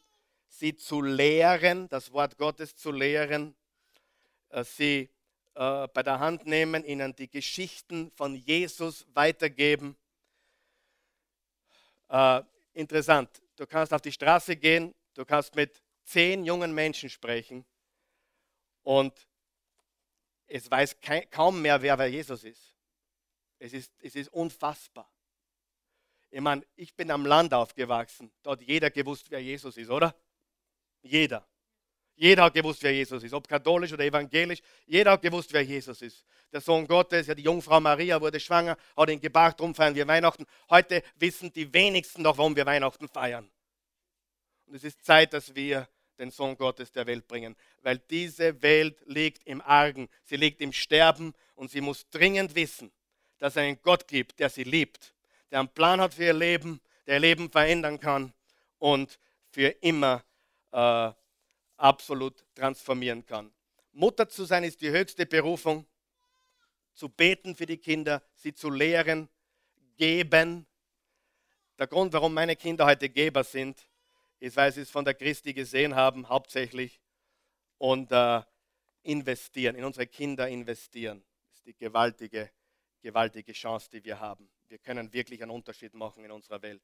sie 0.58 0.76
zu 0.76 1.01
lehren, 1.01 1.89
das 1.89 2.12
Wort 2.12 2.38
Gottes 2.38 2.76
zu 2.76 2.91
lehren, 2.91 3.56
äh, 4.49 4.64
sie 4.64 5.10
äh, 5.56 5.88
bei 5.89 6.03
der 6.03 6.20
Hand 6.20 6.45
nehmen, 6.45 6.84
ihnen 6.86 7.16
die 7.16 7.30
Geschichten 7.30 8.12
von 8.12 8.36
Jesus 8.36 9.06
weitergeben. 9.14 9.97
Äh, 12.10 12.41
interessant, 12.74 13.41
du 13.56 13.66
kannst 13.68 13.93
auf 13.93 14.01
die 14.01 14.12
Straße 14.12 14.56
gehen, 14.56 14.93
du 15.14 15.26
kannst 15.26 15.56
mit 15.56 15.82
zehn 16.06 16.45
jungen 16.45 16.74
Menschen 16.74 17.10
sprechen 17.10 17.66
und 18.84 19.28
es 20.47 20.70
weiß 20.70 20.97
kaum 21.32 21.62
mehr, 21.62 21.82
wer, 21.82 21.97
wer 21.97 22.08
Jesus 22.08 22.43
ist. 22.43 22.76
Es 23.58 23.74
ist, 23.74 23.91
es 23.99 24.16
ist 24.16 24.30
unfassbar. 24.32 25.10
Ich 26.30 26.41
meine, 26.41 26.66
ich 26.76 26.93
bin 26.93 27.10
am 27.10 27.26
Land 27.26 27.53
aufgewachsen. 27.53 28.32
Dort 28.43 28.62
jeder 28.62 28.91
gewusst, 28.91 29.32
wer 29.32 29.41
Jesus 29.41 29.78
ist, 29.78 29.89
oder? 29.89 30.14
Jeder. 31.06 31.45
Jeder 32.16 32.43
hat 32.43 32.53
gewusst, 32.53 32.82
wer 32.82 32.93
Jesus 32.93 33.22
ist, 33.24 33.34
ob 33.34 33.47
katholisch 33.47 33.91
oder 33.91 34.06
evangelisch. 34.06 34.60
Jeder 34.86 35.12
hat 35.12 35.22
gewusst, 35.22 35.51
wer 35.51 35.62
Jesus 35.62 36.01
ist. 36.01 36.26
Der 36.51 36.62
Sohn 36.62 36.88
Gottes, 36.88 37.28
ja, 37.28 37.36
die 37.36 37.43
Jungfrau 37.43 37.80
Maria 37.82 38.20
wurde 38.22 38.39
schwanger, 38.39 38.78
hat 38.95 39.10
ihn 39.10 39.20
gebracht, 39.20 39.60
darum 39.60 39.76
feiern 39.76 39.93
wir 39.95 40.08
Weihnachten. 40.08 40.45
Heute 40.70 41.03
wissen 41.18 41.51
die 41.51 41.72
wenigsten 41.74 42.22
noch, 42.22 42.38
warum 42.38 42.56
wir 42.56 42.66
Weihnachten 42.66 43.10
feiern. 43.10 43.49
Und 44.66 44.76
es 44.76 44.86
ist 44.86 45.03
Zeit, 45.06 45.34
dass 45.34 45.53
wir 45.53 45.88
den 46.18 46.32
Sohn 46.32 46.56
Gottes 46.56 46.91
der 46.93 47.06
Welt 47.06 47.28
bringen, 47.28 47.58
weil 47.82 47.97
diese 47.97 48.62
Welt 48.62 49.03
liegt 49.06 49.45
im 49.45 49.62
Argen, 49.62 50.08
sie 50.24 50.38
liegt 50.38 50.62
im 50.62 50.72
Sterben 50.72 51.34
und 51.56 51.70
sie 51.70 51.82
muss 51.82 52.10
dringend 52.10 52.56
wissen, 52.56 52.91
dass 53.38 53.53
es 53.53 53.58
einen 53.58 53.82
Gott 53.82 54.08
gibt, 54.08 54.39
der 54.39 54.49
sie 54.49 54.64
liebt, 54.64 55.14
der 55.51 55.60
einen 55.60 55.68
Plan 55.70 55.99
hat 55.99 56.14
für 56.14 56.24
ihr 56.24 56.34
Leben, 56.34 56.80
der 57.06 57.16
ihr 57.16 57.20
Leben 57.20 57.51
verändern 57.51 57.99
kann 57.99 58.34
und 58.80 59.20
für 59.51 59.68
immer 59.82 60.24
äh, 60.76 61.13
absolut 61.78 62.45
transformieren 62.53 63.26
kann. 63.26 63.51
Mutter 63.93 64.28
zu 64.28 64.43
sein 64.43 64.65
ist 64.65 64.82
die 64.82 64.89
höchste 64.89 65.26
Berufung. 65.26 65.86
Zu 66.93 67.09
beten 67.09 67.55
für 67.55 67.65
die 67.65 67.78
Kinder, 67.78 68.21
sie 68.36 68.53
zu 68.53 68.69
lehren, 68.69 69.30
geben. 69.97 70.65
Der 71.78 71.88
Grund, 71.88 72.13
warum 72.13 72.34
meine 72.34 72.55
Kinder 72.55 72.86
heute 72.86 73.09
Geber 73.09 73.43
sind, 73.43 73.88
ist, 74.39 74.55
weil 74.57 74.71
sie 74.71 74.82
es 74.82 74.89
von 74.89 75.03
der 75.03 75.13
Christi 75.13 75.53
gesehen 75.53 75.95
haben, 75.95 76.28
hauptsächlich. 76.30 76.99
Und 77.78 78.11
äh, 78.11 78.41
investieren, 79.03 79.76
in 79.76 79.84
unsere 79.84 80.07
Kinder 80.07 80.47
investieren. 80.47 81.23
Das 81.47 81.57
ist 81.57 81.65
die 81.65 81.76
gewaltige, 81.76 82.51
gewaltige 83.01 83.53
Chance, 83.53 83.89
die 83.89 84.03
wir 84.03 84.19
haben. 84.19 84.49
Wir 84.67 84.80
können 84.80 85.11
wirklich 85.13 85.41
einen 85.41 85.51
Unterschied 85.51 85.93
machen 85.93 86.23
in 86.23 86.32
unserer 86.32 86.61
Welt. 86.61 86.84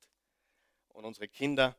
Und 0.89 1.05
unsere 1.05 1.27
Kinder 1.27 1.75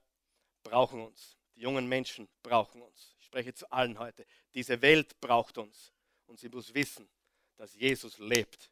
brauchen 0.63 1.01
uns. 1.03 1.37
Jungen 1.63 1.89
Menschen 1.89 2.29
brauchen 2.43 2.83
uns. 2.83 3.15
Ich 3.21 3.27
spreche 3.27 3.55
zu 3.55 3.71
allen 3.71 3.97
heute. 4.01 4.27
Diese 4.53 4.83
Welt 4.83 5.21
braucht 5.21 5.59
uns. 5.59 5.93
Und 6.27 6.41
sie 6.41 6.49
muss 6.49 6.75
wissen, 6.75 7.09
dass 7.57 7.75
Jesus 7.75 8.19
lebt 8.19 8.69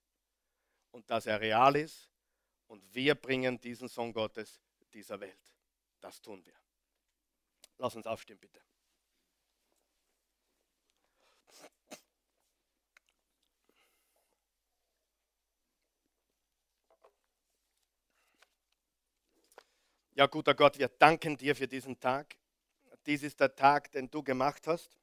und 0.91 1.09
dass 1.09 1.26
er 1.26 1.41
real 1.41 1.76
ist. 1.76 2.11
Und 2.66 2.82
wir 2.93 3.14
bringen 3.14 3.61
diesen 3.61 3.86
Sohn 3.86 4.12
Gottes 4.12 4.61
dieser 4.93 5.20
Welt. 5.20 5.38
Das 6.01 6.20
tun 6.20 6.45
wir. 6.45 6.55
Lass 7.78 7.95
uns 7.95 8.09
aufstehen, 8.09 8.38
bitte. 8.41 8.61
Ja, 20.14 20.26
guter 20.26 20.55
Gott, 20.55 20.76
wir 20.76 20.88
danken 20.88 21.36
dir 21.36 21.55
für 21.55 21.68
diesen 21.68 21.99
Tag 22.01 22.39
dies 23.11 23.25
ist 23.25 23.41
der 23.41 23.57
Tag, 23.57 23.91
den 23.91 24.09
du 24.09 24.23
gemacht 24.23 24.69
hast. 24.69 24.97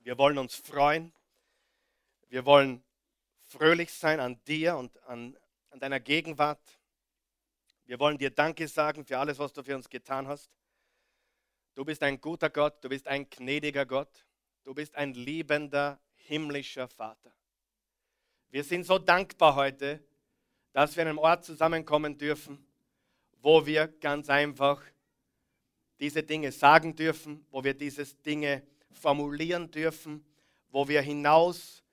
Wir 0.00 0.18
wollen 0.18 0.38
uns 0.38 0.56
freuen. 0.56 1.12
Wir 2.26 2.44
wollen 2.44 2.82
fröhlich 3.42 3.92
sein 3.92 4.18
an 4.18 4.42
dir 4.42 4.76
und 4.76 5.00
an, 5.04 5.38
an 5.70 5.78
deiner 5.78 6.00
Gegenwart. 6.00 6.80
Wir 7.84 8.00
wollen 8.00 8.18
dir 8.18 8.30
Danke 8.30 8.66
sagen 8.66 9.04
für 9.04 9.20
alles, 9.20 9.38
was 9.38 9.52
du 9.52 9.62
für 9.62 9.76
uns 9.76 9.88
getan 9.88 10.26
hast. 10.26 10.50
Du 11.76 11.84
bist 11.84 12.02
ein 12.02 12.20
guter 12.20 12.50
Gott, 12.50 12.82
du 12.82 12.88
bist 12.88 13.06
ein 13.06 13.30
gnädiger 13.30 13.86
Gott, 13.86 14.26
du 14.64 14.74
bist 14.74 14.96
ein 14.96 15.14
liebender 15.14 16.00
himmlischer 16.14 16.88
Vater. 16.88 17.32
Wir 18.50 18.64
sind 18.64 18.82
so 18.82 18.98
dankbar 18.98 19.54
heute, 19.54 20.04
dass 20.72 20.96
wir 20.96 21.02
an 21.02 21.10
einem 21.10 21.18
Ort 21.18 21.44
zusammenkommen 21.44 22.18
dürfen, 22.18 22.66
wo 23.38 23.64
wir 23.64 23.86
ganz 23.86 24.28
einfach 24.28 24.82
diese 26.02 26.24
Dinge 26.24 26.50
sagen 26.50 26.96
dürfen, 26.96 27.46
wo 27.52 27.62
wir 27.62 27.74
diese 27.74 28.04
Dinge 28.04 28.64
formulieren 28.90 29.70
dürfen, 29.70 30.26
wo 30.68 30.88
wir 30.88 31.00
hinaus 31.00 31.84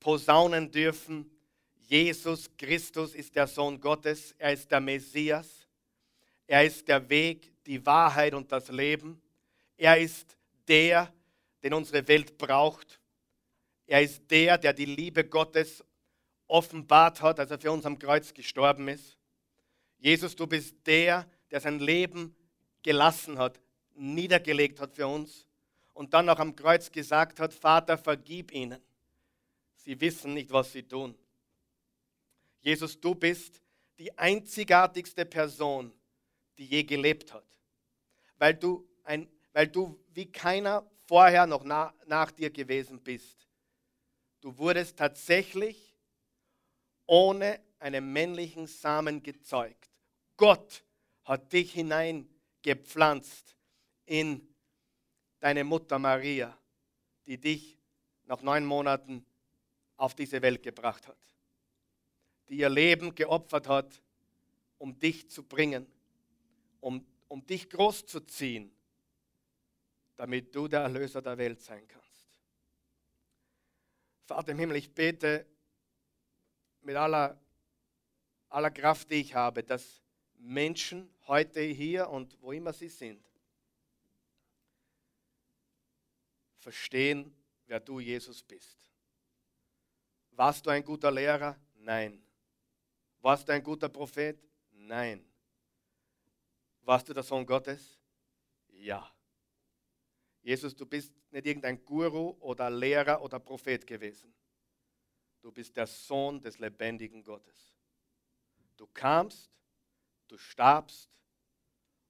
posaunen 0.00 0.70
dürfen. 0.70 1.30
Jesus 1.76 2.48
Christus 2.56 3.14
ist 3.14 3.36
der 3.36 3.46
Sohn 3.46 3.78
Gottes, 3.78 4.34
er 4.38 4.54
ist 4.54 4.70
der 4.70 4.80
Messias, 4.80 5.68
er 6.46 6.64
ist 6.64 6.88
der 6.88 7.06
Weg, 7.10 7.52
die 7.66 7.84
Wahrheit 7.84 8.32
und 8.32 8.50
das 8.50 8.70
Leben. 8.70 9.20
Er 9.76 9.98
ist 9.98 10.34
der, 10.66 11.12
den 11.62 11.74
unsere 11.74 12.08
Welt 12.08 12.38
braucht. 12.38 13.00
Er 13.86 14.00
ist 14.00 14.22
der, 14.30 14.56
der 14.56 14.72
die 14.72 14.86
Liebe 14.86 15.24
Gottes 15.24 15.84
offenbart 16.46 17.20
hat, 17.20 17.38
als 17.38 17.50
er 17.50 17.60
für 17.60 17.70
uns 17.70 17.84
am 17.84 17.98
Kreuz 17.98 18.32
gestorben 18.32 18.88
ist. 18.88 19.18
Jesus, 19.98 20.34
du 20.34 20.46
bist 20.46 20.74
der, 20.86 21.28
der 21.50 21.60
sein 21.60 21.78
Leben 21.78 22.34
gelassen 22.82 23.38
hat, 23.38 23.60
niedergelegt 23.94 24.80
hat 24.80 24.94
für 24.94 25.06
uns 25.06 25.46
und 25.94 26.14
dann 26.14 26.28
auch 26.28 26.38
am 26.38 26.56
Kreuz 26.56 26.90
gesagt 26.90 27.40
hat, 27.40 27.52
Vater, 27.52 27.98
vergib 27.98 28.52
ihnen. 28.52 28.80
Sie 29.76 30.00
wissen 30.00 30.34
nicht, 30.34 30.50
was 30.50 30.72
sie 30.72 30.82
tun. 30.82 31.16
Jesus, 32.60 33.00
du 33.00 33.14
bist 33.14 33.60
die 33.98 34.16
einzigartigste 34.16 35.26
Person, 35.26 35.92
die 36.58 36.66
je 36.66 36.84
gelebt 36.84 37.32
hat, 37.32 37.46
weil 38.38 38.54
du, 38.54 38.88
ein, 39.04 39.28
weil 39.52 39.68
du 39.68 39.98
wie 40.14 40.30
keiner 40.30 40.88
vorher 41.06 41.46
noch 41.46 41.64
na, 41.64 41.92
nach 42.06 42.30
dir 42.30 42.50
gewesen 42.50 43.00
bist. 43.00 43.48
Du 44.40 44.56
wurdest 44.58 44.96
tatsächlich 44.96 45.96
ohne 47.06 47.60
einen 47.78 48.12
männlichen 48.12 48.66
Samen 48.66 49.22
gezeugt. 49.22 49.90
Gott 50.36 50.84
hat 51.24 51.52
dich 51.52 51.72
hinein 51.72 52.28
gepflanzt 52.62 53.56
in 54.06 54.48
deine 55.40 55.64
Mutter 55.64 55.98
Maria, 55.98 56.56
die 57.26 57.38
dich 57.38 57.78
nach 58.24 58.42
neun 58.42 58.64
Monaten 58.64 59.26
auf 59.96 60.14
diese 60.14 60.40
Welt 60.42 60.62
gebracht 60.62 61.06
hat, 61.06 61.18
die 62.48 62.58
ihr 62.58 62.70
Leben 62.70 63.14
geopfert 63.14 63.68
hat, 63.68 64.02
um 64.78 64.98
dich 64.98 65.30
zu 65.30 65.42
bringen, 65.42 65.86
um, 66.80 67.06
um 67.28 67.44
dich 67.46 67.68
großzuziehen, 67.70 68.72
damit 70.16 70.54
du 70.54 70.68
der 70.68 70.80
Erlöser 70.80 71.22
der 71.22 71.38
Welt 71.38 71.60
sein 71.60 71.86
kannst. 71.86 72.02
Vater 74.24 74.52
im 74.52 74.58
Himmel, 74.58 74.76
ich 74.76 74.92
bete 74.92 75.46
mit 76.80 76.96
aller, 76.96 77.40
aller 78.48 78.70
Kraft, 78.70 79.10
die 79.10 79.16
ich 79.16 79.34
habe, 79.34 79.62
dass 79.62 80.01
Menschen 80.42 81.08
heute 81.28 81.60
hier 81.60 82.08
und 82.10 82.36
wo 82.42 82.52
immer 82.52 82.72
sie 82.72 82.88
sind, 82.88 83.24
verstehen, 86.56 87.34
wer 87.66 87.78
du 87.80 88.00
Jesus 88.00 88.42
bist. 88.42 88.78
Warst 90.32 90.66
du 90.66 90.70
ein 90.70 90.84
guter 90.84 91.10
Lehrer? 91.10 91.58
Nein. 91.74 92.22
Warst 93.20 93.48
du 93.48 93.52
ein 93.52 93.62
guter 93.62 93.88
Prophet? 93.88 94.38
Nein. 94.72 95.24
Warst 96.82 97.08
du 97.08 97.14
der 97.14 97.22
Sohn 97.22 97.46
Gottes? 97.46 98.00
Ja. 98.68 99.12
Jesus, 100.42 100.74
du 100.74 100.86
bist 100.86 101.12
nicht 101.30 101.46
irgendein 101.46 101.84
Guru 101.84 102.30
oder 102.40 102.68
Lehrer 102.68 103.22
oder 103.22 103.38
Prophet 103.38 103.86
gewesen. 103.86 104.34
Du 105.40 105.52
bist 105.52 105.76
der 105.76 105.86
Sohn 105.86 106.40
des 106.40 106.58
lebendigen 106.58 107.22
Gottes. 107.22 107.72
Du 108.76 108.88
kamst, 108.88 109.52
du 110.32 110.38
starbst 110.38 111.10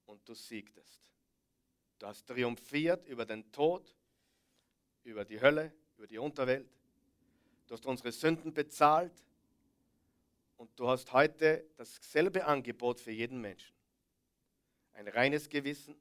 und 0.07 0.27
du 0.29 0.35
siegtest. 0.35 1.11
Du 1.99 2.07
hast 2.07 2.25
triumphiert 2.25 3.05
über 3.09 3.27
den 3.27 3.51
Tod, 3.51 3.97
über 5.03 5.25
die 5.25 5.41
Hölle, 5.41 5.73
über 5.97 6.07
die 6.07 6.19
Unterwelt. 6.19 6.71
Du 7.67 7.75
hast 7.75 7.85
unsere 7.85 8.13
Sünden 8.13 8.55
bezahlt 8.55 9.13
und 10.57 10.71
du 10.79 10.87
hast 10.89 11.13
heute 11.13 11.69
dasselbe 11.77 12.45
Angebot 12.45 13.01
für 13.01 13.11
jeden 13.11 13.41
Menschen. 13.41 13.75
Ein 14.93 15.09
reines 15.09 15.49
Gewissen, 15.49 16.01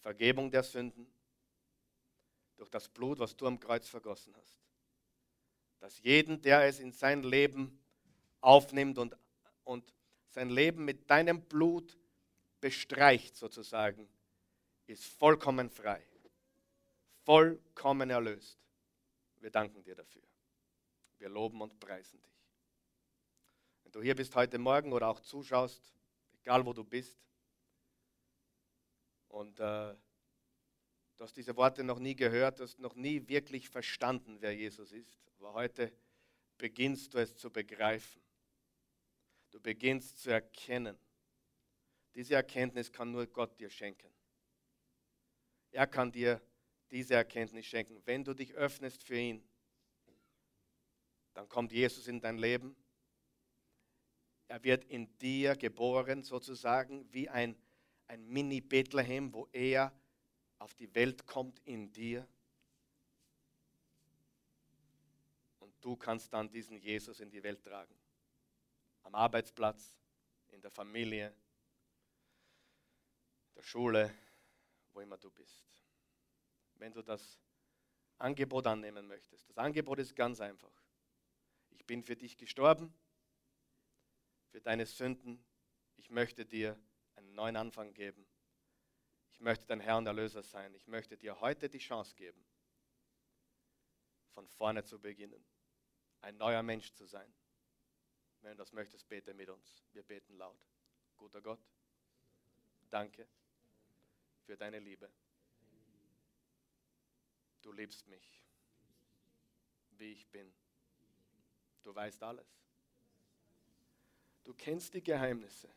Vergebung 0.00 0.50
der 0.50 0.64
Sünden 0.64 1.06
durch 2.56 2.70
das 2.70 2.88
Blut, 2.88 3.20
was 3.20 3.36
du 3.36 3.46
am 3.46 3.60
Kreuz 3.60 3.86
vergossen 3.86 4.34
hast. 4.36 4.58
Dass 5.78 6.02
jeden, 6.02 6.40
der 6.40 6.64
es 6.64 6.80
in 6.80 6.90
sein 6.90 7.22
Leben 7.22 7.78
aufnimmt 8.40 8.98
und, 8.98 9.16
und 9.62 9.92
sein 10.36 10.50
Leben 10.50 10.84
mit 10.84 11.08
deinem 11.08 11.40
Blut 11.40 11.96
bestreicht 12.60 13.34
sozusagen, 13.36 14.06
ist 14.86 15.02
vollkommen 15.02 15.70
frei, 15.70 16.02
vollkommen 17.24 18.10
erlöst. 18.10 18.58
Wir 19.40 19.50
danken 19.50 19.82
dir 19.82 19.94
dafür. 19.94 20.20
Wir 21.16 21.30
loben 21.30 21.62
und 21.62 21.80
preisen 21.80 22.20
dich. 22.20 22.38
Wenn 23.82 23.92
du 23.92 24.02
hier 24.02 24.14
bist 24.14 24.36
heute 24.36 24.58
Morgen 24.58 24.92
oder 24.92 25.08
auch 25.08 25.20
zuschaust, 25.20 25.94
egal 26.42 26.66
wo 26.66 26.74
du 26.74 26.84
bist, 26.84 27.18
und 29.28 29.58
äh, 29.58 29.94
du 31.16 31.24
hast 31.24 31.34
diese 31.34 31.56
Worte 31.56 31.82
noch 31.82 31.98
nie 31.98 32.14
gehört, 32.14 32.58
du 32.58 32.64
hast 32.64 32.78
noch 32.78 32.94
nie 32.94 33.26
wirklich 33.26 33.70
verstanden, 33.70 34.36
wer 34.40 34.54
Jesus 34.54 34.92
ist, 34.92 35.18
aber 35.38 35.54
heute 35.54 35.90
beginnst 36.58 37.14
du 37.14 37.18
es 37.18 37.34
zu 37.38 37.50
begreifen. 37.50 38.25
Du 39.56 39.62
beginnst 39.62 40.18
zu 40.18 40.28
erkennen. 40.28 40.98
Diese 42.14 42.34
Erkenntnis 42.34 42.92
kann 42.92 43.10
nur 43.10 43.26
Gott 43.26 43.58
dir 43.58 43.70
schenken. 43.70 44.12
Er 45.70 45.86
kann 45.86 46.12
dir 46.12 46.42
diese 46.90 47.14
Erkenntnis 47.14 47.64
schenken. 47.64 48.02
Wenn 48.04 48.22
du 48.22 48.34
dich 48.34 48.52
öffnest 48.52 49.02
für 49.02 49.16
ihn, 49.16 49.42
dann 51.32 51.48
kommt 51.48 51.72
Jesus 51.72 52.06
in 52.06 52.20
dein 52.20 52.36
Leben. 52.36 52.76
Er 54.48 54.62
wird 54.62 54.84
in 54.84 55.16
dir 55.16 55.56
geboren, 55.56 56.22
sozusagen 56.22 57.10
wie 57.14 57.30
ein, 57.30 57.56
ein 58.08 58.28
Mini-Bethlehem, 58.28 59.32
wo 59.32 59.48
er 59.52 59.98
auf 60.58 60.74
die 60.74 60.94
Welt 60.94 61.24
kommt 61.24 61.60
in 61.60 61.90
dir. 61.92 62.28
Und 65.60 65.72
du 65.82 65.96
kannst 65.96 66.30
dann 66.34 66.50
diesen 66.50 66.76
Jesus 66.76 67.20
in 67.20 67.30
die 67.30 67.42
Welt 67.42 67.64
tragen. 67.64 67.94
Am 69.06 69.14
Arbeitsplatz, 69.14 69.96
in 70.48 70.60
der 70.60 70.70
Familie, 70.70 71.34
der 73.54 73.62
Schule, 73.62 74.12
wo 74.92 75.00
immer 75.00 75.16
du 75.16 75.30
bist. 75.30 75.64
Wenn 76.74 76.92
du 76.92 77.02
das 77.02 77.40
Angebot 78.18 78.66
annehmen 78.66 79.06
möchtest. 79.06 79.48
Das 79.48 79.58
Angebot 79.58 79.98
ist 79.98 80.14
ganz 80.14 80.40
einfach 80.40 80.72
ich 81.86 81.86
bin 81.86 82.02
für 82.02 82.16
dich 82.16 82.36
gestorben, 82.36 82.92
für 84.48 84.60
deine 84.60 84.86
Sünden. 84.86 85.44
Ich 85.94 86.10
möchte 86.10 86.44
dir 86.44 86.76
einen 87.14 87.32
neuen 87.32 87.54
Anfang 87.54 87.94
geben. 87.94 88.26
Ich 89.30 89.38
möchte 89.38 89.66
dein 89.66 89.78
Herr 89.78 89.98
und 89.98 90.06
Erlöser 90.08 90.42
sein. 90.42 90.74
Ich 90.74 90.88
möchte 90.88 91.16
dir 91.16 91.40
heute 91.40 91.68
die 91.68 91.78
Chance 91.78 92.16
geben, 92.16 92.44
von 94.32 94.48
vorne 94.48 94.82
zu 94.82 94.98
beginnen, 94.98 95.44
ein 96.22 96.36
neuer 96.38 96.64
Mensch 96.64 96.92
zu 96.92 97.06
sein. 97.06 97.32
Wenn 98.42 98.52
du 98.52 98.56
das 98.58 98.72
möchtest, 98.72 99.08
bete 99.08 99.34
mit 99.34 99.48
uns. 99.48 99.82
Wir 99.92 100.02
beten 100.02 100.36
laut. 100.36 100.58
Guter 101.16 101.40
Gott, 101.40 101.60
danke 102.90 103.26
für 104.44 104.56
deine 104.56 104.78
Liebe. 104.78 105.10
Du 107.62 107.72
liebst 107.72 108.06
mich, 108.06 108.40
wie 109.98 110.12
ich 110.12 110.26
bin. 110.28 110.52
Du 111.82 111.94
weißt 111.94 112.22
alles. 112.22 112.46
Du 114.44 114.54
kennst 114.54 114.94
die 114.94 115.02
Geheimnisse, 115.02 115.68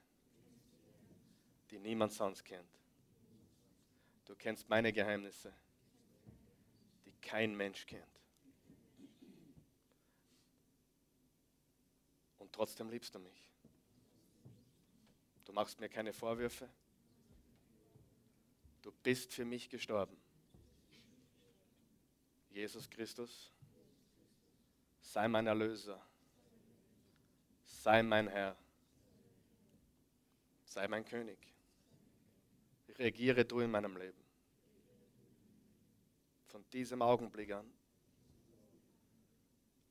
die 1.72 1.80
niemand 1.80 2.14
sonst 2.14 2.46
kennt. 2.46 2.80
Du 4.26 4.36
kennst 4.36 4.70
meine 4.70 4.94
Geheimnisse, 4.94 5.52
die 7.06 7.14
kein 7.14 7.56
Mensch 7.56 7.88
kennt. 7.88 8.22
Und 12.38 12.49
trotzdem 12.60 12.90
liebst 12.90 13.16
du 13.16 13.20
mich. 13.20 13.50
Du 15.46 15.54
machst 15.54 15.80
mir 15.80 15.88
keine 15.88 16.12
Vorwürfe. 16.12 16.68
Du 18.82 18.92
bist 19.02 19.34
für 19.34 19.46
mich 19.46 19.70
gestorben. 19.70 20.18
Jesus 22.50 22.90
Christus 22.90 23.54
sei 25.00 25.30
mein 25.30 25.48
Erlöser, 25.48 26.06
sei 27.64 28.04
mein 28.04 28.28
Herr, 28.28 28.58
sei 30.66 30.86
mein 30.90 31.06
König. 31.06 31.40
Regiere 32.98 33.46
du 33.46 33.62
in 33.62 33.72
meinem 33.72 33.96
Leben. 33.96 34.22
Von 36.48 36.70
diesem 36.72 37.02
Augenblick 37.02 37.54
an 37.54 37.72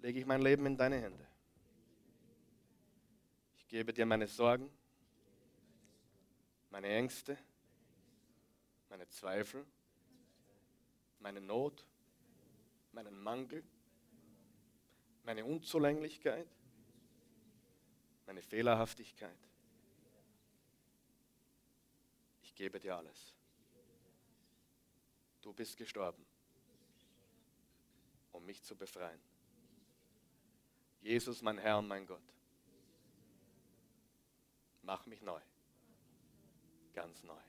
lege 0.01 0.21
ich 0.21 0.27
mein 0.27 0.43
Leben 0.43 0.66
in 0.66 0.77
deine 0.77 1.01
Hände. 1.01 1.28
Ich 3.69 3.73
gebe 3.73 3.93
dir 3.93 4.07
meine 4.07 4.27
Sorgen, 4.27 4.71
meine 6.71 6.89
Ängste, 6.89 7.37
meine 8.89 9.07
Zweifel, 9.09 9.66
meine 11.19 11.43
Not, 11.43 11.85
meinen 12.93 13.23
Mangel 13.23 13.62
meine 15.29 15.45
Unzulänglichkeit, 15.45 16.49
meine 18.25 18.41
Fehlerhaftigkeit. 18.41 19.37
Ich 22.41 22.55
gebe 22.55 22.81
dir 22.81 22.97
alles. 22.97 23.35
Du 25.43 25.53
bist 25.53 25.77
gestorben, 25.77 26.25
um 28.33 28.47
mich 28.47 28.62
zu 28.62 28.75
befreien. 28.75 29.21
Jesus, 31.03 31.43
mein 31.43 31.59
Herr 31.59 31.77
und 31.77 31.89
mein 31.89 32.07
Gott, 32.07 32.25
mach 34.89 35.05
mich 35.05 35.20
neu, 35.20 35.41
ganz 36.95 37.22
neu. 37.22 37.43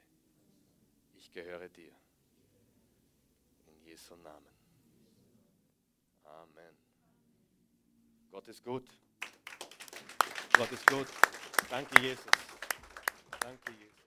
Ich 1.15 1.31
gehöre 1.31 1.69
dir. 1.69 1.93
In 3.67 3.81
Jesu 3.85 4.13
Namen. 4.17 4.53
Amen. 6.25 6.75
Gott 8.29 8.45
ist 8.49 8.61
gut. 8.61 8.85
Gott 10.57 10.71
ist 10.73 10.85
gut. 10.87 11.07
Danke, 11.69 12.01
Jesus. 12.01 12.25
Danke, 13.39 13.71
Jesus. 13.71 13.98